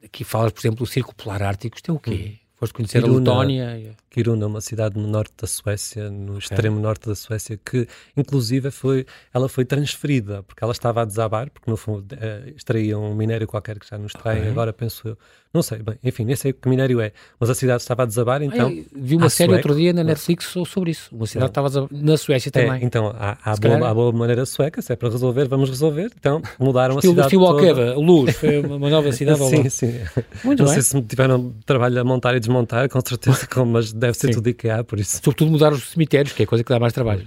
aqui 0.04 0.24
falas, 0.24 0.52
por 0.52 0.60
exemplo, 0.60 0.80
do 0.80 0.86
Círculo 0.86 1.16
Polar 1.16 1.42
Ártico. 1.44 1.76
Isto 1.76 1.92
é 1.92 1.94
o 1.94 2.00
quê? 2.00 2.12
Uhum. 2.12 2.42
Foste 2.62 2.76
conhecer 2.76 3.02
Kiruna, 3.02 3.16
a 3.16 3.40
Letónia? 3.40 3.96
Kiruna, 4.08 4.46
uma 4.46 4.62
cidade 4.62 4.96
no 4.96 5.08
norte 5.08 5.34
da 5.36 5.48
Suécia, 5.48 6.12
no 6.12 6.34
okay. 6.34 6.38
extremo 6.38 6.80
norte 6.80 7.08
da 7.08 7.16
Suécia, 7.16 7.58
que 7.58 7.88
inclusive 8.16 8.70
foi, 8.70 9.04
ela 9.34 9.50
foi 9.50 9.66
transferida, 9.66 10.44
porque 10.44 10.64
ela 10.64 10.72
estava 10.72 11.02
a 11.02 11.06
desabar, 11.06 11.50
porque 11.50 11.72
no 11.72 11.76
fundo 11.76 12.14
uh, 12.14 12.50
extraíam 12.56 13.04
um 13.04 13.16
minério 13.16 13.48
qualquer 13.48 13.80
que 13.80 13.90
já 13.90 13.98
não 13.98 14.06
extraem, 14.06 14.42
okay. 14.42 14.52
agora 14.52 14.72
penso 14.72 15.08
eu. 15.08 15.18
Não 15.54 15.62
sei, 15.62 15.80
bem, 15.80 15.96
enfim, 16.04 16.24
nem 16.24 16.36
sei 16.36 16.54
que 16.54 16.70
minério 16.70 17.02
é, 17.02 17.12
mas 17.40 17.50
a 17.50 17.56
cidade 17.56 17.82
estava 17.82 18.04
a 18.04 18.06
desabar, 18.06 18.42
então... 18.42 18.68
Ai, 18.68 18.86
vi 18.96 19.18
uma 19.18 19.30
série 19.30 19.52
outro 19.54 19.76
dia 19.76 19.92
na 19.92 20.04
Netflix 20.04 20.46
sobre 20.66 20.92
isso, 20.92 21.14
uma 21.14 21.28
cidade 21.28 21.52
estava 21.52 21.68
a 21.68 21.70
desabar, 21.70 21.90
na 21.92 22.16
Suécia 22.16 22.50
é, 22.50 22.52
também. 22.52 22.82
É, 22.82 22.86
então, 22.86 23.08
há, 23.08 23.38
há, 23.44 23.56
boa, 23.58 23.90
há 23.90 23.94
boa 23.94 24.12
maneira 24.14 24.46
sueca, 24.46 24.82
se 24.82 24.94
é 24.94 24.96
para 24.96 25.10
resolver, 25.10 25.50
vamos 25.50 25.70
resolver, 25.70 26.10
então 26.18 26.42
mudaram 26.58 26.96
estilo, 26.96 27.20
a 27.20 27.28
cidade 27.28 27.36
estilo 27.36 27.76
toda. 27.76 27.96
Luz, 27.96 28.36
foi 28.38 28.60
uma 28.62 28.90
nova 28.90 29.12
cidade 29.12 29.42
Sim, 29.50 29.70
sim. 29.70 30.00
Muito 30.44 30.60
não 30.64 30.72
bem. 30.72 30.82
sei 30.82 30.84
se 30.84 31.02
tiveram 31.02 31.54
trabalho 31.66 32.00
a 32.00 32.04
montar 32.04 32.36
e 32.36 32.40
desmontar, 32.40 32.88
com 32.88 33.02
certeza, 33.02 33.48
mas 33.66 33.92
deve 33.92 34.14
ser 34.14 34.28
sim. 34.28 34.34
tudo 34.34 34.50
IKEA, 34.50 34.84
por 34.84 35.00
isso. 35.00 35.18
Sobretudo 35.18 35.52
mudar 35.52 35.74
os 35.74 35.90
cemitérios, 35.90 36.34
que 36.34 36.44
é 36.44 36.46
a 36.46 36.48
coisa 36.48 36.64
que 36.64 36.70
dá 36.70 36.80
mais 36.80 36.94
trabalho. 36.94 37.26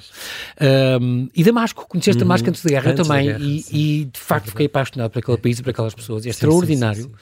Um, 1.00 1.28
e 1.34 1.44
Damasco, 1.44 1.86
conheceste 1.88 2.22
uhum. 2.22 2.28
Damasco 2.28 2.48
antes 2.48 2.62
da 2.62 2.70
guerra, 2.70 2.90
antes 2.90 3.00
eu 3.00 3.04
também, 3.04 3.26
guerra, 3.26 3.38
e, 3.40 3.64
e, 3.70 4.04
de 4.06 4.20
facto 4.20 4.48
fiquei 4.50 4.66
apaixonado 4.66 5.10
por 5.10 5.18
aquele 5.18 5.38
país 5.38 5.58
e 5.58 5.62
por 5.62 5.70
aquelas 5.70 5.94
pessoas. 5.94 6.26
É 6.26 6.30
extraordinário. 6.30 7.02
Sim, 7.02 7.08
sim, 7.08 7.14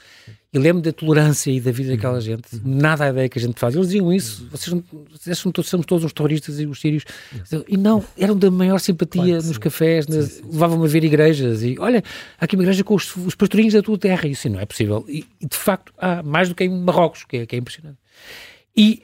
e 0.53 0.59
lembro 0.59 0.83
da 0.83 0.93
tolerância 0.93 1.51
e 1.51 1.61
da 1.61 1.73
vida 1.73 1.91
daquela 1.93 2.15
uhum. 2.15 2.21
gente. 2.21 2.61
Nada 2.63 3.05
a 3.05 3.09
ideia 3.09 3.29
que 3.29 3.39
a 3.39 3.43
gente 3.43 3.59
faz. 3.59 3.75
Eles 3.75 3.89
diziam 3.89 4.13
isso. 4.13 4.47
Vocês, 4.51 4.73
não, 4.73 4.85
vocês 5.11 5.39
são 5.39 5.51
todos, 5.51 5.71
somos 5.71 5.87
todos 5.87 6.05
uns 6.05 6.13
terroristas 6.13 6.61
e 6.61 6.67
os 6.67 6.81
sírios. 6.81 7.05
E 7.67 7.77
não, 7.77 8.05
eram 8.19 8.37
da 8.37 8.51
maior 8.51 8.79
simpatia 8.79 9.23
claro 9.23 9.47
nos 9.47 9.59
cafés, 9.59 10.07
levavam-me 10.07 10.85
a 10.85 10.89
ver 10.89 11.05
igrejas. 11.05 11.63
E 11.63 11.77
olha, 11.79 12.03
há 12.39 12.45
aqui 12.45 12.55
uma 12.55 12.65
igreja 12.65 12.85
com 12.85 12.95
os, 12.95 13.17
os 13.17 13.35
pastorinhos 13.35 13.73
da 13.73 13.83
tua 13.83 13.97
terra. 13.97 14.29
Isso 14.29 14.49
não 14.51 14.61
é 14.61 14.67
possível. 14.67 15.05
E, 15.09 15.25
e, 15.41 15.47
de 15.47 15.57
facto, 15.57 15.93
há 15.97 16.23
mais 16.23 16.49
do 16.49 16.55
que 16.55 16.65
em 16.65 16.69
Marrocos, 16.69 17.25
que 17.25 17.39
é, 17.39 17.47
que 17.47 17.57
é 17.57 17.59
impressionante. 17.59 17.99
E 18.77 19.03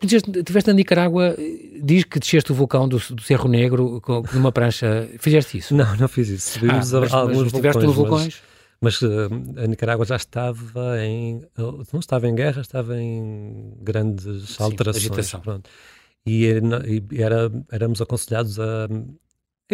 Tiveste 0.00 0.68
na 0.68 0.72
Nicarágua, 0.72 1.36
diz 1.82 2.04
que 2.04 2.18
desceste 2.18 2.50
o 2.50 2.54
vulcão 2.54 2.88
do, 2.88 2.98
do 2.98 3.20
Cerro 3.20 3.50
Negro 3.50 4.00
com, 4.00 4.22
numa 4.32 4.50
prancha. 4.50 5.06
Fizeste 5.18 5.58
isso? 5.58 5.74
Não, 5.74 5.94
não 5.94 6.08
fiz 6.08 6.30
isso. 6.30 6.58
Ah, 6.62 6.76
mas, 6.76 6.94
alguns 6.94 7.52
mas 7.52 7.52
vulcões, 7.52 7.94
vulcões? 7.94 8.49
Mas, 8.82 9.00
uh, 9.02 9.28
a 9.62 9.66
Nicarágua 9.66 10.06
já 10.06 10.16
estava 10.16 10.98
em. 11.04 11.42
Não 11.56 12.00
estava 12.00 12.26
em 12.26 12.34
guerra, 12.34 12.62
estava 12.62 12.98
em 12.98 13.74
grandes 13.80 14.50
Sim, 14.50 14.62
alterações. 14.62 15.04
Agitação. 15.04 15.40
Pronto. 15.40 15.68
E, 16.26 16.46
e 17.12 17.22
era, 17.22 17.50
éramos 17.70 18.00
aconselhados 18.00 18.58
a 18.58 18.88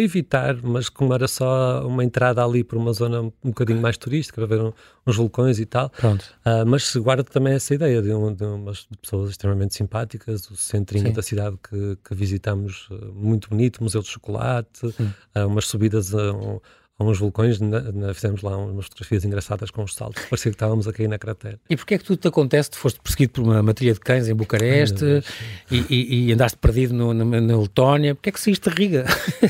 evitar, 0.01 0.61
mas 0.61 0.89
como 0.89 1.13
era 1.13 1.27
só 1.27 1.85
uma 1.85 2.03
entrada 2.03 2.43
ali 2.43 2.63
por 2.63 2.77
uma 2.77 2.93
zona 2.93 3.21
um 3.21 3.31
bocadinho 3.43 3.81
mais 3.81 3.97
turística, 3.97 4.35
para 4.35 4.55
ver 4.55 4.63
um, 4.63 4.71
uns 5.05 5.15
vulcões 5.15 5.59
e 5.59 5.65
tal. 5.65 5.89
Pronto. 5.89 6.23
Uh, 6.45 6.65
mas 6.65 6.83
se 6.85 6.99
guarda 6.99 7.23
também 7.23 7.53
essa 7.53 7.73
ideia 7.73 8.01
de, 8.01 8.13
um, 8.13 8.33
de 8.33 8.43
umas 8.43 8.87
pessoas 9.01 9.31
extremamente 9.31 9.75
simpáticas, 9.75 10.49
o 10.51 10.55
centrinho 10.55 11.07
Sim. 11.07 11.13
da 11.13 11.21
cidade 11.21 11.57
que, 11.57 11.97
que 12.03 12.15
visitamos, 12.15 12.87
uh, 12.91 13.11
muito 13.13 13.49
bonito, 13.49 13.83
Museu 13.83 14.01
de 14.01 14.07
Chocolate, 14.07 14.85
uh, 14.85 15.47
umas 15.47 15.65
subidas 15.65 16.13
a 16.13 16.31
um, 16.31 16.59
a 16.99 17.03
uns 17.03 17.19
vulcões, 17.19 17.59
na, 17.59 17.79
na, 17.91 18.13
fizemos 18.13 18.41
lá 18.41 18.57
umas 18.57 18.85
fotografias 18.85 19.23
engraçadas 19.23 19.69
com 19.69 19.83
os 19.83 19.93
saltos, 19.93 20.23
parecia 20.25 20.51
que 20.51 20.55
estávamos 20.55 20.87
a 20.87 20.93
cair 20.93 21.07
na 21.07 21.19
cratera. 21.19 21.59
E 21.69 21.75
porquê 21.75 21.93
é 21.93 21.97
que 21.99 22.03
tudo 22.03 22.17
te 22.17 22.27
acontece? 22.27 22.71
Tu 22.71 22.77
foste 22.77 22.99
perseguido 22.99 23.33
por 23.33 23.43
uma 23.43 23.61
matilha 23.61 23.93
de 23.93 23.99
cães 23.99 24.27
em 24.27 24.33
Bucareste 24.33 25.23
e, 25.69 25.85
e, 25.89 26.27
e, 26.27 26.33
andaste 26.33 26.57
perdido 26.57 26.95
no, 26.95 27.13
na, 27.13 27.39
na 27.39 27.57
Letónia, 27.57 28.15
porquê 28.15 28.29
é 28.29 28.31
que 28.31 28.39
saíste 28.39 28.69
de 28.69 28.75
Riga? 28.75 29.05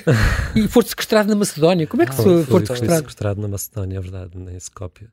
e 0.56 0.68
foste 0.68 0.90
sequestrado 0.90 1.30
na 1.30 1.36
Macedónia, 1.36 1.88
como 1.88 2.04
é 2.04 2.06
que 2.06 2.12
ah, 2.12 2.16
foi, 2.16 2.44
foste 2.44 2.68
sequestrado? 2.68 3.00
sequestrado 3.00 3.42
na 3.42 3.48
Macedónia, 3.48 3.98
é 3.98 4.02
verdade, 4.02 4.32
em 4.38 4.58
Skopje. 4.58 5.08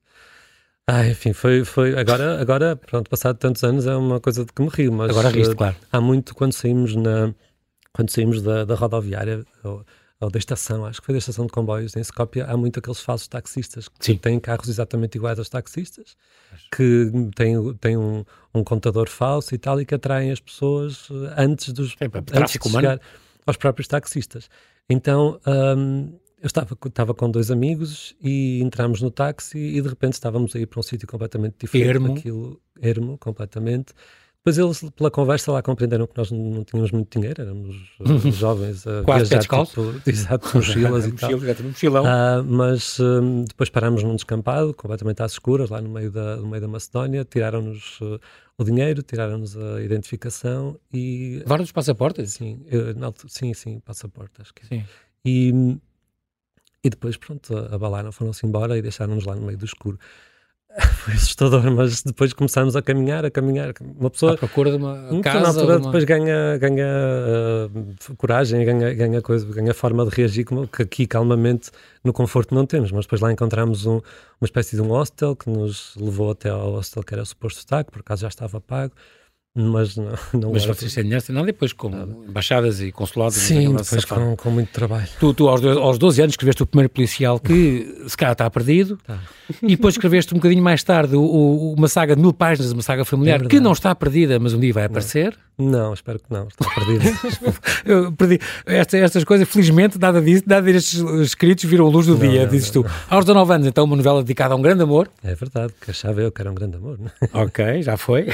Ah, 0.86 1.06
enfim, 1.06 1.32
foi, 1.32 1.64
foi 1.64 1.98
agora, 1.98 2.40
agora, 2.40 2.76
pronto, 2.76 3.08
passado 3.08 3.38
tantos 3.38 3.62
anos 3.62 3.86
é 3.86 3.94
uma 3.94 4.20
coisa 4.20 4.44
de 4.44 4.52
que 4.52 4.60
me 4.60 4.68
rio, 4.68 4.92
mas 4.92 5.08
agora 5.08 5.30
riste, 5.30 5.54
claro. 5.54 5.76
há 5.90 6.00
muito 6.00 6.34
quando 6.34 6.52
saímos 6.52 6.94
na 6.94 7.32
quando 7.92 8.10
saímos 8.10 8.42
da, 8.42 8.64
da 8.64 8.74
rodoviária, 8.74 9.44
ou 10.24 10.30
da 10.30 10.38
estação, 10.38 10.86
acho 10.86 11.00
que 11.00 11.06
foi 11.06 11.12
da 11.12 11.18
estação 11.18 11.46
de 11.46 11.52
comboios 11.52 11.94
em 11.96 12.00
Skopje, 12.00 12.40
há 12.40 12.56
muito 12.56 12.78
aqueles 12.78 13.00
falsos 13.00 13.28
taxistas 13.28 13.88
que 13.88 14.06
Sim. 14.06 14.16
têm 14.16 14.40
carros 14.40 14.68
exatamente 14.68 15.16
iguais 15.16 15.38
aos 15.38 15.48
taxistas, 15.48 16.16
que 16.74 17.10
têm, 17.36 17.74
têm 17.74 17.96
um, 17.96 18.24
um 18.54 18.64
contador 18.64 19.08
falso 19.08 19.54
e 19.54 19.58
tal, 19.58 19.80
e 19.80 19.84
que 19.84 19.94
atraem 19.94 20.30
as 20.30 20.40
pessoas 20.40 21.08
eh, 21.10 21.34
antes, 21.36 21.72
dos, 21.72 21.94
é, 22.00 22.06
antes 22.38 22.58
de 22.58 22.70
chegar 22.70 23.00
aos 23.46 23.56
próprios 23.56 23.86
taxistas. 23.86 24.48
Então, 24.88 25.38
um, 25.46 26.18
eu 26.40 26.46
estava, 26.46 26.76
estava 26.86 27.14
com 27.14 27.30
dois 27.30 27.50
amigos 27.50 28.16
e 28.20 28.60
entramos 28.62 29.02
no 29.02 29.10
táxi 29.10 29.58
e 29.58 29.80
de 29.80 29.88
repente 29.88 30.14
estávamos 30.14 30.56
a 30.56 30.58
ir 30.58 30.66
para 30.66 30.80
um 30.80 30.82
sítio 30.82 31.06
completamente 31.06 31.56
diferente 31.60 31.88
ermo. 31.88 32.14
daquilo, 32.14 32.60
ermo, 32.80 33.18
completamente. 33.18 33.92
Depois 34.46 34.58
eles, 34.58 34.90
pela 34.90 35.10
conversa, 35.10 35.50
lá 35.50 35.62
compreenderam 35.62 36.06
que 36.06 36.14
nós 36.18 36.30
não 36.30 36.62
tínhamos 36.64 36.90
muito 36.90 37.18
dinheiro, 37.18 37.40
éramos 37.40 37.76
jovens 38.36 38.86
a 38.86 39.02
Quase 39.02 39.30
viajar, 39.30 39.64
tipo, 39.64 39.82
exato, 40.06 40.46
mochilas 40.54 41.06
e 41.06 41.12
tal. 41.12 41.30
mochilão. 41.62 42.04
Uh, 42.04 42.44
mas 42.44 43.00
um, 43.00 43.44
depois 43.44 43.70
parámos 43.70 44.02
num 44.02 44.14
descampado, 44.14 44.74
completamente 44.74 45.22
às 45.22 45.32
escuras, 45.32 45.70
lá 45.70 45.80
no 45.80 45.88
meio 45.88 46.10
da, 46.10 46.36
no 46.36 46.46
meio 46.46 46.60
da 46.60 46.68
Macedónia, 46.68 47.24
tiraram-nos 47.24 47.98
uh, 48.02 48.20
o 48.58 48.64
dinheiro, 48.64 49.02
tiraram-nos 49.02 49.56
a 49.56 49.80
identificação 49.82 50.78
e... 50.92 51.38
Levaram 51.38 51.64
os 51.64 51.72
passaportes? 51.72 52.34
Sim, 52.34 52.66
eu, 52.66 52.94
não, 52.94 53.14
sim, 53.26 53.54
sim, 53.54 53.80
passaporte, 53.80 54.42
acho 54.42 54.52
que 54.52 54.66
é. 54.66 54.68
sim. 54.68 54.84
E, 55.24 55.78
e 56.84 56.90
depois, 56.90 57.16
pronto, 57.16 57.56
abalaram, 57.56 58.12
foram-se 58.12 58.44
embora 58.44 58.76
e 58.76 58.82
deixaram-nos 58.82 59.24
lá 59.24 59.34
no 59.34 59.46
meio 59.46 59.56
do 59.56 59.64
escuro. 59.64 59.98
foi 61.04 61.14
assustador, 61.14 61.70
mas 61.70 62.02
depois 62.02 62.32
começámos 62.32 62.74
a 62.74 62.82
caminhar, 62.82 63.24
a 63.24 63.30
caminhar. 63.30 63.72
Uma 63.80 64.10
pessoa. 64.10 64.34
À 64.34 64.36
procura 64.36 64.70
de 64.70 64.76
uma 64.76 65.20
casa. 65.22 65.40
Na 65.40 65.48
altura, 65.48 65.78
uma... 65.78 65.86
depois 65.86 66.04
ganha, 66.04 66.58
ganha 66.58 66.86
uh, 66.86 68.16
coragem, 68.16 68.64
ganha, 68.64 68.92
ganha, 68.92 69.22
coisa, 69.22 69.46
ganha 69.46 69.72
forma 69.72 70.04
de 70.04 70.14
reagir, 70.14 70.44
como 70.44 70.66
que 70.66 70.82
aqui 70.82 71.06
calmamente 71.06 71.70
no 72.02 72.12
conforto 72.12 72.54
não 72.54 72.66
temos. 72.66 72.90
Mas 72.90 73.04
depois 73.04 73.20
lá 73.20 73.32
encontramos 73.32 73.86
um, 73.86 74.00
uma 74.40 74.46
espécie 74.46 74.74
de 74.74 74.82
um 74.82 74.90
hostel 74.90 75.36
que 75.36 75.48
nos 75.48 75.94
levou 75.96 76.32
até 76.32 76.50
ao 76.50 76.72
hostel 76.72 77.02
que 77.04 77.14
era 77.14 77.24
suposto 77.24 77.60
estar, 77.60 77.84
que 77.84 77.92
por 77.92 78.00
acaso 78.00 78.22
já 78.22 78.28
estava 78.28 78.60
pago 78.60 78.92
mas 79.56 79.96
não, 79.96 80.12
não 80.34 80.52
Mas 80.52 80.64
vocês 80.64 80.92
têm 80.92 81.04
dinheiro, 81.04 81.24
nada 81.28 81.46
depois 81.46 81.72
com 81.72 81.88
nada. 81.88 82.12
embaixadas 82.28 82.80
e 82.80 82.90
consulados. 82.90 83.36
Sim, 83.36 83.72
depois 83.74 84.04
com, 84.04 84.36
com, 84.36 84.50
muito 84.50 84.72
trabalho. 84.72 85.06
Tu, 85.20 85.32
tu 85.32 85.48
aos, 85.48 85.64
aos 85.64 85.96
12 85.96 86.22
anos 86.22 86.32
escreveste 86.32 86.64
o 86.64 86.66
primeiro 86.66 86.90
policial 86.90 87.38
que 87.38 88.02
se 88.08 88.16
calhar 88.16 88.32
está 88.32 88.50
perdido 88.50 88.98
tá. 89.06 89.20
e 89.62 89.68
depois 89.68 89.94
escreveste 89.94 90.34
um 90.34 90.38
bocadinho 90.38 90.62
mais 90.62 90.82
tarde 90.82 91.14
o, 91.14 91.22
o, 91.22 91.74
uma 91.74 91.86
saga 91.86 92.16
de 92.16 92.22
mil 92.22 92.32
páginas, 92.32 92.72
uma 92.72 92.82
saga 92.82 93.04
familiar 93.04 93.42
é 93.42 93.46
que 93.46 93.60
não 93.60 93.72
está 93.72 93.94
perdida, 93.94 94.40
mas 94.40 94.52
um 94.54 94.58
dia 94.58 94.72
vai 94.72 94.86
aparecer. 94.86 95.38
Não, 95.56 95.94
espero 95.94 96.18
que 96.18 96.24
não, 96.30 96.48
está 96.48 96.68
perdido. 96.68 97.04
eu 97.86 98.12
perdi. 98.12 98.40
Esta, 98.66 98.98
estas 98.98 99.22
coisas, 99.22 99.48
felizmente, 99.48 100.00
nada 100.00 100.20
disso, 100.20 100.42
nada 100.48 100.62
destes 100.62 100.98
escritos 101.20 101.64
viram 101.64 101.86
a 101.86 101.88
luz 101.88 102.06
do 102.06 102.18
não, 102.18 102.28
dia, 102.28 102.42
não, 102.42 102.50
dizes 102.50 102.72
não, 102.72 102.82
tu. 102.82 102.90
Aos 103.08 103.24
19 103.24 103.52
anos, 103.52 103.66
então, 103.68 103.84
uma 103.84 103.94
novela 103.94 104.20
dedicada 104.20 104.52
a 104.52 104.56
um 104.56 104.62
grande 104.62 104.82
amor. 104.82 105.08
É 105.22 105.32
verdade, 105.32 105.72
que 105.80 105.92
achava 105.92 106.20
eu 106.20 106.32
que 106.32 106.40
era 106.42 106.50
um 106.50 106.54
grande 106.54 106.76
amor. 106.76 106.98
Não? 106.98 107.06
É? 107.06 107.44
ok, 107.44 107.82
já 107.82 107.96
foi. 107.96 108.26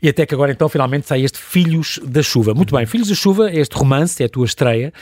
e 0.00 0.11
até 0.12 0.24
que 0.24 0.34
agora, 0.34 0.52
então, 0.52 0.68
finalmente 0.68 1.08
sai 1.08 1.22
este 1.22 1.38
Filhos 1.38 1.98
da 2.04 2.22
Chuva. 2.22 2.54
Muito 2.54 2.74
bem, 2.74 2.86
Filhos 2.86 3.08
da 3.08 3.14
Chuva 3.14 3.50
é 3.50 3.58
este 3.58 3.76
romance, 3.76 4.22
é 4.22 4.26
a 4.26 4.28
tua 4.28 4.46
estreia, 4.46 4.92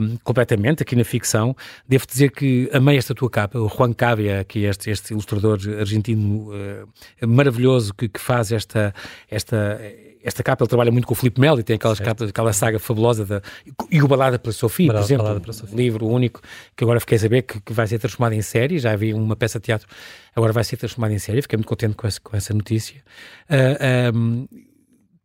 um, 0.00 0.16
completamente, 0.24 0.82
aqui 0.82 0.96
na 0.96 1.04
ficção. 1.04 1.56
Devo 1.86 2.06
dizer 2.06 2.30
que 2.30 2.68
amei 2.72 2.96
esta 2.98 3.14
tua 3.14 3.30
capa, 3.30 3.58
o 3.58 3.68
Juan 3.68 3.92
Cavia, 3.92 4.44
que 4.44 4.66
é 4.66 4.70
este, 4.70 4.90
este 4.90 5.12
ilustrador 5.12 5.58
argentino 5.78 6.50
uh, 6.50 7.28
maravilhoso 7.28 7.94
que, 7.94 8.08
que 8.08 8.20
faz 8.20 8.50
esta. 8.50 8.94
esta 9.30 9.78
esta 10.22 10.42
capa 10.42 10.64
ele 10.64 10.68
trabalha 10.68 10.90
muito 10.90 11.06
com 11.06 11.14
o 11.14 11.16
Filipe 11.16 11.40
Melo 11.40 11.60
e 11.60 11.62
tem 11.62 11.76
aquelas 11.76 12.00
capas, 12.00 12.28
aquela 12.28 12.52
saga 12.52 12.78
fabulosa 12.78 13.24
da, 13.24 13.42
e 13.90 14.02
o 14.02 14.08
Balada 14.08 14.38
pela 14.38 14.52
Sofia, 14.52 14.92
por 14.92 15.00
exemplo, 15.00 15.42
um 15.72 15.76
livro 15.76 16.06
único 16.06 16.40
que 16.76 16.84
agora 16.84 17.00
fiquei 17.00 17.16
a 17.16 17.20
saber 17.20 17.42
que, 17.42 17.60
que, 17.60 17.72
vai 17.72 17.86
ser 17.86 17.98
transformado 17.98 18.32
em 18.32 18.42
série, 18.42 18.78
já 18.78 18.92
havia 18.92 19.16
uma 19.16 19.36
peça 19.36 19.58
de 19.58 19.66
teatro, 19.66 19.88
agora 20.34 20.52
vai 20.52 20.64
ser 20.64 20.76
transformado 20.76 21.12
em 21.12 21.18
série, 21.18 21.42
fiquei 21.42 21.56
muito 21.56 21.68
contente 21.68 21.94
com 21.94 22.06
essa, 22.06 22.20
com 22.20 22.36
essa 22.36 22.52
notícia. 22.52 23.02
Uh, 23.48 24.16
um, 24.16 24.48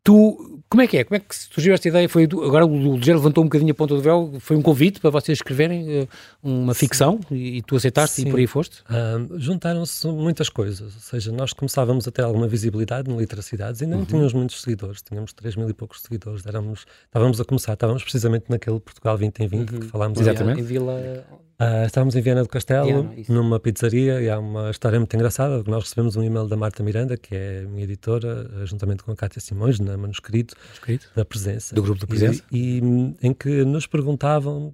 tu, 0.04 0.53
como 0.74 0.82
é 0.82 0.88
que 0.88 0.98
é? 0.98 1.04
Como 1.04 1.16
é 1.16 1.20
que 1.20 1.36
surgiu 1.36 1.72
esta 1.72 1.88
ideia? 1.88 2.10
Foi, 2.10 2.24
agora 2.24 2.66
o 2.66 2.76
Lugero 2.76 3.20
levantou 3.20 3.44
um 3.44 3.48
bocadinho 3.48 3.72
a 3.72 3.76
ponta 3.76 3.94
do 3.94 4.02
véu, 4.02 4.34
foi 4.40 4.58
um 4.58 4.62
convite 4.64 5.00
para 5.00 5.12
vocês 5.12 5.38
escreverem 5.38 6.02
uh, 6.02 6.10
uma 6.42 6.74
ficção 6.74 7.20
e, 7.30 7.58
e, 7.58 7.62
tu 7.62 7.76
aceitaste 7.76 8.16
Sim. 8.16 8.28
e 8.28 8.32
por 8.32 8.40
aí 8.40 8.48
foste? 8.48 8.82
Uh, 8.90 9.38
Juntaram-se 9.38 10.08
muitas 10.08 10.50
coisas, 10.50 10.96
ou 10.96 11.00
seja, 11.00 11.32
nós 11.32 11.54
começávamos 11.54 12.08
a 12.08 12.12
ter 12.12 12.24
alguma 12.24 12.48
visibilidade 12.48 13.08
no 13.08 13.20
Literacidades, 13.20 13.84
ainda 13.84 13.94
uhum. 13.94 14.00
não 14.00 14.08
tínhamos 14.08 14.34
muitos 14.34 14.64
seguidores, 14.64 15.04
tínhamos 15.04 15.32
3 15.34 15.58
mil 15.58 15.70
e 15.70 15.74
poucos 15.76 16.02
seguidores, 16.02 16.44
éramos, 16.44 16.88
estávamos 17.06 17.40
a 17.40 17.46
começar, 17.46 17.74
estávamos 17.74 18.02
precisamente 18.02 18.46
naquele 18.50 18.80
Portugal 18.80 19.16
20 19.16 19.44
em 19.44 19.48
20 19.48 19.70
uhum. 19.70 19.80
que 19.80 19.88
falámos 19.90 20.20
Exatamente. 20.20 20.60
Em 20.60 20.64
Vila 20.64 21.24
Uh, 21.60 21.86
estávamos 21.86 22.16
em 22.16 22.22
Viana 22.22 22.42
do 22.42 22.50
Castelo, 22.50 23.04
Viana, 23.04 23.16
numa 23.30 23.60
pizzaria, 23.60 24.22
e 24.22 24.30
há 24.30 24.40
uma 24.40 24.72
história 24.72 25.00
muito 25.00 25.16
engraçada. 25.16 25.64
Nós 25.68 25.84
recebemos 25.84 26.16
um 26.16 26.24
e-mail 26.24 26.48
da 26.48 26.58
Marta 26.58 26.82
Miranda, 26.82 27.16
que 27.16 27.36
é 27.36 27.62
minha 27.62 27.84
editora, 27.84 28.66
juntamente 28.66 29.04
com 29.04 29.12
a 29.12 29.16
Cátia 29.16 29.40
Simões, 29.40 29.80
na 29.80 29.96
Manuscrito, 29.96 30.56
Manuscrito. 30.66 31.12
da 31.16 31.24
Presença. 31.24 31.76
Do 31.76 31.84
grupo 31.84 32.02
da 32.02 32.08
Presença. 32.08 32.44
E, 32.52 32.80
e, 32.80 33.28
em 33.28 33.34
que 33.34 33.64
nos 33.64 33.86
perguntavam, 33.86 34.74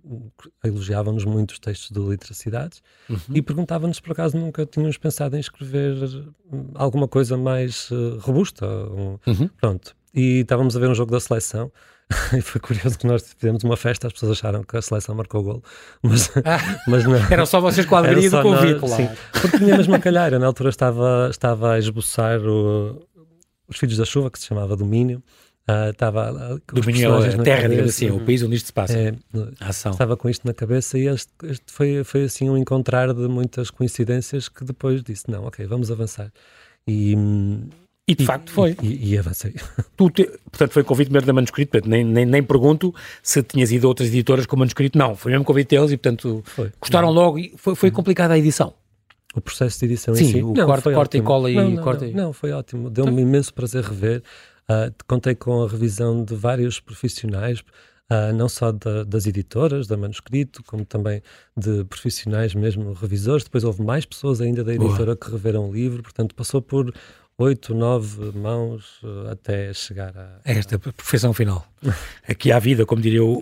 elogiavam-nos 0.64 1.26
muito 1.26 1.52
os 1.52 1.60
textos 1.60 1.92
do 1.92 2.10
Literacidades, 2.10 2.82
uhum. 3.10 3.18
e 3.36 3.42
perguntavam-nos, 3.42 4.00
por 4.00 4.14
acaso, 4.14 4.38
nunca 4.38 4.66
tínhamos 4.66 4.98
pensado 4.98 5.36
em 5.36 5.40
escrever 5.40 5.96
alguma 6.76 7.08
coisa 7.08 7.38
mais 7.38 7.92
uh, 7.92 8.18
robusta. 8.20 8.66
Um, 8.66 9.20
uhum. 9.28 9.50
Pronto. 9.60 9.96
E 10.14 10.40
estávamos 10.40 10.76
a 10.76 10.80
ver 10.80 10.90
um 10.90 10.96
jogo 10.96 11.12
da 11.12 11.20
seleção 11.20 11.72
e 12.36 12.42
foi 12.42 12.60
curioso 12.60 12.98
que 12.98 13.06
nós 13.06 13.24
fizemos 13.38 13.64
uma 13.64 13.78
festa, 13.78 14.08
as 14.08 14.14
pessoas 14.14 14.32
acharam 14.32 14.64
que 14.64 14.76
a 14.76 14.82
seleção 14.82 15.14
marcou 15.14 15.42
o 15.42 15.44
golo, 15.44 15.64
mas, 16.02 16.32
ah, 16.38 16.82
mas 16.88 17.04
não. 17.06 17.16
Eram 17.32 17.46
só 17.46 17.62
vocês 17.62 17.86
com 17.86 17.96
a 17.96 18.00
alegria 18.00 18.30
do 18.30 18.42
convite. 18.42 18.82
Nós, 18.82 18.92
sim, 18.92 19.10
porque 19.32 19.58
tinha 19.58 19.78
mesmo 19.78 19.96
a 19.96 20.00
calhar. 20.00 20.38
na 20.40 20.46
altura 20.46 20.70
estava, 20.70 21.28
estava 21.30 21.74
a 21.74 21.80
esboçar 21.80 22.40
o, 22.42 23.06
Os 23.68 23.78
Filhos 23.78 23.98
da 23.98 24.06
Chuva, 24.06 24.32
que 24.32 24.40
se 24.40 24.48
chamava 24.48 24.76
Domínio. 24.76 25.22
Uh, 25.70 25.92
estava 25.92 26.32
uh, 26.56 26.62
Domínio 26.74 27.24
é 27.24 27.28
a 27.28 27.44
terra, 27.44 27.70
digamos 27.70 27.92
assim, 27.92 28.10
o 28.10 28.20
país 28.26 28.42
onde 28.42 28.56
isto 28.56 28.66
se 28.66 28.74
passa. 28.74 28.98
É, 28.98 29.14
ação. 29.60 29.92
Estava 29.92 30.18
com 30.18 30.28
isto 30.28 30.48
na 30.48 30.54
cabeça 30.54 30.98
e 30.98 31.08
este, 31.08 31.32
este, 31.44 31.72
foi, 31.72 32.04
foi 32.04 32.24
assim 32.24 32.50
um 32.50 32.58
encontrar 32.58 33.14
de 33.14 33.28
muitas 33.28 33.70
coincidências 33.70 34.50
que 34.50 34.66
depois 34.66 35.04
disse: 35.04 35.30
não, 35.30 35.46
ok, 35.46 35.68
vamos 35.68 35.92
avançar. 35.92 36.32
E, 36.88 37.16
e 38.10 38.16
de 38.16 38.24
e, 38.24 38.26
facto 38.26 38.52
foi. 38.52 38.76
E, 38.82 39.12
e 39.12 39.18
avancei. 39.20 39.54
Tu 39.96 40.10
te, 40.10 40.24
portanto, 40.24 40.72
foi 40.72 40.84
convite 40.84 41.12
mesmo 41.12 41.28
da 41.28 41.34
manuscrito, 41.34 41.80
nem, 41.88 42.04
nem, 42.04 42.26
nem 42.26 42.42
pergunto 42.42 42.94
se 43.22 43.44
tinhas 43.44 43.72
ido 43.72 43.86
a 43.86 43.90
outras 43.90 44.08
editoras 44.08 44.48
com 44.48 44.58
manuscrito, 44.58 44.98
não, 44.98 45.16
foi 45.16 45.32
mesmo 45.32 45.46
convite 45.46 45.70
deles 45.70 45.92
e, 45.92 45.98
portanto, 45.98 46.42
foi. 46.44 46.72
gostaram 46.82 47.12
logo 47.12 47.38
e 47.38 47.54
foi, 47.56 47.76
foi 47.76 47.92
complicada 47.92 48.34
a 48.34 48.38
edição. 48.38 48.74
O 49.36 49.42
processo 49.42 49.78
de 49.80 49.86
edição 49.86 50.16
Sim, 50.16 50.24
em 50.24 50.32
si? 50.32 50.42
o 50.42 50.54
não, 50.54 50.66
corte, 50.66 50.92
corta 50.92 51.18
e 51.18 51.22
cola 51.22 51.52
não, 51.52 51.70
e 51.70 51.76
não, 51.76 51.84
corta. 51.84 52.08
Não, 52.08 52.14
não, 52.14 52.34
foi 52.34 52.52
ótimo. 52.52 52.90
Deu-me 52.90 53.12
então... 53.12 53.24
imenso 53.24 53.54
prazer 53.54 53.84
rever. 53.84 54.24
Uh, 54.64 54.92
contei 55.08 55.36
com 55.36 55.62
a 55.62 55.68
revisão 55.68 56.24
de 56.24 56.34
vários 56.34 56.80
profissionais, 56.80 57.60
uh, 57.60 58.34
não 58.36 58.50
só 58.50 58.72
da, 58.72 59.04
das 59.04 59.28
editoras, 59.28 59.86
da 59.86 59.96
manuscrito, 59.96 60.64
como 60.64 60.84
também 60.84 61.22
de 61.56 61.84
profissionais 61.86 62.56
mesmo, 62.56 62.92
revisores. 62.94 63.44
Depois 63.44 63.64
houve 63.64 63.84
mais 63.84 64.04
pessoas 64.04 64.42
ainda 64.42 64.64
da 64.64 64.74
editora 64.74 65.16
Boa. 65.16 65.18
que 65.18 65.30
reveram 65.30 65.70
o 65.70 65.74
livro, 65.74 66.02
portanto 66.02 66.34
passou 66.34 66.60
por 66.60 66.92
oito, 67.40 67.74
nove 67.74 68.38
mãos 68.38 69.02
uh, 69.02 69.30
até 69.32 69.74
chegar 69.74 70.16
a, 70.16 70.40
a... 70.46 70.52
esta 70.52 70.78
perfeição 70.78 71.34
final. 71.34 71.66
Aqui 72.28 72.52
há 72.52 72.60
vida, 72.60 72.86
como 72.86 73.02
diria 73.02 73.24
o, 73.24 73.42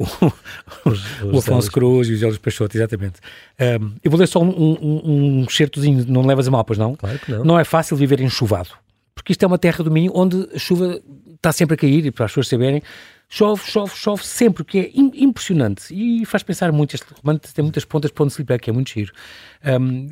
os, 0.86 1.22
os 1.22 1.34
o 1.34 1.38
Afonso 1.38 1.72
Cruz 1.72 2.08
e 2.08 2.14
os 2.14 2.20
José 2.20 2.38
Peixoto, 2.40 2.78
exatamente. 2.78 3.20
Um, 3.60 3.96
eu 4.04 4.12
vou 4.12 4.20
ler 4.20 4.28
só 4.28 4.40
um, 4.40 4.50
um, 4.50 5.42
um 5.42 5.50
certozinho, 5.50 6.06
não 6.08 6.26
levas 6.26 6.48
a 6.48 6.52
mal, 6.52 6.64
pois 6.64 6.78
não? 6.78 6.96
Claro 6.96 7.20
que 7.20 7.32
não. 7.32 7.44
Não 7.44 7.60
é 7.60 7.64
fácil 7.64 7.98
viver 7.98 8.22
enxuvado, 8.22 8.70
porque 9.16 9.32
isto 9.32 9.44
é 9.44 9.48
uma 9.48 9.58
terra 9.58 9.84
do 9.84 9.90
Minho 9.92 10.12
onde 10.14 10.48
a 10.54 10.60
chuva 10.60 11.02
está 11.36 11.52
sempre 11.52 11.74
a 11.74 11.78
cair, 11.78 12.06
e 12.06 12.12
para 12.12 12.26
as 12.26 12.32
pessoas 12.32 12.48
saberem, 12.48 12.82
chove, 13.30 13.64
chove, 13.66 13.96
chove 13.96 14.24
sempre, 14.24 14.64
que 14.64 14.80
é 14.80 14.92
impressionante 14.94 15.94
e 15.94 16.26
faz 16.26 16.44
pensar 16.44 16.72
muito. 16.72 16.96
Este 16.96 17.08
romance 17.22 17.54
tem 17.54 17.64
muitas 17.64 17.86
pontas 17.86 18.12
para 18.12 18.24
onde 18.24 18.34
se 18.34 18.44
lhe 18.44 18.60
que 18.60 18.70
é 18.70 18.74
muito 18.74 18.92
giro. 18.92 19.12
Um, 19.66 20.10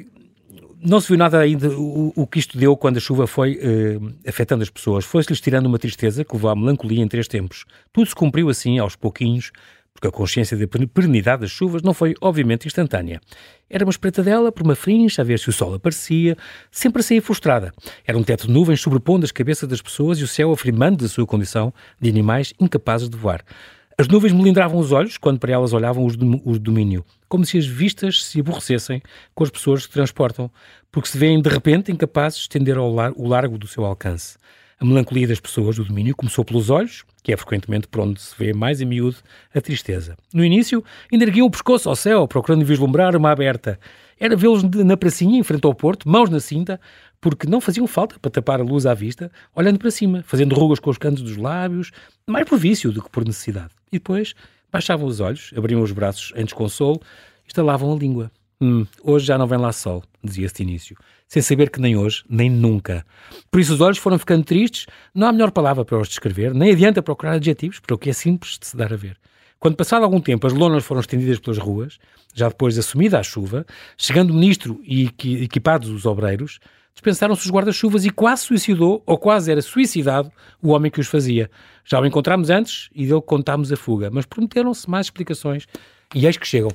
não 0.86 1.00
se 1.00 1.08
viu 1.08 1.18
nada 1.18 1.40
ainda 1.40 1.70
o, 1.70 2.14
o, 2.16 2.28
que 2.28 2.40
isto 2.40 2.58
deu 2.58 2.78
quando 2.78 2.98
a 2.98 3.00
chuva 3.00 3.26
foi 3.28 3.58
uh, 3.58 4.14
afetando 4.28 4.64
as 4.64 4.70
pessoas. 4.70 5.04
Foi-se-lhes 5.04 5.42
tirando 5.42 5.66
uma 5.66 5.80
tristeza 5.80 6.24
que 6.24 6.34
levou 6.34 6.50
à 6.50 6.56
melancolia 6.56 7.04
em 7.04 7.08
três 7.08 7.28
tempos. 7.28 7.66
Tudo 7.92 8.08
se 8.08 8.16
cumpriu 8.16 8.50
assim, 8.50 8.78
aos 8.78 8.96
pouquinhos, 8.96 9.52
porque 9.94 10.08
a 10.08 10.12
consciência 10.12 10.58
da 10.58 10.68
perenidade 10.68 11.42
das 11.42 11.52
chuvas 11.52 11.82
não 11.82 11.94
foi, 11.94 12.14
obviamente, 12.20 12.68
instantânea. 12.68 13.22
Era 13.70 13.86
uma 13.86 13.90
espreitadela 13.92 14.52
por 14.52 14.64
uma 14.64 14.76
frincha, 14.76 15.22
a 15.22 15.26
ver 15.26 15.40
se 15.40 15.50
o 15.50 15.54
sol 15.54 15.74
aparecia, 15.74 16.38
sempre 16.70 17.00
a 17.00 17.04
sair 17.04 17.22
frustrada. 17.22 17.74
Era 18.06 18.18
um 18.18 18.24
teto 18.24 18.48
de 18.48 18.54
nuvens 18.54 18.82
sobrepondo 18.82 19.24
as 19.24 19.32
cabeças 19.32 19.68
das 19.68 19.82
pessoas 19.82 20.20
e 20.20 20.24
o 20.24 20.28
céu 20.28 20.52
afirmando 20.52 21.04
da 21.04 21.08
sua 21.08 21.26
condição 21.26 21.74
de 22.00 22.10
animais 22.10 22.54
incapazes 22.60 23.10
de 23.10 23.18
voar. 23.18 23.44
As 23.98 24.10
nuvens 24.10 24.34
melindravam 24.34 24.78
os 24.78 24.92
olhos 24.92 25.18
quando 25.18 25.40
para 25.40 25.54
elas 25.54 25.72
olhavam 25.72 26.06
os 26.06 26.18
do 26.18 26.60
domínio, 26.60 27.06
como 27.30 27.46
se 27.46 27.58
as 27.58 27.66
vistas 27.66 28.26
se 28.26 28.42
aborrecessem 28.42 29.02
com 29.34 29.42
as 29.42 29.50
pessoas 29.50 29.88
que 29.88 29.94
transportam, 29.94 30.52
porque 30.92 31.08
se 31.08 31.18
veem 31.18 31.42
de 31.42 31.50
repente 31.50 31.94
incapazes 31.94 32.40
de 32.40 32.42
estender 32.42 32.78
ao 32.78 32.94
lar 32.94 33.14
o 33.16 33.26
largo 33.26 33.58
do 33.58 33.68
seu 33.68 33.86
alcance. 33.86 34.38
A 34.78 34.84
melancolia 34.84 35.26
das 35.26 35.40
pessoas 35.40 35.78
do 35.78 35.86
domínio 35.86 36.14
começou 36.14 36.44
pelos 36.44 36.70
olhos, 36.70 37.06
que 37.24 37.32
é 37.32 37.38
frequentemente 37.38 37.88
por 37.88 38.02
onde 38.02 38.22
se 38.22 38.36
vê 38.38 38.52
mais 38.52 38.82
em 38.82 38.86
miúdo 38.86 39.16
a 39.54 39.62
tristeza. 39.62 40.18
No 40.34 40.44
início, 40.44 40.84
ainda 41.10 41.24
erguiam 41.24 41.48
o 41.48 41.50
pescoço 41.52 41.88
ao 41.88 41.96
céu, 41.96 42.28
procurando 42.28 42.66
vislumbrar 42.66 43.16
uma 43.16 43.32
aberta. 43.32 43.80
Era 44.20 44.36
vê-los 44.36 44.62
na 44.64 44.98
pracinha, 44.98 45.40
em 45.40 45.44
frente 45.44 45.66
ao 45.66 45.74
porto, 45.74 46.10
mãos 46.10 46.30
na 46.30 46.42
cinta, 46.42 46.82
porque 47.22 47.48
não 47.48 47.62
faziam 47.62 47.88
falta 47.88 48.20
para 48.20 48.30
tapar 48.30 48.60
a 48.60 48.64
luz 48.64 48.86
à 48.86 48.94
vista, 48.94 49.32
olhando 49.56 49.80
para 49.80 49.90
cima, 49.90 50.22
fazendo 50.28 50.54
rugas 50.54 50.80
com 50.80 50.90
os 50.90 50.98
cantos 50.98 51.24
dos 51.24 51.38
lábios, 51.38 51.92
mais 52.28 52.46
por 52.46 52.60
vício 52.60 52.92
do 52.92 53.02
que 53.02 53.10
por 53.10 53.26
necessidade. 53.26 53.70
E 53.96 53.98
depois 53.98 54.34
baixavam 54.70 55.08
os 55.08 55.22
olhos, 55.22 55.54
abriam 55.56 55.82
os 55.82 55.94
braços 55.94 56.34
em 56.36 56.44
desconsolo 56.44 57.00
e 57.46 57.48
estalavam 57.48 57.94
a 57.94 57.96
língua. 57.96 58.30
Hum, 58.60 58.86
hoje 59.02 59.26
já 59.26 59.38
não 59.38 59.48
vem 59.48 59.58
lá 59.58 59.72
sol, 59.72 60.04
dizia-se 60.22 60.56
de 60.56 60.64
início, 60.64 60.98
sem 61.30 61.42
saber 61.42 61.70
que 61.70 61.80
nem 61.80 61.96
hoje, 61.96 62.24
nem 62.30 62.50
nunca. 62.50 63.06
Por 63.50 63.62
isso 63.62 63.74
os 63.74 63.80
olhos 63.80 63.98
foram 63.98 64.20
ficando 64.20 64.44
tristes, 64.44 64.86
não 65.14 65.28
há 65.28 65.32
melhor 65.32 65.52
palavra 65.52 65.86
para 65.86 65.98
os 65.98 66.10
descrever, 66.10 66.54
nem 66.54 66.72
adianta 66.72 67.02
procurar 67.02 67.34
adjetivos 67.34 67.80
para 67.80 67.96
o 67.96 67.98
que 67.98 68.10
é 68.10 68.14
simples 68.14 68.58
de 68.60 68.68
se 68.68 68.76
dar 68.76 68.92
a 68.92 68.98
ver. 68.98 69.18
Quando 69.60 69.78
passado 69.78 70.04
algum 70.04 70.20
tempo 70.20 70.46
as 70.46 70.52
lonas 70.52 70.84
foram 70.84 71.00
estendidas 71.00 71.40
pelas 71.40 71.58
ruas, 71.58 71.98
já 72.34 72.50
depois 72.50 72.78
assumida 72.78 73.18
a 73.18 73.24
chuva, 73.24 73.66
chegando 73.98 74.32
o 74.32 74.34
ministro 74.34 74.82
e 74.84 75.06
equipados 75.42 75.90
os 75.90 76.06
obreiros, 76.06 76.60
dispensaram-se 76.96 77.46
os 77.46 77.52
guarda-chuvas 77.52 78.06
e 78.06 78.10
quase 78.10 78.44
suicidou, 78.44 79.04
ou 79.06 79.18
quase 79.18 79.52
era 79.52 79.62
suicidado, 79.62 80.32
o 80.62 80.70
homem 80.70 80.90
que 80.90 81.00
os 81.00 81.08
fazia. 81.08 81.52
Já 81.84 82.00
o 82.00 82.06
encontramos 82.06 82.50
antes 82.50 82.90
e 82.96 83.06
dele 83.06 83.22
contámos 83.22 83.72
a 83.72 83.76
fuga, 83.76 84.10
mas 84.10 84.26
prometeram-se 84.26 84.90
mais 84.90 85.08
explicações 85.08 85.68
e 86.16 86.26
eis 86.26 86.38
que 86.38 86.48
chegam. 86.48 86.72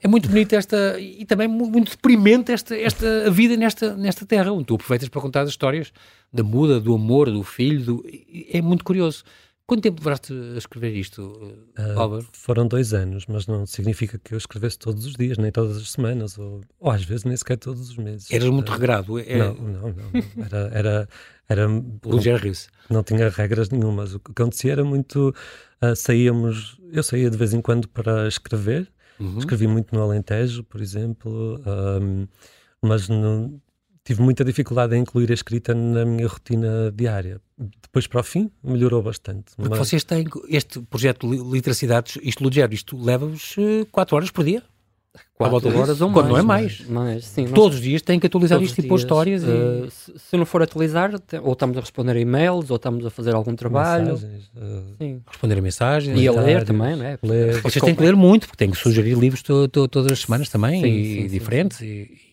É 0.00 0.06
muito 0.06 0.28
bonita 0.28 0.54
esta, 0.56 1.00
e 1.00 1.24
também 1.24 1.48
muito 1.48 1.92
deprimente 1.92 2.52
esta, 2.52 2.76
esta 2.76 3.30
vida 3.30 3.56
nesta, 3.56 3.96
nesta 3.96 4.24
terra, 4.26 4.52
onde 4.52 4.66
tu 4.66 4.74
aproveitas 4.74 5.08
para 5.08 5.20
contar 5.20 5.40
as 5.42 5.48
histórias 5.48 5.92
da 6.32 6.42
muda, 6.42 6.78
do 6.78 6.94
amor, 6.94 7.30
do 7.30 7.42
filho, 7.42 7.80
do, 7.82 8.04
é 8.50 8.60
muito 8.60 8.84
curioso. 8.84 9.24
Quanto 9.66 9.82
tempo 9.82 9.98
demoraste 9.98 10.32
a 10.32 10.58
escrever 10.58 10.94
isto, 10.94 11.22
uh, 11.22 11.98
Álvaro? 11.98 12.26
Foram 12.32 12.68
dois 12.68 12.92
anos, 12.92 13.24
mas 13.26 13.46
não 13.46 13.64
significa 13.64 14.18
que 14.18 14.34
eu 14.34 14.38
escrevesse 14.38 14.78
todos 14.78 15.06
os 15.06 15.14
dias, 15.14 15.38
nem 15.38 15.50
todas 15.50 15.78
as 15.78 15.90
semanas, 15.90 16.38
ou, 16.38 16.60
ou 16.78 16.90
às 16.90 17.02
vezes 17.02 17.24
nem 17.24 17.34
sequer 17.34 17.56
todos 17.56 17.88
os 17.88 17.96
meses. 17.96 18.30
Eras 18.30 18.50
muito 18.50 18.68
uh, 18.68 18.72
regrado? 18.72 19.18
É... 19.18 19.38
Não, 19.38 19.54
não, 19.54 19.88
não. 19.88 20.44
Era. 20.44 20.70
era, 20.70 21.08
era 21.48 21.66
Luger 22.04 22.42
Rios. 22.42 22.68
Não 22.90 23.02
tinha 23.02 23.30
regras 23.30 23.70
nenhumas. 23.70 24.14
O 24.14 24.20
que 24.20 24.32
acontecia 24.32 24.72
era 24.72 24.84
muito. 24.84 25.34
Uh, 25.82 25.96
saíamos. 25.96 26.78
Eu 26.92 27.02
saía 27.02 27.30
de 27.30 27.36
vez 27.38 27.54
em 27.54 27.62
quando 27.62 27.88
para 27.88 28.28
escrever. 28.28 28.92
Uhum. 29.18 29.38
Escrevi 29.38 29.66
muito 29.66 29.94
no 29.94 30.02
Alentejo, 30.02 30.62
por 30.64 30.80
exemplo, 30.80 31.60
um, 32.02 32.26
mas 32.82 33.08
não, 33.08 33.60
tive 34.04 34.22
muita 34.22 34.44
dificuldade 34.44 34.94
em 34.94 35.00
incluir 35.00 35.30
a 35.30 35.34
escrita 35.34 35.74
na 35.74 36.04
minha 36.04 36.28
rotina 36.28 36.92
diária. 36.94 37.40
Depois, 37.82 38.06
para 38.06 38.20
o 38.20 38.24
fim, 38.24 38.50
melhorou 38.62 39.02
bastante. 39.02 39.56
Porque 39.56 39.70
mas... 39.70 39.78
vocês 39.78 40.04
têm 40.04 40.26
este 40.48 40.80
projeto 40.82 41.28
de 41.28 41.36
literacidades, 41.38 42.18
isto 42.22 42.44
Lugero, 42.44 42.74
isto 42.74 43.02
leva-vos 43.02 43.56
4 43.90 44.14
eh, 44.14 44.16
horas 44.16 44.30
por 44.30 44.44
dia? 44.44 44.62
4 45.34 45.78
horas 45.78 46.00
ou 46.00 46.10
Quando 46.12 46.28
não 46.28 46.38
é 46.38 46.42
mais. 46.42 46.80
mais 46.88 47.24
sim, 47.24 47.46
Todos 47.48 47.78
os 47.78 47.82
dias 47.82 48.02
têm 48.02 48.18
que 48.18 48.26
atualizar 48.26 48.60
isto 48.62 48.78
e 48.80 48.86
pôr 48.86 48.98
histórias. 48.98 49.42
Uh, 49.42 49.46
e... 49.46 49.86
Eh, 49.86 49.90
se, 49.90 50.12
se, 50.18 50.36
não 50.36 50.44
for 50.44 50.62
atualizar, 50.62 51.12
ou 51.42 51.52
estamos 51.52 51.76
a 51.76 51.80
responder 51.80 52.12
a 52.12 52.20
e-mails, 52.20 52.70
ou 52.70 52.76
estamos 52.76 53.06
a 53.06 53.10
fazer 53.10 53.34
algum 53.34 53.54
trabalho. 53.54 54.12
Mensagens, 54.12 54.44
uh... 54.56 54.94
sim. 54.98 55.22
Responder 55.26 55.58
a 55.58 55.62
mensagens. 55.62 56.20
E 56.20 56.28
a 56.28 56.32
ler 56.32 56.64
também, 56.64 56.96
não 56.96 57.04
é? 57.04 57.18
Ler. 57.22 57.60
Vocês 57.62 57.84
têm 57.84 57.94
que 57.94 58.02
ler 58.02 58.16
muito, 58.16 58.46
porque 58.46 58.58
têm 58.58 58.70
que 58.70 58.76
sugerir 58.76 59.16
livros 59.16 59.42
to, 59.42 59.68
to, 59.68 59.88
todas 59.88 60.12
as 60.12 60.20
semanas 60.20 60.48
também, 60.48 60.82
sim, 60.82 60.88
e, 60.88 61.22
sim, 61.22 61.28
diferentes. 61.28 61.78
Sim. 61.78 61.86
E, 61.86 62.23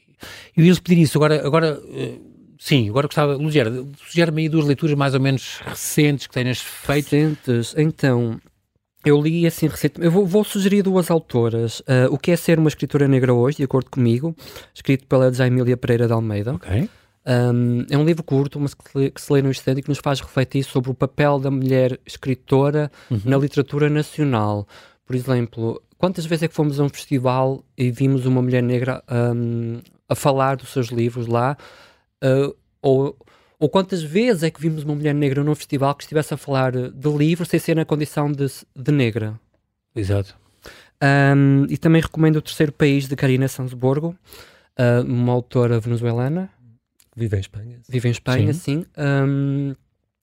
eu 0.55 0.63
ia-lhes 0.63 0.79
pedir 0.79 1.01
isso. 1.01 1.17
Agora, 1.17 1.45
agora 1.45 1.79
uh, 1.79 2.55
sim, 2.59 2.89
agora 2.89 3.07
gostava, 3.07 3.35
Lugera, 3.35 3.71
sugere-me 4.07 4.43
aí 4.43 4.49
duas 4.49 4.65
leituras 4.65 4.95
mais 4.95 5.13
ou 5.13 5.19
menos 5.19 5.59
recentes 5.65 6.27
que 6.27 6.33
tenhas 6.33 6.59
feito. 6.59 7.11
Recentes, 7.11 7.73
então, 7.77 8.39
eu 9.05 9.21
li 9.21 9.47
assim 9.47 9.67
recentemente. 9.67 10.05
Eu 10.05 10.11
vou, 10.11 10.25
vou, 10.25 10.43
sugerir 10.43 10.83
duas 10.83 11.09
autoras. 11.09 11.79
Uh, 11.81 12.11
o 12.11 12.17
que 12.17 12.31
é 12.31 12.35
ser 12.35 12.59
uma 12.59 12.69
escritora 12.69 13.07
negra 13.07 13.33
hoje, 13.33 13.57
de 13.57 13.63
acordo 13.63 13.89
comigo, 13.89 14.35
escrito 14.73 15.07
pela 15.07 15.33
Jaimília 15.33 15.77
Pereira 15.77 16.07
de 16.07 16.13
Almeida. 16.13 16.53
Ok. 16.53 16.89
Um, 17.25 17.85
é 17.89 17.97
um 17.97 18.03
livro 18.03 18.23
curto, 18.23 18.59
mas 18.59 18.73
que, 18.73 19.11
que, 19.11 19.21
se 19.21 19.31
lê 19.31 19.41
no 19.41 19.51
instante 19.51 19.79
e 19.79 19.83
que 19.83 19.89
nos 19.89 19.99
faz 19.99 20.19
refletir 20.19 20.63
sobre 20.63 20.89
o 20.89 20.93
papel 20.93 21.39
da 21.39 21.51
mulher 21.51 21.99
escritora 22.05 22.91
uhum. 23.09 23.21
na 23.25 23.37
literatura 23.37 23.89
nacional. 23.89 24.67
Por 25.05 25.15
exemplo, 25.15 25.81
quantas 25.97 26.25
vezes 26.25 26.43
é 26.43 26.47
que 26.47 26.55
fomos 26.55 26.79
a 26.79 26.83
um 26.83 26.89
festival 26.89 27.63
e 27.77 27.91
vimos 27.91 28.25
uma 28.25 28.41
mulher 28.41 28.63
negra 28.63 29.03
um, 29.35 29.79
a 30.11 30.15
falar 30.15 30.55
dos 30.55 30.69
seus 30.69 30.87
livros 30.87 31.27
lá? 31.27 31.57
Uh, 32.23 32.55
ou, 32.81 33.17
ou 33.59 33.69
quantas 33.69 34.03
vezes 34.03 34.43
é 34.43 34.51
que 34.51 34.61
vimos 34.61 34.83
uma 34.83 34.95
mulher 34.95 35.13
negra 35.13 35.43
num 35.43 35.55
festival 35.55 35.95
que 35.95 36.03
estivesse 36.03 36.33
a 36.33 36.37
falar 36.37 36.71
de 36.71 37.09
livros 37.09 37.47
sem 37.47 37.59
ser 37.59 37.75
na 37.75 37.85
condição 37.85 38.31
de, 38.31 38.45
de 38.75 38.91
negra? 38.91 39.39
Exato. 39.95 40.35
Um, 41.03 41.65
e 41.69 41.77
também 41.77 42.01
recomendo 42.01 42.35
o 42.35 42.41
terceiro 42.41 42.71
país 42.71 43.07
de 43.07 43.15
Karina 43.15 43.47
Sansborgo, 43.47 44.15
uh, 44.77 45.03
uma 45.03 45.33
autora 45.33 45.79
venezuelana 45.79 46.49
Vive 47.15 47.35
em 47.35 47.39
Espanha. 47.39 47.79
Vive 47.89 48.07
em 48.07 48.11
Espanha, 48.11 48.53
sim. 48.53 48.83
sim. 48.83 48.85
Um, 48.97 49.75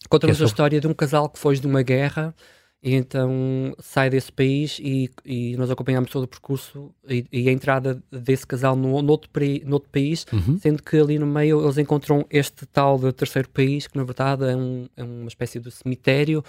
Conta-nos 0.08 0.40
a 0.40 0.44
história 0.46 0.80
de 0.80 0.86
um 0.86 0.94
casal 0.94 1.28
que 1.28 1.38
foge 1.38 1.60
de 1.60 1.66
uma 1.66 1.82
guerra 1.82 2.34
e 2.82 2.94
então 2.94 3.74
sai 3.80 4.08
desse 4.08 4.30
país 4.30 4.78
e, 4.80 5.10
e 5.24 5.56
nós 5.56 5.70
acompanhamos 5.70 6.10
todo 6.10 6.24
o 6.24 6.28
percurso 6.28 6.94
e, 7.08 7.26
e 7.32 7.48
a 7.48 7.52
entrada 7.52 8.00
desse 8.10 8.46
casal 8.46 8.76
no, 8.76 9.02
no, 9.02 9.10
outro, 9.10 9.30
no 9.64 9.80
país, 9.80 10.24
uhum. 10.32 10.58
sendo 10.60 10.82
que 10.82 10.96
ali 10.96 11.18
no 11.18 11.26
meio 11.26 11.60
eles 11.64 11.76
encontram 11.76 12.24
este 12.30 12.66
tal 12.66 12.96
de 12.98 13.12
terceiro 13.12 13.48
país, 13.48 13.88
que 13.88 13.96
na 13.96 14.04
verdade 14.04 14.44
é, 14.44 14.56
um, 14.56 14.88
é 14.96 15.02
uma 15.02 15.26
espécie 15.26 15.58
de 15.58 15.70
cemitério, 15.72 16.44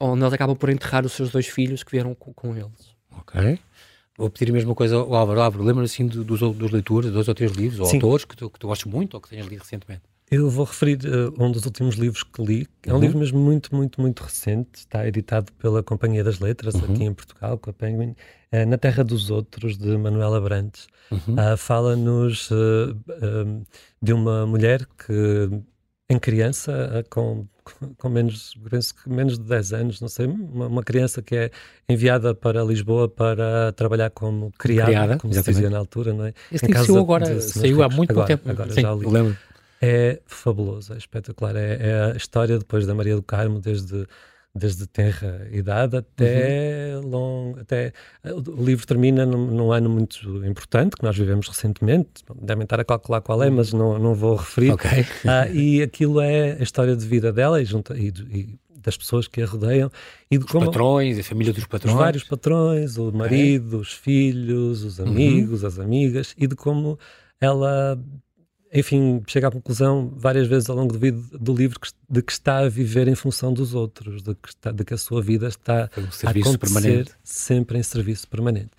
onde 0.00 0.22
eles 0.22 0.32
acabam 0.32 0.56
por 0.56 0.70
enterrar 0.70 1.06
os 1.06 1.12
seus 1.12 1.30
dois 1.30 1.46
filhos 1.46 1.84
que 1.84 1.92
vieram 1.92 2.14
com, 2.16 2.32
com 2.34 2.56
eles. 2.56 2.96
Ok. 3.18 3.58
Vou 4.18 4.28
pedir 4.28 4.50
a 4.50 4.54
mesma 4.54 4.74
coisa 4.74 4.96
ao 4.96 5.14
Álvaro. 5.14 5.40
Álvaro, 5.40 5.64
lembra 5.64 5.84
assim 5.84 6.06
dos, 6.06 6.40
dos 6.40 6.70
leitores, 6.72 7.12
dois 7.12 7.28
ou 7.28 7.34
três 7.34 7.52
livros, 7.52 7.78
ou 7.78 7.86
Sim. 7.86 7.96
autores 7.96 8.24
que 8.24 8.36
tu, 8.36 8.50
que 8.50 8.58
tu 8.58 8.66
gostes 8.66 8.90
muito 8.90 9.14
ou 9.14 9.20
que 9.20 9.28
tenhas 9.30 9.46
lido 9.46 9.60
recentemente? 9.60 10.02
Eu 10.30 10.48
vou 10.48 10.64
referir 10.64 11.00
uh, 11.06 11.34
um 11.42 11.50
dos 11.50 11.66
últimos 11.66 11.96
livros 11.96 12.22
que 12.22 12.42
li. 12.42 12.68
É 12.86 12.92
um 12.92 12.94
uhum. 12.94 13.00
livro 13.00 13.18
mesmo 13.18 13.38
muito, 13.40 13.74
muito, 13.74 14.00
muito 14.00 14.22
recente. 14.22 14.68
Está 14.74 15.06
editado 15.06 15.52
pela 15.54 15.82
Companhia 15.82 16.22
das 16.22 16.38
Letras, 16.38 16.74
uhum. 16.74 16.84
aqui 16.84 17.04
em 17.04 17.12
Portugal, 17.12 17.58
com 17.58 17.70
a 17.70 17.72
Penguin. 17.72 18.14
Uh, 18.52 18.66
Na 18.66 18.78
Terra 18.78 19.02
dos 19.02 19.28
Outros, 19.30 19.76
de 19.76 19.96
Manuela 19.96 20.40
Brantes. 20.40 20.86
Uhum. 21.10 21.34
Uh, 21.34 21.56
Fala-nos 21.56 22.48
de 24.00 24.12
uma 24.12 24.46
mulher 24.46 24.86
que, 24.96 25.50
em 26.08 26.18
criança, 26.18 27.04
com 27.10 27.46
com 27.98 28.08
menos, 28.08 28.54
penso 28.68 28.94
que 28.94 29.08
menos 29.08 29.38
de 29.38 29.44
10 29.44 29.72
anos, 29.72 30.00
não 30.00 30.08
sei, 30.08 30.26
uma, 30.26 30.66
uma, 30.66 30.82
criança 30.82 31.22
que 31.22 31.36
é 31.36 31.50
enviada 31.88 32.34
para 32.34 32.62
Lisboa 32.64 33.08
para 33.08 33.72
trabalhar 33.72 34.10
como 34.10 34.52
criada, 34.58 34.90
criada 34.90 35.18
como 35.18 35.32
exatamente. 35.32 35.44
se 35.44 35.50
dizia 35.52 35.70
na 35.70 35.78
altura, 35.78 36.12
não 36.12 36.26
é? 36.26 36.34
Esse 36.50 36.66
em 36.66 36.72
saiu 36.72 36.98
agora, 36.98 37.40
saiu 37.40 37.82
há 37.82 37.88
muito 37.88 38.10
agora, 38.10 38.26
tempo. 38.26 38.50
Agora 38.50 38.72
Sim, 38.72 38.82
já 38.82 38.94
li. 38.94 39.06
lembro. 39.06 39.36
É 39.80 40.20
fabuloso, 40.26 40.92
é 40.92 40.98
espetacular. 40.98 41.56
É, 41.56 41.78
é, 41.80 42.12
a 42.12 42.16
história 42.16 42.58
depois 42.58 42.86
da 42.86 42.94
Maria 42.94 43.16
do 43.16 43.22
Carmo, 43.22 43.60
desde 43.60 44.06
desde 44.54 44.86
tenra 44.86 45.46
idade 45.52 45.96
até 45.96 46.96
uhum. 46.96 47.08
long, 47.08 47.54
até 47.60 47.92
o 48.24 48.64
livro 48.64 48.86
termina 48.86 49.24
num, 49.24 49.46
num, 49.46 49.72
ano 49.72 49.88
muito 49.88 50.44
importante 50.44 50.96
que 50.96 51.04
nós 51.04 51.16
vivemos 51.16 51.46
recentemente, 51.46 52.24
devem 52.42 52.64
estar 52.64 52.80
a 52.80 52.84
calcular 52.84 53.20
qual 53.20 53.42
é, 53.42 53.48
uhum. 53.48 53.56
mas 53.56 53.72
não, 53.72 53.98
não 53.98 54.14
vou 54.14 54.36
referir. 54.36 54.72
Okay. 54.72 55.06
Ah, 55.24 55.48
e 55.48 55.82
aquilo 55.82 56.20
é 56.20 56.56
a 56.58 56.62
história 56.62 56.96
de 56.96 57.06
vida 57.06 57.32
dela 57.32 57.62
e, 57.62 57.64
e, 57.64 58.08
e 58.08 58.58
das 58.80 58.96
pessoas 58.96 59.28
que 59.28 59.42
a 59.42 59.46
rodeiam 59.46 59.90
e 60.30 60.38
de 60.38 60.44
os 60.44 60.50
como 60.50 60.66
patrões, 60.66 61.18
a 61.18 61.22
família 61.22 61.52
dos 61.52 61.66
patrões, 61.66 61.94
os 61.94 62.00
vários 62.00 62.24
patrões, 62.24 62.96
o 62.96 63.12
marido, 63.12 63.68
okay. 63.68 63.80
os 63.80 63.92
filhos, 63.92 64.82
os 64.82 64.98
amigos, 64.98 65.62
uhum. 65.62 65.68
as 65.68 65.78
amigas 65.78 66.34
e 66.36 66.46
de 66.46 66.56
como 66.56 66.98
ela 67.40 67.98
enfim, 68.72 69.22
chega 69.26 69.48
à 69.48 69.50
conclusão 69.50 70.12
várias 70.16 70.46
vezes 70.46 70.70
ao 70.70 70.76
longo 70.76 70.96
do, 70.96 71.38
do 71.38 71.54
livro 71.54 71.80
que, 71.80 71.90
de 72.08 72.22
que 72.22 72.32
está 72.32 72.58
a 72.58 72.68
viver 72.68 73.08
em 73.08 73.14
função 73.14 73.52
dos 73.52 73.74
outros, 73.74 74.22
de 74.22 74.34
que, 74.34 74.48
está, 74.48 74.70
de 74.70 74.84
que 74.84 74.94
a 74.94 74.98
sua 74.98 75.20
vida 75.20 75.48
está 75.48 75.90
um 75.96 76.02
a 76.02 76.30
acontecer 76.30 76.58
permanente. 76.58 77.12
sempre 77.22 77.78
em 77.78 77.82
serviço 77.82 78.28
permanente. 78.28 78.70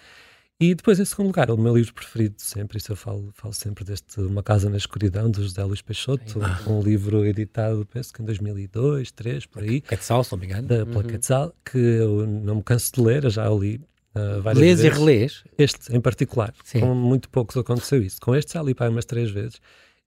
E 0.61 0.75
depois, 0.75 0.99
em 0.99 1.05
segundo 1.05 1.25
lugar, 1.25 1.49
o 1.49 1.57
meu 1.57 1.75
livro 1.75 1.91
preferido 1.91 2.35
sempre, 2.37 2.77
isso 2.77 2.91
eu 2.91 2.95
falo, 2.95 3.31
falo 3.33 3.51
sempre 3.51 3.83
deste 3.83 4.21
Uma 4.21 4.43
Casa 4.43 4.69
na 4.69 4.77
Escuridão, 4.77 5.29
de 5.29 5.41
José 5.41 5.63
Luís 5.63 5.81
Peixoto, 5.81 6.39
um, 6.69 6.77
um 6.77 6.81
livro 6.83 7.25
editado, 7.25 7.83
penso 7.91 8.13
que 8.13 8.21
em 8.21 8.25
2002, 8.25 9.11
2003, 9.11 9.45
por 9.47 9.63
aí. 9.63 9.81
Quetzal, 9.81 10.23
se 10.23 10.31
não 10.31 10.37
me 10.37 10.45
engano. 10.45 10.67
Da, 10.67 10.85
pela 10.85 10.99
uhum. 10.99 11.07
Quetzal, 11.07 11.55
que 11.65 11.79
eu 11.79 12.27
não 12.27 12.57
me 12.57 12.63
canso 12.63 12.93
de 12.93 13.01
ler, 13.01 13.27
já 13.31 13.49
o 13.49 13.59
li 13.59 13.81
Uh, 14.15 14.43
Lês 14.53 14.81
vezes. 14.81 14.85
e 14.85 14.89
relês? 14.89 15.43
Este 15.57 15.95
em 15.95 16.01
particular. 16.01 16.53
Sim. 16.63 16.81
Com 16.81 16.93
muito 16.93 17.29
poucos 17.29 17.55
aconteceu 17.55 18.01
isso. 18.01 18.19
Com 18.21 18.35
este 18.35 18.53
já 18.53 18.61
li 18.61 18.73
para 18.73 18.89
umas 18.89 19.05
três 19.05 19.31
vezes. 19.31 19.61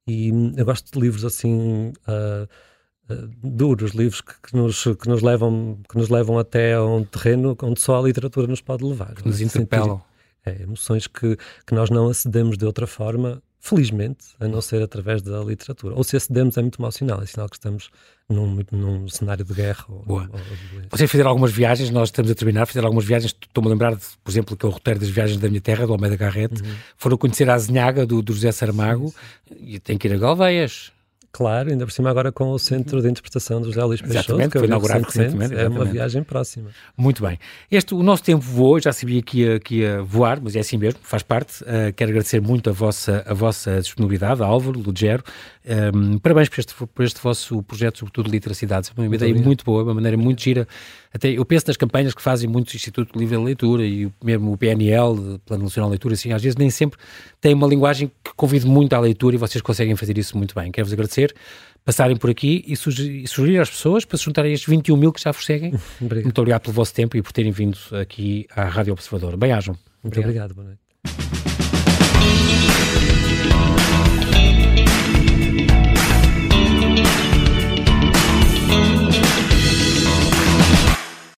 E 0.07 0.30
hum, 0.30 0.52
eu 0.57 0.64
gosto 0.64 0.92
de 0.92 1.00
livros 1.00 1.24
assim. 1.24 1.92
Uh, 2.07 2.46
uh, 3.12 3.30
duros, 3.42 3.92
livros 3.92 4.20
que, 4.20 4.34
que, 4.42 4.57
nos, 4.57 4.82
que, 4.84 5.09
nos 5.09 5.22
levam, 5.22 5.80
que 5.88 5.96
nos 5.96 6.09
levam 6.11 6.38
até 6.38 6.74
a 6.74 6.84
um 6.84 7.05
terreno 7.05 7.57
onde 7.62 7.80
só 7.80 7.98
a 7.98 8.02
literatura 8.02 8.46
nos 8.46 8.61
pode 8.61 8.84
levar. 8.84 9.14
Que 9.14 9.26
nos 9.26 9.40
interpelam. 9.40 10.02
É, 10.44 10.62
emoções 10.62 11.07
que, 11.07 11.38
que 11.66 11.74
nós 11.74 11.88
não 11.88 12.09
acedemos 12.09 12.59
de 12.59 12.66
outra 12.66 12.86
forma 12.86 13.42
felizmente, 13.64 14.26
a 14.38 14.46
não 14.46 14.60
ser 14.60 14.82
através 14.82 15.22
da 15.22 15.42
literatura. 15.42 15.94
Ou 15.94 16.04
se 16.04 16.14
acedemos 16.14 16.58
é 16.58 16.60
muito 16.60 16.82
mau 16.82 16.92
sinal, 16.92 17.22
é 17.22 17.26
sinal 17.26 17.48
que 17.48 17.56
estamos 17.56 17.88
num, 18.28 18.62
num 18.70 19.08
cenário 19.08 19.42
de 19.42 19.54
guerra. 19.54 19.86
Ou, 19.88 20.02
Boa. 20.04 20.28
Ou, 20.30 20.38
ou 20.38 20.82
Vocês 20.90 21.10
fizeram 21.10 21.30
algumas 21.30 21.50
viagens, 21.50 21.88
nós 21.88 22.08
estamos 22.10 22.30
a 22.30 22.34
terminar, 22.34 22.66
fizeram 22.66 22.88
algumas 22.88 23.06
viagens, 23.06 23.34
estou-me 23.40 23.68
a 23.68 23.72
lembrar, 23.72 23.96
de, 23.96 24.04
por 24.22 24.30
exemplo, 24.30 24.54
que 24.54 24.66
é 24.66 24.68
o 24.68 24.72
roteiro 24.72 25.00
das 25.00 25.08
viagens 25.08 25.38
da 25.40 25.48
minha 25.48 25.62
terra, 25.62 25.86
do 25.86 25.94
Almeida 25.94 26.14
Garrett, 26.14 26.62
uhum. 26.62 26.74
foram 26.98 27.16
conhecer 27.16 27.48
a 27.48 27.54
Azinhaga, 27.54 28.04
do, 28.04 28.20
do 28.20 28.34
José 28.34 28.52
Saramago, 28.52 29.08
sim, 29.48 29.54
sim. 29.54 29.64
e 29.66 29.80
tem 29.80 29.96
que 29.96 30.08
ir 30.08 30.12
a 30.12 30.18
Galveias. 30.18 30.92
Claro, 31.35 31.68
ainda 31.68 31.85
por 31.85 31.91
cima 31.91 32.11
agora 32.11 32.30
com 32.30 32.51
o 32.51 32.59
Centro 32.61 33.03
de 33.03 33.11
Interpretação 33.11 33.61
do 33.61 33.66
José 33.66 33.82
Luís 33.82 34.01
Peixoto, 34.01 34.49
que 34.49 34.57
foi 34.57 34.68
inaugurado 34.68 35.03
recentemente. 35.03 35.53
recentemente 35.53 35.64
é 35.64 35.68
uma 35.68 35.85
viagem 35.85 36.22
próxima. 36.22 36.70
Muito 36.97 37.24
bem. 37.24 37.41
Este, 37.68 37.93
o 37.93 38.05
nosso 38.05 38.22
tempo 38.22 38.41
voou, 38.41 38.78
já 38.78 38.93
sabia 38.93 39.20
que 39.20 39.41
ia, 39.41 39.59
que 39.59 39.80
ia 39.80 40.01
voar, 40.01 40.41
mas 40.41 40.55
é 40.55 40.61
assim 40.61 40.76
mesmo, 40.76 41.01
faz 41.03 41.24
parte. 41.24 41.64
Uh, 41.64 41.93
quero 41.97 42.12
agradecer 42.12 42.41
muito 42.41 42.70
a 42.70 42.72
vossa, 42.72 43.24
a 43.26 43.35
vossa 43.35 43.80
disponibilidade, 43.80 44.45
Álvaro, 44.45 44.78
Lugero. 44.78 45.24
Um, 45.66 46.18
parabéns 46.18 46.50
por 46.50 46.60
este, 46.60 46.74
por 46.74 47.04
este 47.04 47.20
vosso 47.22 47.62
projeto, 47.62 47.98
sobretudo 47.98 48.26
de 48.26 48.32
literacidade. 48.32 48.88
É 48.88 49.00
uma 49.00 49.06
muito 49.06 49.16
ideia 49.16 49.30
obrigado. 49.30 49.46
muito 49.46 49.64
boa, 49.64 49.82
uma 49.82 49.94
maneira 49.94 50.16
muito 50.16 50.42
gira. 50.42 50.68
Até 51.12 51.30
eu 51.30 51.44
penso 51.44 51.66
nas 51.68 51.76
campanhas 51.76 52.14
que 52.14 52.20
fazem 52.20 52.48
muitos 52.48 52.74
Instituto 52.74 53.18
Livre 53.18 53.38
de 53.38 53.42
Leitura 53.42 53.84
e 53.84 54.10
mesmo 54.22 54.52
o 54.52 54.58
PNL, 54.58 55.38
Plano 55.46 55.64
Nacional 55.64 55.88
de 55.88 55.92
Leitura, 55.92 56.14
assim, 56.14 56.32
às 56.32 56.42
vezes 56.42 56.56
nem 56.56 56.68
sempre 56.68 56.98
tem 57.40 57.54
uma 57.54 57.66
linguagem 57.66 58.10
que 58.22 58.34
convide 58.36 58.66
muito 58.66 58.92
à 58.92 59.00
leitura 59.00 59.36
e 59.36 59.38
vocês 59.38 59.62
conseguem 59.62 59.96
fazer 59.96 60.18
isso 60.18 60.36
muito 60.36 60.54
bem. 60.54 60.70
Quero-vos 60.70 60.92
agradecer 60.92 61.34
passarem 61.84 62.16
por 62.16 62.30
aqui 62.30 62.64
e 62.66 62.76
sugerir, 62.76 63.26
sugerir 63.28 63.58
às 63.58 63.68
pessoas 63.68 64.04
para 64.04 64.16
se 64.16 64.24
juntarem 64.24 64.50
a 64.50 64.54
estes 64.54 64.68
21 64.68 64.96
mil 64.96 65.12
que 65.12 65.20
já 65.20 65.30
vos 65.30 65.44
seguem. 65.44 65.74
Obrigado. 66.00 66.24
Muito 66.24 66.38
obrigado 66.38 66.62
pelo 66.62 66.72
vosso 66.72 66.94
tempo 66.94 67.16
e 67.16 67.22
por 67.22 67.32
terem 67.32 67.52
vindo 67.52 67.78
aqui 68.00 68.46
à 68.54 68.64
Rádio 68.64 68.92
Observador. 68.92 69.36
Bem-ajam. 69.36 69.76
Muito 70.02 70.18
obrigado. 70.18 70.52
obrigado. 70.52 70.54
Boa 70.54 70.68
noite. 70.68 70.80